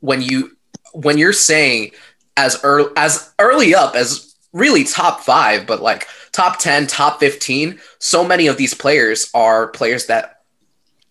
when 0.00 0.22
you 0.22 0.56
when 0.94 1.18
you're 1.18 1.34
saying 1.34 1.90
as 2.36 2.58
early 2.64 2.90
as 2.96 3.30
early 3.38 3.74
up 3.74 3.94
as 3.94 4.27
really 4.58 4.84
top 4.84 5.20
five, 5.20 5.66
but 5.66 5.80
like 5.80 6.08
top 6.32 6.58
10, 6.58 6.86
top 6.86 7.20
15, 7.20 7.78
so 7.98 8.24
many 8.24 8.46
of 8.46 8.56
these 8.56 8.74
players 8.74 9.30
are 9.34 9.68
players 9.68 10.06
that 10.06 10.42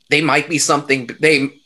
they 0.09 0.21
might 0.21 0.49
be 0.49 0.57
something 0.57 1.09
they 1.19 1.59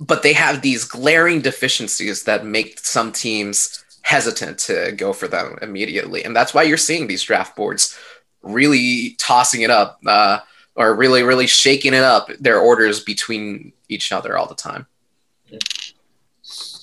but 0.00 0.22
they 0.22 0.32
have 0.32 0.60
these 0.60 0.84
glaring 0.84 1.40
deficiencies 1.40 2.24
that 2.24 2.44
make 2.44 2.78
some 2.80 3.12
teams 3.12 3.84
hesitant 4.02 4.58
to 4.58 4.92
go 4.96 5.12
for 5.12 5.28
them 5.28 5.56
immediately. 5.62 6.24
And 6.24 6.34
that's 6.34 6.52
why 6.52 6.64
you're 6.64 6.76
seeing 6.76 7.06
these 7.06 7.22
draft 7.22 7.56
boards 7.56 7.96
really 8.42 9.14
tossing 9.18 9.62
it 9.62 9.70
up 9.70 10.00
uh, 10.06 10.40
or 10.74 10.94
really, 10.94 11.22
really 11.22 11.46
shaking 11.46 11.94
it 11.94 12.02
up, 12.02 12.28
their 12.38 12.58
orders 12.58 13.02
between 13.02 13.72
each 13.88 14.12
other 14.12 14.36
all 14.36 14.46
the 14.46 14.54
time. 14.54 14.86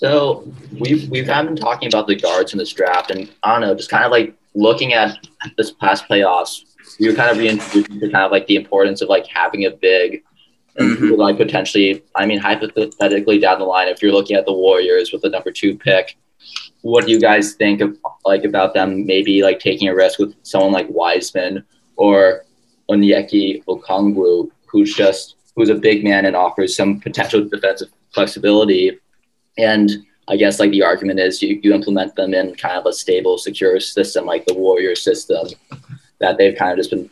So 0.01 0.51
we've 0.79 1.07
we've 1.11 1.27
kind 1.27 1.47
of 1.47 1.53
been 1.53 1.61
talking 1.61 1.87
about 1.87 2.07
the 2.07 2.15
guards 2.15 2.53
in 2.53 2.57
this 2.57 2.73
draft, 2.73 3.11
and 3.11 3.29
I 3.43 3.51
don't 3.51 3.61
know, 3.61 3.75
just 3.75 3.91
kind 3.91 4.03
of 4.03 4.09
like 4.11 4.33
looking 4.55 4.93
at 4.93 5.15
this 5.57 5.71
past 5.73 6.05
playoffs, 6.09 6.63
we 6.99 7.07
were 7.07 7.13
kind 7.13 7.29
of 7.29 7.37
reintroduced 7.37 7.91
to 7.99 8.09
kind 8.09 8.25
of 8.25 8.31
like 8.31 8.47
the 8.47 8.55
importance 8.55 9.01
of 9.03 9.09
like 9.09 9.27
having 9.27 9.65
a 9.65 9.69
big, 9.69 10.23
and 10.77 10.97
Mhm. 10.97 11.17
like 11.19 11.37
potentially, 11.37 12.01
I 12.15 12.25
mean, 12.25 12.39
hypothetically 12.39 13.37
down 13.37 13.59
the 13.59 13.65
line, 13.65 13.89
if 13.89 14.01
you're 14.01 14.11
looking 14.11 14.35
at 14.35 14.47
the 14.47 14.53
Warriors 14.53 15.11
with 15.11 15.21
the 15.21 15.29
number 15.29 15.51
two 15.51 15.77
pick, 15.77 16.17
what 16.81 17.05
do 17.05 17.11
you 17.11 17.19
guys 17.19 17.53
think 17.53 17.79
of 17.81 17.95
like 18.25 18.43
about 18.43 18.73
them 18.73 19.05
maybe 19.05 19.43
like 19.43 19.59
taking 19.59 19.87
a 19.87 19.93
risk 19.93 20.17
with 20.17 20.33
someone 20.41 20.71
like 20.71 20.87
Wiseman 20.89 21.63
or 21.95 22.43
Onyeka 22.89 23.63
Okongwu, 23.65 24.49
who's 24.65 24.95
just 24.95 25.35
who's 25.55 25.69
a 25.69 25.75
big 25.75 26.03
man 26.03 26.25
and 26.25 26.35
offers 26.35 26.75
some 26.75 26.99
potential 26.99 27.43
defensive 27.47 27.89
flexibility 28.15 28.97
and 29.57 29.89
I 30.27 30.37
guess 30.37 30.59
like 30.59 30.71
the 30.71 30.83
argument 30.83 31.19
is 31.19 31.41
you, 31.41 31.59
you 31.61 31.73
implement 31.73 32.15
them 32.15 32.33
in 32.33 32.55
kind 32.55 32.77
of 32.77 32.85
a 32.85 32.93
stable, 32.93 33.37
secure 33.37 33.79
system 33.79 34.25
like 34.25 34.45
the 34.45 34.53
Warrior 34.53 34.95
system 34.95 35.47
that 36.19 36.37
they've 36.37 36.57
kind 36.57 36.71
of 36.71 36.77
just 36.77 36.91
been 36.91 37.09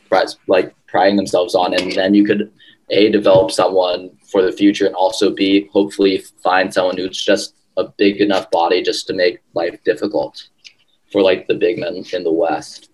like 0.47 0.73
priding 0.87 1.17
themselves 1.17 1.55
on, 1.55 1.73
and 1.73 1.91
then 1.91 2.13
you 2.13 2.23
could 2.23 2.51
a 2.91 3.09
develop 3.09 3.51
someone 3.51 4.09
for 4.31 4.41
the 4.41 4.51
future, 4.51 4.85
and 4.85 4.95
also 4.95 5.31
b 5.31 5.69
hopefully 5.73 6.23
find 6.43 6.73
someone 6.73 6.97
who's 6.97 7.21
just 7.23 7.55
a 7.77 7.85
big 7.97 8.21
enough 8.21 8.49
body 8.51 8.81
just 8.81 9.07
to 9.07 9.13
make 9.13 9.39
life 9.53 9.81
difficult 9.83 10.47
for 11.11 11.21
like 11.21 11.47
the 11.47 11.55
big 11.55 11.79
men 11.79 12.03
in 12.13 12.23
the 12.23 12.31
West. 12.31 12.89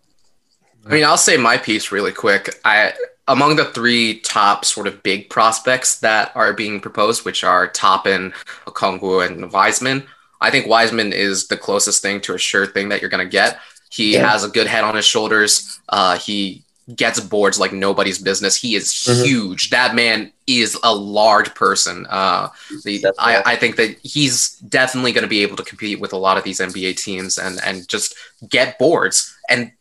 I 0.86 0.90
mean, 0.90 1.04
I'll 1.04 1.18
say 1.18 1.38
my 1.38 1.58
piece 1.58 1.92
really 1.92 2.12
quick. 2.12 2.60
I 2.64 2.94
among 3.28 3.56
the 3.56 3.66
three 3.66 4.20
top 4.20 4.66
sort 4.66 4.88
of 4.88 5.02
big 5.04 5.30
prospects 5.30 6.00
that 6.00 6.32
are 6.36 6.54
being 6.54 6.80
proposed, 6.80 7.26
which 7.26 7.44
are 7.44 7.68
Toppin, 7.68 8.34
Okongwu, 8.68 9.26
and 9.26 9.52
Wiseman, 9.52 10.04
I 10.42 10.52
think 10.52 10.68
Wiseman 10.68 11.12
is 11.14 11.48
the 11.48 11.58
closest 11.58 12.02
thing 12.02 12.22
to 12.22 12.36
a 12.36 12.38
sure 12.38 12.68
thing 12.68 12.90
that 12.90 13.02
you're 13.02 13.10
going 13.10 13.26
to 13.26 13.30
get. 13.32 13.60
He 13.90 14.14
Yeah. 14.14 14.30
has 14.30 14.44
a 14.44 14.50
good 14.50 14.68
head 14.68 14.84
on 14.84 14.96
his 14.96 15.06
shoulders. 15.06 15.80
Uh, 15.90 16.18
he 16.18 16.62
gets 16.96 17.20
boards 17.20 17.60
like 17.60 17.74
nobody's 17.74 18.20
business. 18.20 18.56
He 18.56 18.76
is 18.76 18.94
Mhm. 18.94 19.26
huge. 19.26 19.70
That 19.72 19.96
man 19.96 20.32
is 20.46 20.78
a 20.84 20.94
large 20.94 21.56
person. 21.56 22.06
Uh, 22.08 22.50
the, 22.84 23.04
I. 23.18 23.42
I 23.54 23.56
think 23.56 23.78
that 23.78 23.98
he's 24.04 24.50
definitely 24.70 25.12
going 25.14 25.24
to 25.24 25.28
be 25.28 25.42
able 25.42 25.56
to 25.58 25.64
compete 25.64 26.00
with 26.00 26.14
a 26.14 26.18
lot 26.18 26.38
of 26.38 26.44
these 26.44 26.60
NBA 26.60 26.94
teams 26.94 27.40
and 27.40 27.60
and 27.64 27.88
just 27.88 28.14
get 28.48 28.78
boards. 28.78 29.34
And 29.50 29.72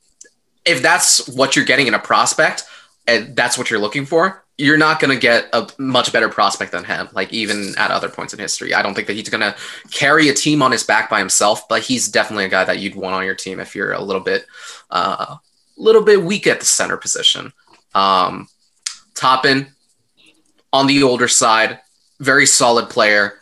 if 0.65 0.81
that's 0.81 1.29
what 1.29 1.57
you're 1.57 1.67
getting 1.67 1.89
in 1.89 1.93
a 1.95 1.99
prospect, 1.99 2.63
and 3.07 3.37
that's 3.37 3.59
what 3.59 3.71
you're 3.71 3.81
looking 3.81 4.07
for, 4.07 4.45
you're 4.57 4.79
not 4.79 5.01
going 5.01 5.15
to 5.15 5.21
get 5.21 5.49
a 5.53 5.69
much 5.79 6.13
better 6.13 6.29
prospect 6.29 6.73
than 6.73 6.85
him. 6.85 7.09
Like 7.13 7.33
even 7.33 7.75
at 7.77 7.91
other 7.91 8.09
points 8.09 8.33
in 8.33 8.39
history, 8.39 8.73
I 8.73 8.83
don't 8.83 8.95
think 8.95 9.09
that 9.09 9.15
he's 9.15 9.29
going 9.29 9.41
to 9.41 9.57
carry 9.91 10.29
a 10.29 10.35
team 10.35 10.63
on 10.63 10.73
his 10.73 10.85
back 10.85 11.11
by 11.11 11.19
himself. 11.19 11.69
But 11.69 11.83
he's 11.83 12.09
definitely 12.09 12.45
a 12.45 12.49
guy 12.49 12.65
that 12.65 12.79
you'd 12.79 12.95
want 12.95 13.15
on 13.15 13.25
your 13.25 13.35
team 13.35 13.59
if 13.61 13.75
you're 13.75 13.93
a 13.93 14.01
little 14.01 14.23
bit, 14.23 14.47
uh, 14.91 15.37
little 15.77 16.03
bit 16.03 16.23
weak 16.23 16.47
at 16.47 16.61
the 16.61 16.67
center 16.67 16.97
position. 16.97 17.53
Um, 17.95 18.49
Toppin 19.15 19.69
on 20.73 20.87
the 20.87 21.03
older 21.03 21.29
side, 21.29 21.81
very 22.21 22.47
solid 22.47 22.91
player. 22.91 23.41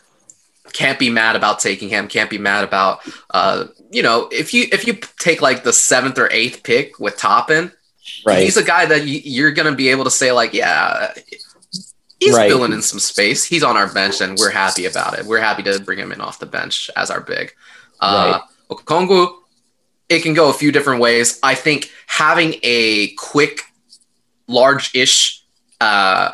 Can't 0.71 0.97
be 0.97 1.11
mad 1.11 1.35
about 1.35 1.59
taking 1.59 1.89
him. 1.89 2.07
Can't 2.07 2.29
be 2.29 2.39
mad 2.39 2.63
about, 2.63 3.01
uh, 3.29 3.65
you 3.91 4.01
know, 4.01 4.27
if 4.31 4.53
you 4.53 4.65
if 4.71 4.87
you 4.87 4.93
take 5.19 5.41
like 5.41 5.63
the 5.63 5.73
seventh 5.73 6.17
or 6.17 6.29
eighth 6.31 6.63
pick 6.63 6.99
with 6.99 7.17
Toppin, 7.17 7.71
Right. 8.25 8.43
he's 8.43 8.57
a 8.57 8.63
guy 8.63 8.85
that 8.85 9.05
you, 9.05 9.19
you're 9.23 9.51
going 9.51 9.69
to 9.69 9.75
be 9.75 9.89
able 9.89 10.03
to 10.05 10.11
say 10.11 10.31
like, 10.31 10.53
yeah, 10.53 11.13
he's 12.19 12.33
Right. 12.33 12.49
filling 12.49 12.71
in 12.71 12.81
some 12.81 12.99
space. 12.99 13.43
He's 13.43 13.63
on 13.63 13.75
our 13.75 13.91
bench, 13.91 14.21
and 14.21 14.37
we're 14.37 14.51
happy 14.51 14.85
about 14.85 15.17
it. 15.19 15.25
We're 15.25 15.41
happy 15.41 15.63
to 15.63 15.79
bring 15.79 15.99
him 15.99 16.11
in 16.11 16.21
off 16.21 16.39
the 16.39 16.45
bench 16.45 16.89
as 16.95 17.11
our 17.11 17.19
big. 17.21 17.53
Uh, 17.99 18.39
Okongwu, 18.69 19.33
it 20.09 20.21
can 20.23 20.33
go 20.33 20.49
a 20.49 20.53
few 20.53 20.71
different 20.71 21.01
ways. 21.01 21.39
I 21.43 21.55
think 21.55 21.91
having 22.07 22.55
a 22.63 23.09
quick, 23.15 23.61
large-ish 24.47 25.43
uh, 25.81 26.31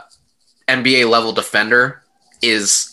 NBA 0.68 1.10
level 1.10 1.32
defender 1.32 2.04
is 2.42 2.86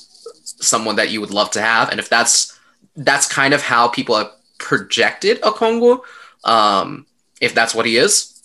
someone 0.45 0.97
that 0.97 1.11
you 1.11 1.21
would 1.21 1.31
love 1.31 1.51
to 1.53 1.61
have, 1.61 1.91
and 1.91 2.01
if 2.01 2.09
that's 2.09 2.59
that's 2.97 3.27
kind 3.29 3.53
of 3.53 3.61
how 3.61 3.89
people 3.89 4.17
have 4.17 4.31
projected 4.59 5.41
Okongwu. 5.43 6.01
Um, 6.45 7.05
if 7.41 7.55
that's 7.55 7.75
what 7.75 7.85
he 7.85 7.99
is, 7.99 8.36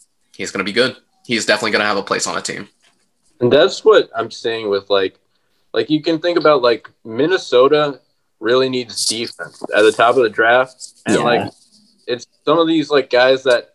he's 0.42 0.52
going 0.52 0.66
to 0.66 0.70
be 0.70 0.74
good. 0.74 0.98
He's 1.26 1.46
definitely 1.46 1.72
going 1.72 1.82
to 1.82 1.86
have 1.88 1.98
a 1.98 2.04
place 2.04 2.28
on 2.28 2.38
a 2.38 2.42
team. 2.42 2.68
And 3.40 3.52
that's 3.52 3.86
what 3.86 4.10
I'm 4.16 4.30
saying 4.32 4.70
with 4.70 4.90
like, 4.90 5.18
like 5.74 5.90
you 5.90 6.02
can 6.02 6.20
think 6.20 6.38
about 6.38 6.62
like 6.62 6.90
Minnesota 7.06 8.02
really 8.40 8.70
needs 8.70 9.06
defense 9.06 9.64
at 9.76 9.84
the 9.84 9.92
top 9.92 10.18
of 10.18 10.24
the 10.24 10.30
draft, 10.30 11.02
and 11.06 11.18
Yeah. 11.18 11.24
like 11.24 11.52
it's 12.08 12.26
some 12.44 12.58
of 12.60 12.68
these 12.68 12.90
like 12.90 13.10
guys 13.10 13.44
that 13.44 13.74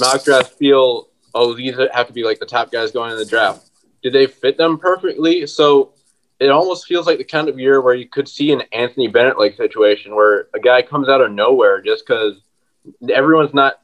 mock 0.00 0.24
drafts 0.24 0.54
feel 0.56 1.08
oh 1.34 1.54
these 1.54 1.76
have 1.92 2.06
to 2.08 2.12
be 2.12 2.24
like 2.24 2.40
the 2.40 2.46
top 2.46 2.72
guys 2.72 2.90
going 2.90 3.12
in 3.12 3.18
the 3.18 3.24
draft. 3.24 3.70
Do 4.02 4.10
they 4.10 4.26
fit 4.26 4.56
them 4.56 4.78
perfectly? 4.78 5.46
So 5.46 5.92
it 6.40 6.50
almost 6.50 6.86
feels 6.86 7.06
like 7.06 7.18
the 7.18 7.24
kind 7.24 7.48
of 7.48 7.58
year 7.58 7.82
where 7.82 7.94
you 7.94 8.08
could 8.08 8.26
see 8.26 8.50
an 8.52 8.62
Anthony 8.72 9.06
Bennett 9.08 9.38
like 9.38 9.54
situation 9.56 10.14
where 10.14 10.48
a 10.54 10.58
guy 10.58 10.80
comes 10.82 11.08
out 11.08 11.20
of 11.20 11.30
nowhere 11.30 11.82
just 11.82 12.06
because 12.06 12.40
everyone's 13.10 13.52
not 13.54 13.80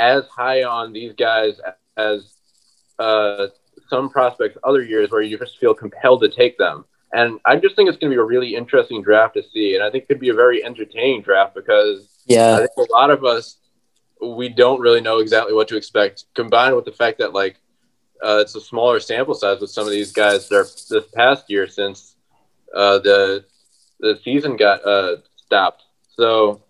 as 0.00 0.26
high 0.28 0.64
on 0.64 0.92
these 0.94 1.14
guys 1.14 1.60
as 1.74 2.34
uh, 2.98 3.18
some 3.60 4.08
prospects 4.10 4.58
other 4.64 4.82
years 4.82 5.10
where 5.10 5.22
you 5.22 5.38
just 5.38 5.58
feel 5.58 5.74
compelled 5.74 6.22
to 6.22 6.28
take 6.28 6.58
them. 6.58 6.84
And 7.12 7.38
I 7.46 7.56
just 7.56 7.76
think 7.76 7.88
it's 7.88 7.98
going 7.98 8.10
to 8.10 8.16
be 8.16 8.20
a 8.20 8.24
really 8.24 8.54
interesting 8.54 9.02
draft 9.02 9.34
to 9.34 9.42
see. 9.52 9.74
And 9.74 9.84
I 9.84 9.90
think 9.90 10.04
it 10.04 10.08
could 10.08 10.20
be 10.20 10.28
a 10.30 10.34
very 10.34 10.64
entertaining 10.64 11.22
draft 11.22 11.54
because 11.54 12.08
I 12.52 12.58
Yeah. 12.58 12.58
think 12.60 12.72
a 12.78 12.92
lot 12.92 13.10
of 13.10 13.24
us, 13.24 13.56
we 14.22 14.48
don't 14.48 14.80
really 14.80 15.00
know 15.00 15.18
exactly 15.18 15.54
what 15.54 15.68
to 15.68 15.76
expect, 15.76 16.24
combined 16.34 16.76
with 16.76 16.84
the 16.84 16.92
fact 16.92 17.18
that, 17.18 17.32
like, 17.32 17.56
uh, 18.24 18.38
it's 18.40 18.54
a 18.54 18.60
smaller 18.60 19.00
sample 19.00 19.34
size 19.34 19.60
with 19.60 19.70
some 19.70 19.84
of 19.86 19.90
these 19.92 20.12
guys 20.12 20.48
that 20.48 20.56
are 20.56 20.68
this 20.90 21.06
past 21.14 21.50
year 21.50 21.66
since 21.66 22.16
uh, 22.74 22.98
the 22.98 23.44
the 24.00 24.18
season 24.24 24.56
got 24.56 24.84
uh, 24.86 25.16
stopped. 25.36 25.82
So, 26.16 26.62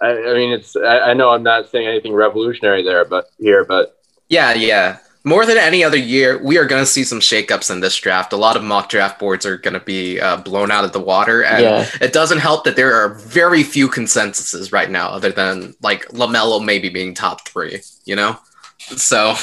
I, 0.00 0.10
I 0.10 0.34
mean, 0.34 0.52
it's 0.52 0.76
I, 0.76 1.10
I 1.10 1.14
know 1.14 1.30
I'm 1.30 1.42
not 1.42 1.68
saying 1.70 1.86
anything 1.86 2.12
revolutionary 2.14 2.82
there, 2.82 3.04
but 3.04 3.26
here, 3.38 3.64
but 3.64 4.00
Yeah, 4.28 4.54
yeah. 4.54 4.98
More 5.24 5.44
than 5.44 5.58
any 5.58 5.82
other 5.84 5.96
year, 5.98 6.42
we 6.42 6.56
are 6.56 6.64
going 6.64 6.80
to 6.80 6.86
see 6.86 7.04
some 7.04 7.20
shakeups 7.20 7.70
in 7.70 7.80
this 7.80 7.96
draft. 7.96 8.32
A 8.32 8.36
lot 8.36 8.56
of 8.56 8.62
mock 8.62 8.88
draft 8.88 9.18
boards 9.18 9.44
are 9.44 9.58
going 9.58 9.74
to 9.74 9.80
be 9.80 10.20
uh, 10.20 10.38
blown 10.38 10.70
out 10.70 10.84
of 10.84 10.92
the 10.92 11.00
water, 11.00 11.42
and 11.44 11.62
Yeah. 11.62 11.86
it 12.00 12.12
doesn't 12.12 12.38
help 12.38 12.64
that 12.64 12.76
there 12.76 12.94
are 12.94 13.14
very 13.14 13.62
few 13.62 13.88
consensuses 13.88 14.72
right 14.72 14.90
now, 14.90 15.08
other 15.08 15.30
than 15.32 15.74
like 15.82 16.06
Lamelo 16.08 16.64
maybe 16.64 16.88
being 16.88 17.12
top 17.14 17.46
three. 17.46 17.80
You 18.04 18.16
know, 18.16 18.38
so 18.78 19.34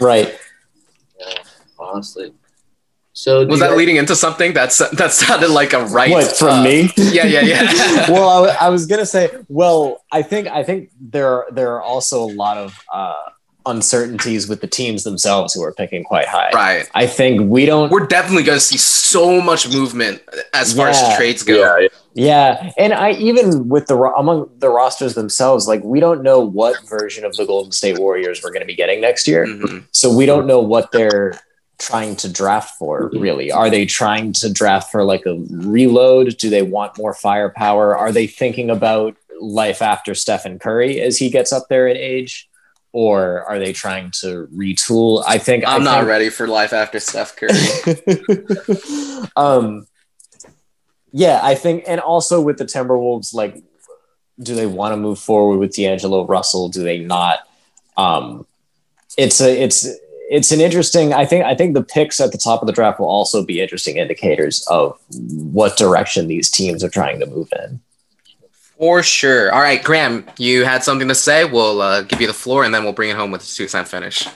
Right. 0.00 0.38
honestly. 1.78 2.32
So 3.18 3.46
Was 3.46 3.60
that 3.60 3.70
guys- 3.70 3.78
leading 3.78 3.96
into 3.96 4.14
something 4.14 4.52
that's 4.52 4.76
that 4.90 5.10
sounded 5.10 5.48
like 5.48 5.72
a 5.72 5.86
right? 5.86 6.10
What 6.10 6.36
from 6.36 6.60
uh, 6.60 6.62
me? 6.62 6.90
Yeah, 6.98 7.24
yeah, 7.24 7.40
yeah. 7.40 7.62
well, 8.10 8.28
I, 8.28 8.36
w- 8.46 8.58
I 8.60 8.68
was 8.68 8.84
gonna 8.86 9.06
say. 9.06 9.30
Well, 9.48 10.04
I 10.12 10.20
think 10.20 10.48
I 10.48 10.62
think 10.62 10.90
there 11.00 11.46
there 11.50 11.72
are 11.76 11.82
also 11.82 12.22
a 12.22 12.28
lot 12.30 12.58
of 12.58 12.78
uh, 12.92 13.14
uncertainties 13.64 14.48
with 14.48 14.60
the 14.60 14.66
teams 14.66 15.02
themselves 15.02 15.54
who 15.54 15.62
are 15.62 15.72
picking 15.72 16.04
quite 16.04 16.26
high. 16.28 16.50
right. 16.52 16.88
I 16.94 17.06
think 17.06 17.50
we 17.50 17.64
don't. 17.64 17.90
We're 17.90 18.06
definitely 18.06 18.42
going 18.44 18.58
to 18.58 18.64
see 18.64 18.76
so 18.76 19.40
much 19.40 19.66
movement 19.72 20.22
as 20.52 20.74
far 20.74 20.88
as 20.88 21.16
trades 21.16 21.42
go. 21.42 21.54
Yeah, 21.58 21.78
yeah. 21.78 21.88
Yeah, 22.18 22.72
and 22.78 22.92
I 22.92 23.12
even 23.12 23.68
with 23.70 23.86
the 23.86 23.96
among 23.96 24.50
the 24.58 24.68
rosters 24.68 25.14
themselves, 25.14 25.66
like 25.66 25.82
we 25.84 26.00
don't 26.00 26.22
know 26.22 26.40
what 26.40 26.76
version 26.86 27.24
of 27.24 27.34
the 27.36 27.46
Golden 27.46 27.72
State 27.72 27.98
Warriors 27.98 28.42
we're 28.44 28.50
going 28.52 28.60
to 28.60 28.66
be 28.66 28.74
getting 28.76 29.00
next 29.00 29.26
year. 29.26 29.46
Mhm. 29.46 29.84
So 29.92 30.14
we 30.14 30.26
don't 30.26 30.46
know 30.46 30.60
what 30.60 30.92
they're 30.92 31.40
trying 31.78 32.16
to 32.16 32.32
draft 32.32 32.76
for. 32.78 33.10
Really, 33.14 33.50
are 33.52 33.70
they 33.70 33.86
trying 33.86 34.32
to 34.34 34.52
draft 34.52 34.90
for 34.90 35.04
like 35.04 35.26
a 35.26 35.36
reload? 35.50 36.36
Do 36.38 36.50
they 36.50 36.62
want 36.62 36.98
more 36.98 37.14
firepower? 37.14 37.96
Are 37.96 38.12
they 38.12 38.26
thinking 38.26 38.70
about 38.70 39.16
life 39.40 39.82
after 39.82 40.14
Stephen 40.14 40.58
Curry 40.58 41.00
as 41.00 41.18
he 41.18 41.30
gets 41.30 41.52
up 41.52 41.66
there 41.68 41.86
in 41.88 41.96
age? 41.96 42.48
Or 42.92 43.44
are 43.44 43.58
they 43.58 43.74
trying 43.74 44.10
to 44.22 44.48
retool? 44.54 45.22
I 45.26 45.36
think 45.36 45.64
I'm 45.66 45.82
I 45.82 45.84
not 45.84 45.96
think- 45.98 46.08
ready 46.08 46.30
for 46.30 46.48
life 46.48 46.72
after 46.72 46.98
Steph 46.98 47.36
Curry. 47.36 47.52
um, 49.36 49.86
yeah, 51.12 51.40
I 51.42 51.54
think, 51.54 51.84
and 51.86 52.00
also 52.00 52.40
with 52.40 52.56
the 52.56 52.64
Timberwolves, 52.64 53.34
like, 53.34 53.62
do 54.40 54.54
they 54.54 54.66
want 54.66 54.92
to 54.92 54.96
move 54.96 55.18
forward 55.18 55.58
with 55.58 55.74
D'Angelo 55.74 56.26
Russell? 56.26 56.68
Do 56.70 56.82
they 56.82 56.98
not? 56.98 57.40
Um, 57.98 58.46
it's 59.18 59.40
a, 59.40 59.62
it's, 59.62 59.86
it's 60.28 60.50
an 60.52 60.60
interesting. 60.60 61.12
I 61.12 61.24
think, 61.24 61.44
I 61.44 61.54
think 61.54 61.74
the 61.74 61.82
picks 61.82 62.20
at 62.20 62.32
the 62.32 62.38
top 62.38 62.62
of 62.62 62.66
the 62.66 62.72
draft 62.72 62.98
will 63.00 63.08
also 63.08 63.44
be 63.44 63.60
interesting 63.60 63.96
indicators 63.98 64.66
of 64.68 64.98
what 65.12 65.76
direction 65.76 66.26
these 66.26 66.50
teams 66.50 66.82
are 66.82 66.88
trying 66.88 67.20
to 67.20 67.26
move 67.26 67.48
in. 67.64 67.80
For 68.78 69.02
sure. 69.02 69.52
All 69.52 69.60
right, 69.60 69.82
Graham, 69.82 70.26
you 70.38 70.64
had 70.64 70.84
something 70.84 71.08
to 71.08 71.14
say. 71.14 71.44
We'll 71.44 71.80
uh, 71.80 72.02
give 72.02 72.20
you 72.20 72.26
the 72.26 72.34
floor, 72.34 72.64
and 72.64 72.74
then 72.74 72.84
we'll 72.84 72.92
bring 72.92 73.08
it 73.10 73.16
home 73.16 73.30
with 73.30 73.42
a 73.42 73.46
two 73.46 73.68
cent 73.68 73.88
finish. 73.88 74.26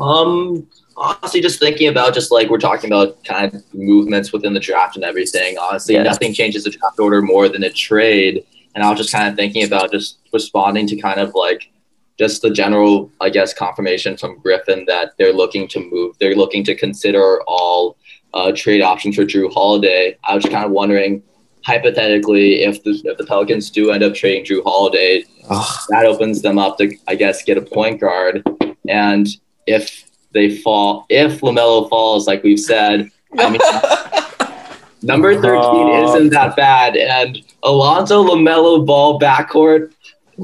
Um, 0.00 0.66
honestly, 0.96 1.40
just 1.40 1.58
thinking 1.58 1.88
about 1.88 2.12
just 2.12 2.30
like 2.30 2.50
we're 2.50 2.58
talking 2.58 2.90
about 2.90 3.22
kind 3.24 3.54
of 3.54 3.62
movements 3.74 4.32
within 4.32 4.52
the 4.52 4.60
draft 4.60 4.96
and 4.96 5.04
everything. 5.04 5.56
Honestly, 5.58 5.94
Yeah. 5.94 6.02
nothing 6.02 6.34
changes 6.34 6.64
the 6.64 6.70
draft 6.70 6.98
order 6.98 7.22
more 7.22 7.48
than 7.48 7.64
a 7.64 7.70
trade. 7.70 8.44
And 8.74 8.84
I 8.84 8.90
was 8.90 8.98
just 8.98 9.10
kind 9.12 9.26
of 9.26 9.36
thinking 9.36 9.64
about 9.64 9.90
just 9.90 10.18
responding 10.34 10.86
to 10.88 10.96
kind 10.96 11.18
of 11.18 11.34
like 11.34 11.70
just 12.18 12.42
the 12.42 12.50
general, 12.50 13.10
I 13.20 13.30
guess, 13.30 13.52
confirmation 13.52 14.16
from 14.16 14.38
Griffin 14.38 14.84
that 14.86 15.12
they're 15.18 15.32
looking 15.32 15.68
to 15.68 15.80
move. 15.80 16.16
They're 16.18 16.34
looking 16.34 16.64
to 16.64 16.74
consider 16.74 17.42
all 17.46 17.96
uh, 18.34 18.52
trade 18.54 18.82
options 18.82 19.16
for 19.16 19.24
Jrue 19.24 19.52
Holiday. 19.52 20.16
I 20.24 20.34
was 20.34 20.44
kind 20.44 20.64
of 20.64 20.70
wondering, 20.70 21.22
hypothetically, 21.64 22.62
if 22.62 22.82
the 22.84 23.00
if 23.04 23.18
the 23.18 23.26
Pelicans 23.26 23.70
do 23.70 23.90
end 23.90 24.02
up 24.02 24.14
trading 24.14 24.44
Jrue 24.44 24.62
Holiday, 24.62 25.24
Ugh. 25.48 25.80
that 25.90 26.06
opens 26.06 26.42
them 26.42 26.58
up 26.58 26.78
to, 26.78 26.94
I 27.06 27.14
guess, 27.14 27.42
get 27.42 27.58
a 27.58 27.62
point 27.62 28.00
guard. 28.00 28.42
And 28.88 29.26
if 29.66 30.04
they 30.32 30.56
fall, 30.58 31.06
if 31.08 31.40
Lamelo 31.40 31.88
falls, 31.88 32.26
like 32.26 32.42
we've 32.42 32.60
said, 32.60 33.10
I 33.38 33.50
mean, 33.50 33.60
number 35.02 35.40
13 35.40 36.04
isn't 36.04 36.30
that 36.30 36.56
bad. 36.56 36.96
And 36.96 37.42
Alonzo 37.62 38.22
Lamelo 38.24 38.84
ball 38.84 39.18
backcourt, 39.18 39.92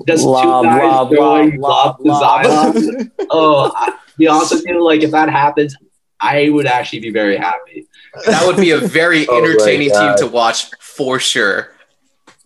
just 0.06 0.24
Lob, 0.24 0.64
two 0.64 0.68
guys 0.68 0.82
lob, 0.82 1.10
throwing 1.10 1.60
lob, 1.60 1.96
lob, 2.00 2.46
lob, 2.46 2.74
lob. 2.74 3.08
Oh, 3.30 3.72
I, 3.74 3.90
to 3.90 4.18
be 4.18 4.28
honest 4.28 4.52
with 4.52 4.66
you, 4.66 4.82
like 4.82 5.02
if 5.02 5.10
that 5.10 5.28
happens, 5.28 5.76
I 6.20 6.48
would 6.48 6.66
actually 6.66 7.00
be 7.00 7.10
very 7.10 7.36
happy. 7.36 7.86
That 8.26 8.46
would 8.46 8.56
be 8.56 8.70
a 8.70 8.78
very 8.78 9.26
Oh 9.28 9.38
entertaining 9.38 9.90
team 9.90 10.14
to 10.18 10.26
watch 10.26 10.70
for 10.78 11.18
sure. 11.18 11.72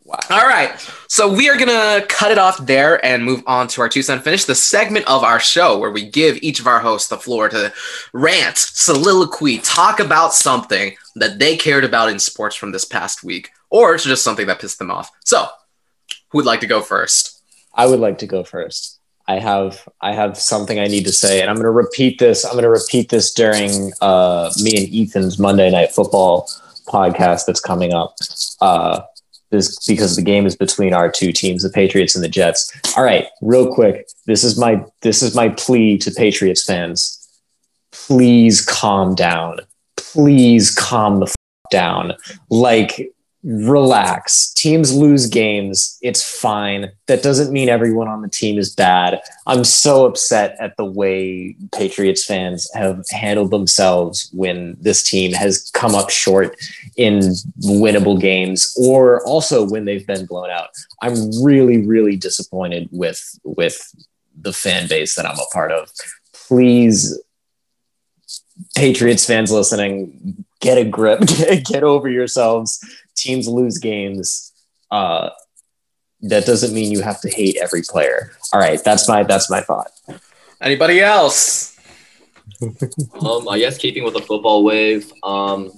Wow. 0.04 0.18
All 0.30 0.46
right. 0.46 0.78
So 1.08 1.32
we 1.32 1.48
are 1.50 1.56
going 1.56 1.68
to 1.68 2.06
cut 2.06 2.30
it 2.30 2.38
off 2.38 2.64
there 2.64 3.04
and 3.04 3.24
move 3.24 3.42
on 3.46 3.66
to 3.68 3.80
our 3.80 3.88
two 3.88 4.02
cent 4.02 4.22
finish, 4.22 4.44
the 4.44 4.54
segment 4.54 5.04
of 5.08 5.24
our 5.24 5.40
show 5.40 5.78
where 5.78 5.90
we 5.90 6.08
give 6.08 6.38
each 6.42 6.60
of 6.60 6.68
our 6.68 6.78
hosts 6.78 7.08
the 7.08 7.16
floor 7.16 7.48
to 7.48 7.72
rant, 8.12 8.56
soliloquy, 8.56 9.58
talk 9.58 9.98
about 9.98 10.32
something 10.32 10.96
that 11.16 11.40
they 11.40 11.56
cared 11.56 11.84
about 11.84 12.08
in 12.08 12.20
sports 12.20 12.54
from 12.54 12.70
this 12.70 12.84
past 12.84 13.24
week, 13.24 13.50
or 13.68 13.94
it's 13.94 14.04
just 14.04 14.22
something 14.22 14.46
that 14.46 14.60
pissed 14.60 14.78
them 14.78 14.92
off. 14.92 15.10
So, 15.24 15.48
who 16.30 16.38
would 16.38 16.46
like 16.46 16.60
to 16.60 16.66
go 16.68 16.82
first? 16.82 17.35
I 17.76 17.86
would 17.86 18.00
like 18.00 18.18
to 18.18 18.26
go 18.26 18.42
first. 18.42 18.98
I 19.28 19.38
have 19.38 19.88
I 20.00 20.12
have 20.12 20.38
something 20.38 20.78
I 20.78 20.86
need 20.86 21.04
to 21.04 21.12
say, 21.12 21.40
and 21.40 21.50
I'm 21.50 21.56
going 21.56 21.64
to 21.64 21.70
repeat 21.70 22.18
this. 22.18 22.44
I'm 22.44 22.52
going 22.52 22.62
to 22.62 22.70
repeat 22.70 23.08
this 23.08 23.32
during 23.34 23.92
uh, 24.00 24.50
me 24.62 24.76
and 24.76 24.94
Ethan's 24.94 25.38
Monday 25.38 25.70
Night 25.70 25.92
Football 25.92 26.48
podcast 26.86 27.46
that's 27.46 27.60
coming 27.60 27.92
up. 27.92 28.14
Uh, 28.60 29.00
this 29.50 29.84
because 29.86 30.16
the 30.16 30.22
game 30.22 30.46
is 30.46 30.56
between 30.56 30.92
our 30.92 31.10
two 31.10 31.32
teams, 31.32 31.62
the 31.62 31.70
Patriots 31.70 32.14
and 32.14 32.22
the 32.24 32.28
Jets. 32.28 32.72
All 32.96 33.04
right, 33.04 33.26
real 33.42 33.72
quick. 33.72 34.08
This 34.26 34.44
is 34.44 34.58
my 34.58 34.84
this 35.02 35.22
is 35.22 35.34
my 35.34 35.48
plea 35.50 35.98
to 35.98 36.10
Patriots 36.10 36.64
fans. 36.64 37.28
Please 37.92 38.64
calm 38.64 39.14
down. 39.14 39.60
Please 39.96 40.74
calm 40.74 41.20
the 41.20 41.26
f- 41.26 41.34
down. 41.70 42.12
Like 42.50 43.12
relax. 43.46 44.52
Teams 44.54 44.92
lose 44.92 45.28
games. 45.28 45.98
It's 46.02 46.22
fine. 46.22 46.90
That 47.06 47.22
doesn't 47.22 47.52
mean 47.52 47.68
everyone 47.68 48.08
on 48.08 48.20
the 48.20 48.28
team 48.28 48.58
is 48.58 48.74
bad. 48.74 49.20
I'm 49.46 49.62
so 49.62 50.04
upset 50.04 50.56
at 50.58 50.76
the 50.76 50.84
way 50.84 51.54
Patriots 51.72 52.24
fans 52.24 52.68
have 52.74 53.04
handled 53.08 53.52
themselves 53.52 54.28
when 54.32 54.76
this 54.80 55.08
team 55.08 55.32
has 55.32 55.70
come 55.74 55.94
up 55.94 56.10
short 56.10 56.56
in 56.96 57.20
winnable 57.62 58.20
games 58.20 58.74
or 58.76 59.24
also 59.24 59.64
when 59.64 59.84
they've 59.84 60.06
been 60.06 60.26
blown 60.26 60.50
out. 60.50 60.70
I'm 61.00 61.14
really 61.40 61.86
really 61.86 62.16
disappointed 62.16 62.88
with 62.90 63.38
with 63.44 63.94
the 64.40 64.52
fan 64.52 64.88
base 64.88 65.14
that 65.14 65.24
I'm 65.24 65.38
a 65.38 65.46
part 65.52 65.70
of. 65.70 65.88
Please 66.48 67.16
Patriots 68.74 69.26
fans 69.26 69.52
listening, 69.52 70.44
get 70.60 70.78
a 70.78 70.84
grip, 70.84 71.20
get, 71.20 71.64
get 71.64 71.84
over 71.84 72.08
yourselves. 72.08 72.82
Teams 73.26 73.48
lose 73.48 73.78
games. 73.78 74.52
Uh, 74.90 75.30
that 76.22 76.46
doesn't 76.46 76.72
mean 76.74 76.90
you 76.92 77.02
have 77.02 77.20
to 77.20 77.28
hate 77.30 77.56
every 77.56 77.82
player. 77.82 78.32
All 78.52 78.60
right, 78.60 78.82
that's 78.82 79.08
my 79.08 79.22
that's 79.22 79.50
my 79.50 79.60
thought. 79.60 79.90
Anybody 80.60 81.00
else? 81.00 81.72
Um, 83.20 83.48
I 83.48 83.58
guess 83.58 83.76
keeping 83.76 84.04
with 84.04 84.14
the 84.14 84.20
football 84.22 84.64
wave, 84.64 85.12
um, 85.24 85.70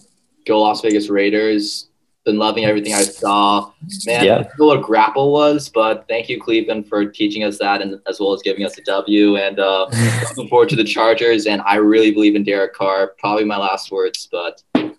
go 0.46 0.60
Las 0.60 0.80
Vegas 0.82 1.08
Raiders. 1.08 1.88
Been 2.24 2.36
loving 2.38 2.66
everything 2.66 2.92
I 2.92 3.02
saw. 3.02 3.72
Man, 4.06 4.24
Yeah. 4.24 4.34
I 4.34 4.42
don't 4.42 4.58
know 4.58 4.66
what 4.66 4.82
grapple 4.82 5.32
was, 5.32 5.68
but 5.70 6.04
thank 6.08 6.28
you, 6.28 6.38
Cleveland, 6.40 6.86
for 6.86 7.06
teaching 7.06 7.42
us 7.42 7.58
that 7.58 7.80
and 7.80 7.98
as 8.06 8.20
well 8.20 8.32
as 8.34 8.42
giving 8.42 8.64
us 8.66 8.76
a 8.78 8.82
W. 8.82 9.36
And 9.36 9.58
uh, 9.58 9.86
looking 10.28 10.48
forward 10.48 10.68
to 10.68 10.76
the 10.76 10.84
Chargers. 10.84 11.46
And 11.46 11.62
I 11.62 11.76
really 11.76 12.10
believe 12.12 12.36
in 12.36 12.44
Derek 12.44 12.74
Carr. 12.74 13.14
Probably 13.18 13.44
my 13.44 13.56
last 13.56 13.90
words, 13.90 14.28
but 14.30 14.62
I, 14.74 14.92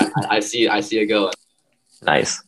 I- 0.00 0.10
I 0.30 0.40
see 0.40 0.68
I 0.68 0.80
see 0.80 0.98
it 0.98 1.06
going. 1.06 1.32
Nice. 2.04 2.42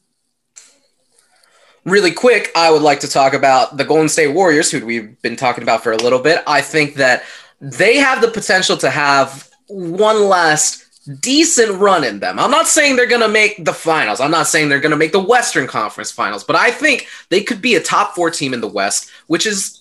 Really 1.85 2.11
quick, 2.11 2.51
I 2.57 2.71
would 2.71 2.83
like 2.83 3.01
to 3.01 3.09
talk 3.09 3.33
about 3.33 3.77
the 3.77 3.85
Golden 3.85 4.09
State 4.09 4.29
Warriors, 4.29 4.71
who 4.71 4.85
we've 4.85 5.21
been 5.23 5.37
talking 5.37 5.63
about 5.63 5.83
for 5.83 5.93
a 5.93 5.97
little 5.97 6.19
bit. 6.19 6.43
I 6.47 6.61
think 6.61 6.95
that 6.95 7.23
they 7.61 7.97
have 7.97 8.21
the 8.21 8.29
potential 8.29 8.77
to 8.79 8.91
have 8.91 9.49
one 9.69 10.29
last 10.29 10.83
decent 11.21 11.79
run 11.79 12.03
in 12.03 12.19
them. 12.19 12.41
I'm 12.41 12.51
not 12.51 12.67
saying 12.67 12.97
they're 12.97 13.07
going 13.07 13.21
to 13.21 13.29
make 13.29 13.65
the 13.65 13.73
finals. 13.73 14.19
I'm 14.21 14.33
not 14.33 14.49
saying 14.49 14.69
they're 14.69 14.81
going 14.81 14.91
to 14.91 14.97
make 14.97 15.13
the 15.13 15.23
Western 15.23 15.69
Conference 15.69 16.11
finals, 16.11 16.43
but 16.43 16.57
I 16.57 16.73
think 16.73 17.07
they 17.29 17.41
could 17.41 17.63
be 17.63 17.77
a 17.77 17.81
top 17.81 18.17
four 18.17 18.31
team 18.31 18.53
in 18.53 18.61
the 18.61 18.67
West, 18.69 19.09
which 19.29 19.47
is 19.47 19.81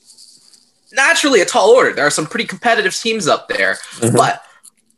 naturally 0.94 1.42
a 1.42 1.46
tall 1.46 1.72
order. 1.72 1.92
There 1.92 2.06
are 2.06 2.12
some 2.12 2.28
pretty 2.28 2.46
competitive 2.46 2.96
teams 2.96 3.28
up 3.28 3.50
there, 3.50 3.80
Mhm. 4.00 4.16
but 4.16 4.44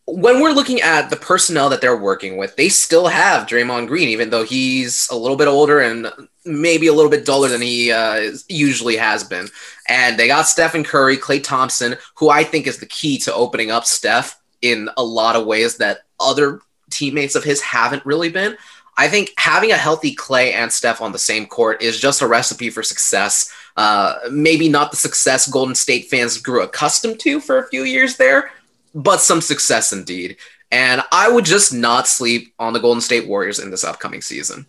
when 0.08 0.42
we're 0.42 0.54
looking 0.54 0.80
at 0.80 1.10
the 1.10 1.18
personnel 1.18 1.70
that 1.70 1.82
they're 1.82 1.98
working 1.98 2.38
with, 2.38 2.56
they 2.56 2.70
still 2.70 3.08
have 3.08 3.46
Draymond 3.46 3.88
Green, 3.88 4.08
even 4.08 4.30
though 4.30 4.44
he's 4.44 5.08
a 5.12 5.16
little 5.16 5.36
bit 5.36 5.50
older 5.50 5.82
and 5.82 6.10
maybe 6.46 6.88
a 6.88 6.94
little 6.94 7.12
bit 7.12 7.26
duller 7.26 7.50
than 7.50 7.62
he 7.62 7.92
uh, 7.92 8.32
usually 8.48 8.96
has 8.96 9.26
been. 9.26 9.50
And 9.90 10.18
they 10.18 10.28
got 10.28 10.48
Stephen 10.48 10.86
Curry, 10.86 11.18
Klay 11.18 11.44
Thompson, 11.44 11.98
who 12.16 12.30
I 12.30 12.46
think 12.46 12.68
is 12.68 12.78
the 12.78 12.86
key 12.86 13.18
to 13.20 13.34
opening 13.34 13.70
up 13.70 13.84
Steph 13.84 14.40
in 14.62 14.90
a 14.96 15.04
lot 15.04 15.36
of 15.36 15.46
ways 15.46 15.76
that 15.78 16.04
other 16.22 16.62
teammates 16.90 17.36
of 17.36 17.44
his 17.44 17.62
haven't 17.62 18.06
really 18.06 18.30
been. 18.30 18.56
I 18.96 19.10
think 19.10 19.34
having 19.38 19.72
a 19.72 19.78
healthy 19.78 20.16
Klay 20.16 20.54
and 20.54 20.72
Steph 20.72 21.02
on 21.02 21.12
the 21.12 21.20
same 21.20 21.46
court 21.46 21.82
is 21.82 22.00
just 22.00 22.22
a 22.22 22.28
recipe 22.28 22.70
for 22.70 22.82
success. 22.82 23.54
Uh, 23.76 24.16
maybe 24.32 24.70
not 24.70 24.90
the 24.90 24.98
success 24.98 25.48
Golden 25.48 25.76
State 25.76 26.10
fans 26.10 26.38
grew 26.38 26.64
accustomed 26.64 27.20
to 27.20 27.40
for 27.40 27.60
a 27.60 27.68
few 27.68 27.84
years 27.84 28.16
there, 28.18 28.52
but 28.94 29.22
some 29.22 29.42
success 29.42 29.94
indeed. 29.94 30.38
And 30.72 31.02
I 31.12 31.30
would 31.32 31.46
just 31.46 31.74
not 31.74 32.08
sleep 32.08 32.54
on 32.60 32.74
the 32.74 32.80
Golden 32.80 33.02
State 33.02 33.28
Warriors 33.28 33.60
in 33.60 33.72
this 33.72 33.84
upcoming 33.84 34.22
season. 34.22 34.66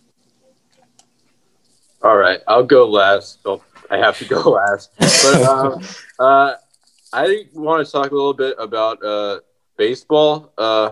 All 2.01 2.15
right, 2.15 2.39
I'll 2.47 2.63
go 2.63 2.87
last. 2.87 3.39
Oh, 3.45 3.61
I 3.89 3.97
have 3.97 4.17
to 4.19 4.25
go 4.25 4.39
last. 4.51 4.91
But 4.97 5.41
um, 5.43 5.83
uh, 6.19 6.53
I 7.11 7.45
want 7.53 7.85
to 7.85 7.91
talk 7.91 8.11
a 8.11 8.15
little 8.15 8.33
bit 8.33 8.55
about 8.59 9.03
uh, 9.03 9.39
baseball. 9.77 10.53
Uh, 10.57 10.91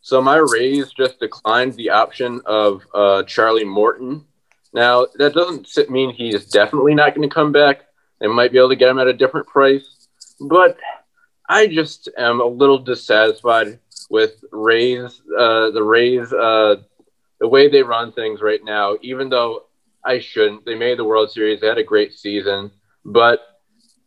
So 0.00 0.22
my 0.22 0.36
Rays 0.36 0.92
just 0.92 1.18
declined 1.18 1.72
the 1.74 1.90
option 1.90 2.40
of 2.46 2.82
uh, 2.94 3.24
Charlie 3.24 3.64
Morton. 3.64 4.24
Now 4.72 5.06
that 5.18 5.34
doesn't 5.34 5.90
mean 5.90 6.14
he's 6.14 6.46
definitely 6.46 6.94
not 6.94 7.14
going 7.14 7.28
to 7.28 7.34
come 7.34 7.50
back. 7.50 7.80
They 8.20 8.28
might 8.28 8.52
be 8.52 8.58
able 8.58 8.68
to 8.70 8.76
get 8.76 8.88
him 8.88 9.00
at 9.00 9.08
a 9.08 9.12
different 9.12 9.48
price, 9.48 10.06
but 10.40 10.78
I 11.48 11.66
just 11.66 12.08
am 12.18 12.40
a 12.40 12.46
little 12.46 12.78
dissatisfied 12.78 13.78
with 14.10 14.44
Rays, 14.52 15.20
uh, 15.38 15.70
the 15.70 15.82
Rays, 15.82 16.32
uh, 16.32 16.76
the 17.40 17.48
way 17.48 17.68
they 17.68 17.82
run 17.82 18.12
things 18.12 18.40
right 18.40 18.62
now. 18.64 18.96
Even 19.02 19.28
though 19.28 19.64
I 20.04 20.20
shouldn't, 20.20 20.64
they 20.64 20.74
made 20.74 20.98
the 20.98 21.04
World 21.04 21.30
Series. 21.30 21.60
They 21.60 21.66
had 21.66 21.78
a 21.78 21.84
great 21.84 22.12
season, 22.14 22.70
but 23.04 23.40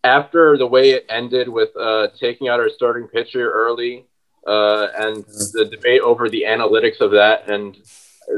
after 0.04 0.58
the 0.58 0.68
way 0.68 0.92
it 0.92 1.06
ended 1.10 1.50
with 1.50 1.76
uh, 1.76 2.08
taking 2.18 2.48
out 2.48 2.60
our 2.60 2.70
starting 2.70 3.08
pitcher 3.08 3.52
early 3.52 4.06
uh, 4.48 4.88
and 4.98 5.26
the 5.54 5.68
debate 5.70 6.02
over 6.02 6.30
the 6.30 6.46
analytics 6.48 7.02
of 7.02 7.12
that, 7.12 7.50
and 7.50 7.78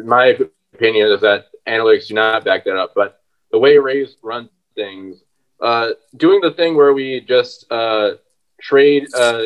my 0.06 0.38
opinion 0.74 1.12
is 1.12 1.22
that 1.22 1.48
analytics 1.68 2.08
do 2.08 2.16
not 2.16 2.44
back 2.44 2.66
that 2.66 2.78
up. 2.78 2.94
But 2.96 3.22
the 3.52 3.60
way 3.60 3.78
Rays 3.78 4.16
run 4.24 4.50
things, 4.76 5.22
uh, 5.62 5.92
doing 6.18 6.42
the 6.42 6.52
thing 6.52 6.76
where 6.76 6.94
we 6.94 7.22
just 7.22 7.72
uh, 7.72 8.14
trade, 8.62 9.08
uh, 9.14 9.46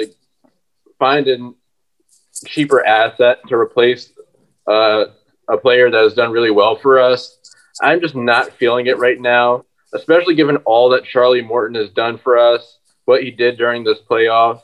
find 0.99 1.27
a 1.27 1.51
cheaper 2.45 2.85
asset 2.85 3.39
to 3.47 3.55
replace 3.55 4.11
uh, 4.67 5.05
a 5.47 5.57
player 5.57 5.89
that 5.89 6.03
has 6.03 6.13
done 6.13 6.31
really 6.31 6.51
well 6.51 6.75
for 6.75 6.99
us. 6.99 7.37
I'm 7.81 8.01
just 8.01 8.15
not 8.15 8.51
feeling 8.53 8.87
it 8.87 8.97
right 8.97 9.19
now 9.19 9.65
especially 9.95 10.35
given 10.35 10.57
all 10.57 10.89
that 10.89 11.05
Charlie 11.05 11.41
Morton 11.41 11.75
has 11.75 11.89
done 11.89 12.17
for 12.17 12.37
us, 12.37 12.79
what 13.05 13.23
he 13.23 13.31
did 13.31 13.57
during 13.57 13.83
this 13.83 13.99
playoff. 14.09 14.61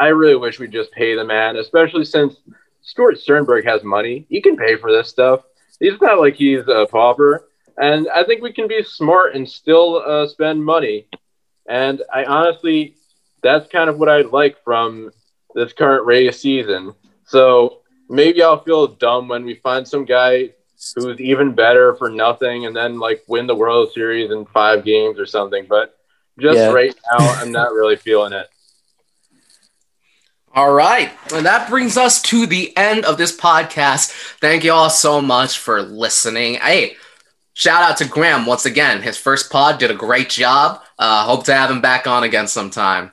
I 0.00 0.08
really 0.08 0.36
wish 0.36 0.58
we'd 0.58 0.72
just 0.72 0.90
pay 0.92 1.14
the 1.14 1.24
man, 1.24 1.56
especially 1.56 2.04
since 2.04 2.36
Stuart 2.80 3.18
Sternberg 3.18 3.64
has 3.66 3.84
money. 3.84 4.26
He 4.28 4.40
can 4.40 4.56
pay 4.56 4.76
for 4.76 4.90
this 4.90 5.08
stuff. 5.08 5.42
He's 5.78 6.00
not 6.00 6.18
like 6.18 6.34
he's 6.34 6.66
a 6.66 6.86
pauper. 6.90 7.48
And 7.76 8.08
I 8.08 8.24
think 8.24 8.42
we 8.42 8.52
can 8.52 8.66
be 8.66 8.82
smart 8.82 9.34
and 9.34 9.48
still 9.48 10.02
uh, 10.04 10.26
spend 10.26 10.64
money. 10.64 11.06
And 11.68 12.02
I 12.12 12.24
honestly, 12.24 12.96
that's 13.42 13.68
kind 13.68 13.90
of 13.90 13.98
what 13.98 14.08
I'd 14.08 14.26
like 14.26 14.62
from 14.64 15.10
this 15.54 15.72
current 15.72 16.06
Rays 16.06 16.40
season. 16.40 16.94
So 17.26 17.80
maybe 18.08 18.42
I'll 18.42 18.62
feel 18.62 18.86
dumb 18.86 19.28
when 19.28 19.44
we 19.44 19.54
find 19.56 19.86
some 19.86 20.04
guy 20.04 20.50
who's 20.96 21.20
even 21.20 21.54
better 21.54 21.94
for 21.94 22.10
nothing 22.10 22.66
and 22.66 22.74
then 22.74 22.98
like 22.98 23.22
win 23.28 23.46
the 23.46 23.54
World 23.54 23.92
Series 23.92 24.30
in 24.30 24.44
five 24.46 24.84
games 24.84 25.18
or 25.18 25.26
something. 25.26 25.66
But 25.68 25.96
just 26.38 26.58
yeah. 26.58 26.72
right 26.72 26.94
now, 27.12 27.32
I'm 27.34 27.52
not 27.52 27.72
really 27.72 27.96
feeling 27.96 28.32
it. 28.32 28.48
All 30.54 30.72
right. 30.72 31.10
And 31.32 31.46
that 31.46 31.70
brings 31.70 31.96
us 31.96 32.20
to 32.22 32.46
the 32.46 32.76
end 32.76 33.06
of 33.06 33.16
this 33.16 33.34
podcast. 33.34 34.10
Thank 34.38 34.64
you 34.64 34.72
all 34.72 34.90
so 34.90 35.22
much 35.22 35.58
for 35.58 35.80
listening. 35.80 36.56
Hey, 36.56 36.96
shout 37.54 37.82
out 37.82 37.96
to 37.98 38.04
Graham 38.04 38.44
once 38.44 38.66
again. 38.66 39.00
His 39.00 39.16
first 39.16 39.50
pod 39.50 39.78
did 39.78 39.90
a 39.90 39.94
great 39.94 40.28
job. 40.28 40.82
Uh, 40.98 41.24
hope 41.24 41.44
to 41.44 41.54
have 41.54 41.70
him 41.70 41.80
back 41.80 42.06
on 42.06 42.22
again 42.22 42.48
sometime. 42.48 43.12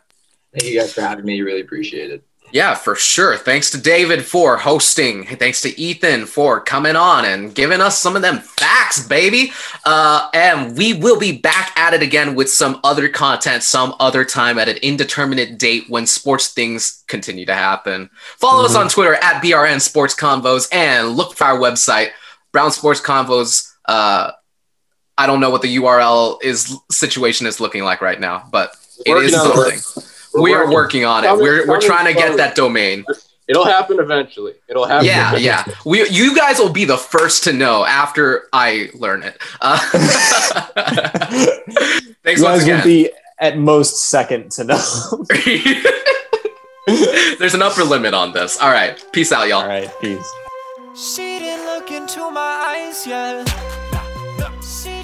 Thank 0.53 0.71
you 0.71 0.79
guys 0.79 0.93
for 0.93 1.01
having 1.01 1.25
me. 1.25 1.41
Really 1.41 1.61
appreciate 1.61 2.11
it. 2.11 2.23
Yeah, 2.51 2.73
for 2.73 2.95
sure. 2.95 3.37
Thanks 3.37 3.69
to 3.71 3.77
David 3.77 4.25
for 4.25 4.57
hosting. 4.57 5.25
Thanks 5.25 5.61
to 5.61 5.79
Ethan 5.79 6.25
for 6.25 6.59
coming 6.59 6.95
on 6.95 7.25
and 7.25 7.53
giving 7.53 7.79
us 7.79 7.99
some 7.99 8.15
of 8.15 8.21
them 8.21 8.39
facts, 8.39 9.05
baby. 9.07 9.51
Uh, 9.85 10.29
and 10.33 10.75
we 10.75 10.93
will 10.93 11.19
be 11.19 11.37
back 11.37 11.77
at 11.77 11.93
it 11.93 12.01
again 12.01 12.33
with 12.33 12.49
some 12.49 12.79
other 12.83 13.07
content 13.07 13.61
some 13.61 13.95
other 13.99 14.25
time 14.25 14.57
at 14.57 14.67
an 14.67 14.77
indeterminate 14.77 15.59
date 15.59 15.85
when 15.89 16.07
sports 16.07 16.47
things 16.47 17.03
continue 17.07 17.45
to 17.45 17.53
happen. 17.53 18.09
Follow 18.37 18.63
mm-hmm. 18.63 18.75
us 18.75 18.75
on 18.75 18.89
Twitter 18.89 19.15
at 19.15 19.43
BRN 19.43 19.79
Sports 19.79 20.15
Convos 20.15 20.67
and 20.73 21.09
look 21.09 21.35
for 21.35 21.43
our 21.43 21.59
website, 21.59 22.09
Brown 22.51 22.71
Sports 22.71 23.01
Convos. 23.01 23.71
Uh, 23.85 24.31
I 25.17 25.27
don't 25.27 25.39
know 25.39 25.49
what 25.51 25.61
the 25.61 25.75
URL 25.75 26.41
is 26.43 26.75
situation 26.89 27.45
is 27.45 27.59
looking 27.59 27.83
like 27.83 28.01
right 28.01 28.19
now, 28.19 28.47
but 28.51 28.71
it 29.05 29.15
is 29.17 29.33
something. 29.33 30.05
We're, 30.41 30.49
we 30.49 30.53
are 30.53 30.71
working 30.71 31.05
on 31.05 31.23
it. 31.23 31.35
We're, 31.35 31.67
we're 31.67 31.81
trying 31.81 32.05
to 32.05 32.13
get 32.13 32.37
that 32.37 32.55
domain. 32.55 33.05
It'll 33.49 33.65
happen 33.65 33.99
eventually. 33.99 34.53
It'll 34.67 34.85
happen. 34.85 35.07
Yeah, 35.07 35.35
yeah. 35.35 35.65
We, 35.83 36.07
you 36.09 36.35
guys 36.35 36.59
will 36.59 36.71
be 36.71 36.85
the 36.85 36.97
first 36.97 37.43
to 37.45 37.53
know 37.53 37.83
after 37.83 38.47
I 38.53 38.91
learn 38.93 39.23
it. 39.23 39.41
Uh, 39.59 39.79
thanks 42.23 42.41
you 42.41 42.45
guys 42.45 42.67
will 42.67 42.83
be 42.83 43.09
at 43.39 43.57
most 43.57 44.09
second 44.09 44.51
to 44.51 44.65
know. 44.65 45.25
There's 47.39 47.55
an 47.55 47.63
upper 47.63 47.83
limit 47.83 48.13
on 48.13 48.33
this. 48.33 48.59
All 48.59 48.69
right. 48.69 49.03
Peace 49.13 49.31
out, 49.31 49.47
y'all. 49.47 49.61
All 49.61 49.67
right. 49.67 49.89
Peace. 49.99 50.31
She 50.95 51.39
didn't 51.39 51.65
look 51.65 51.89
into 51.91 52.29
my 52.29 52.85
eyes 52.89 53.07
yet. 53.07 53.47
She 54.61 54.89
just 54.89 54.98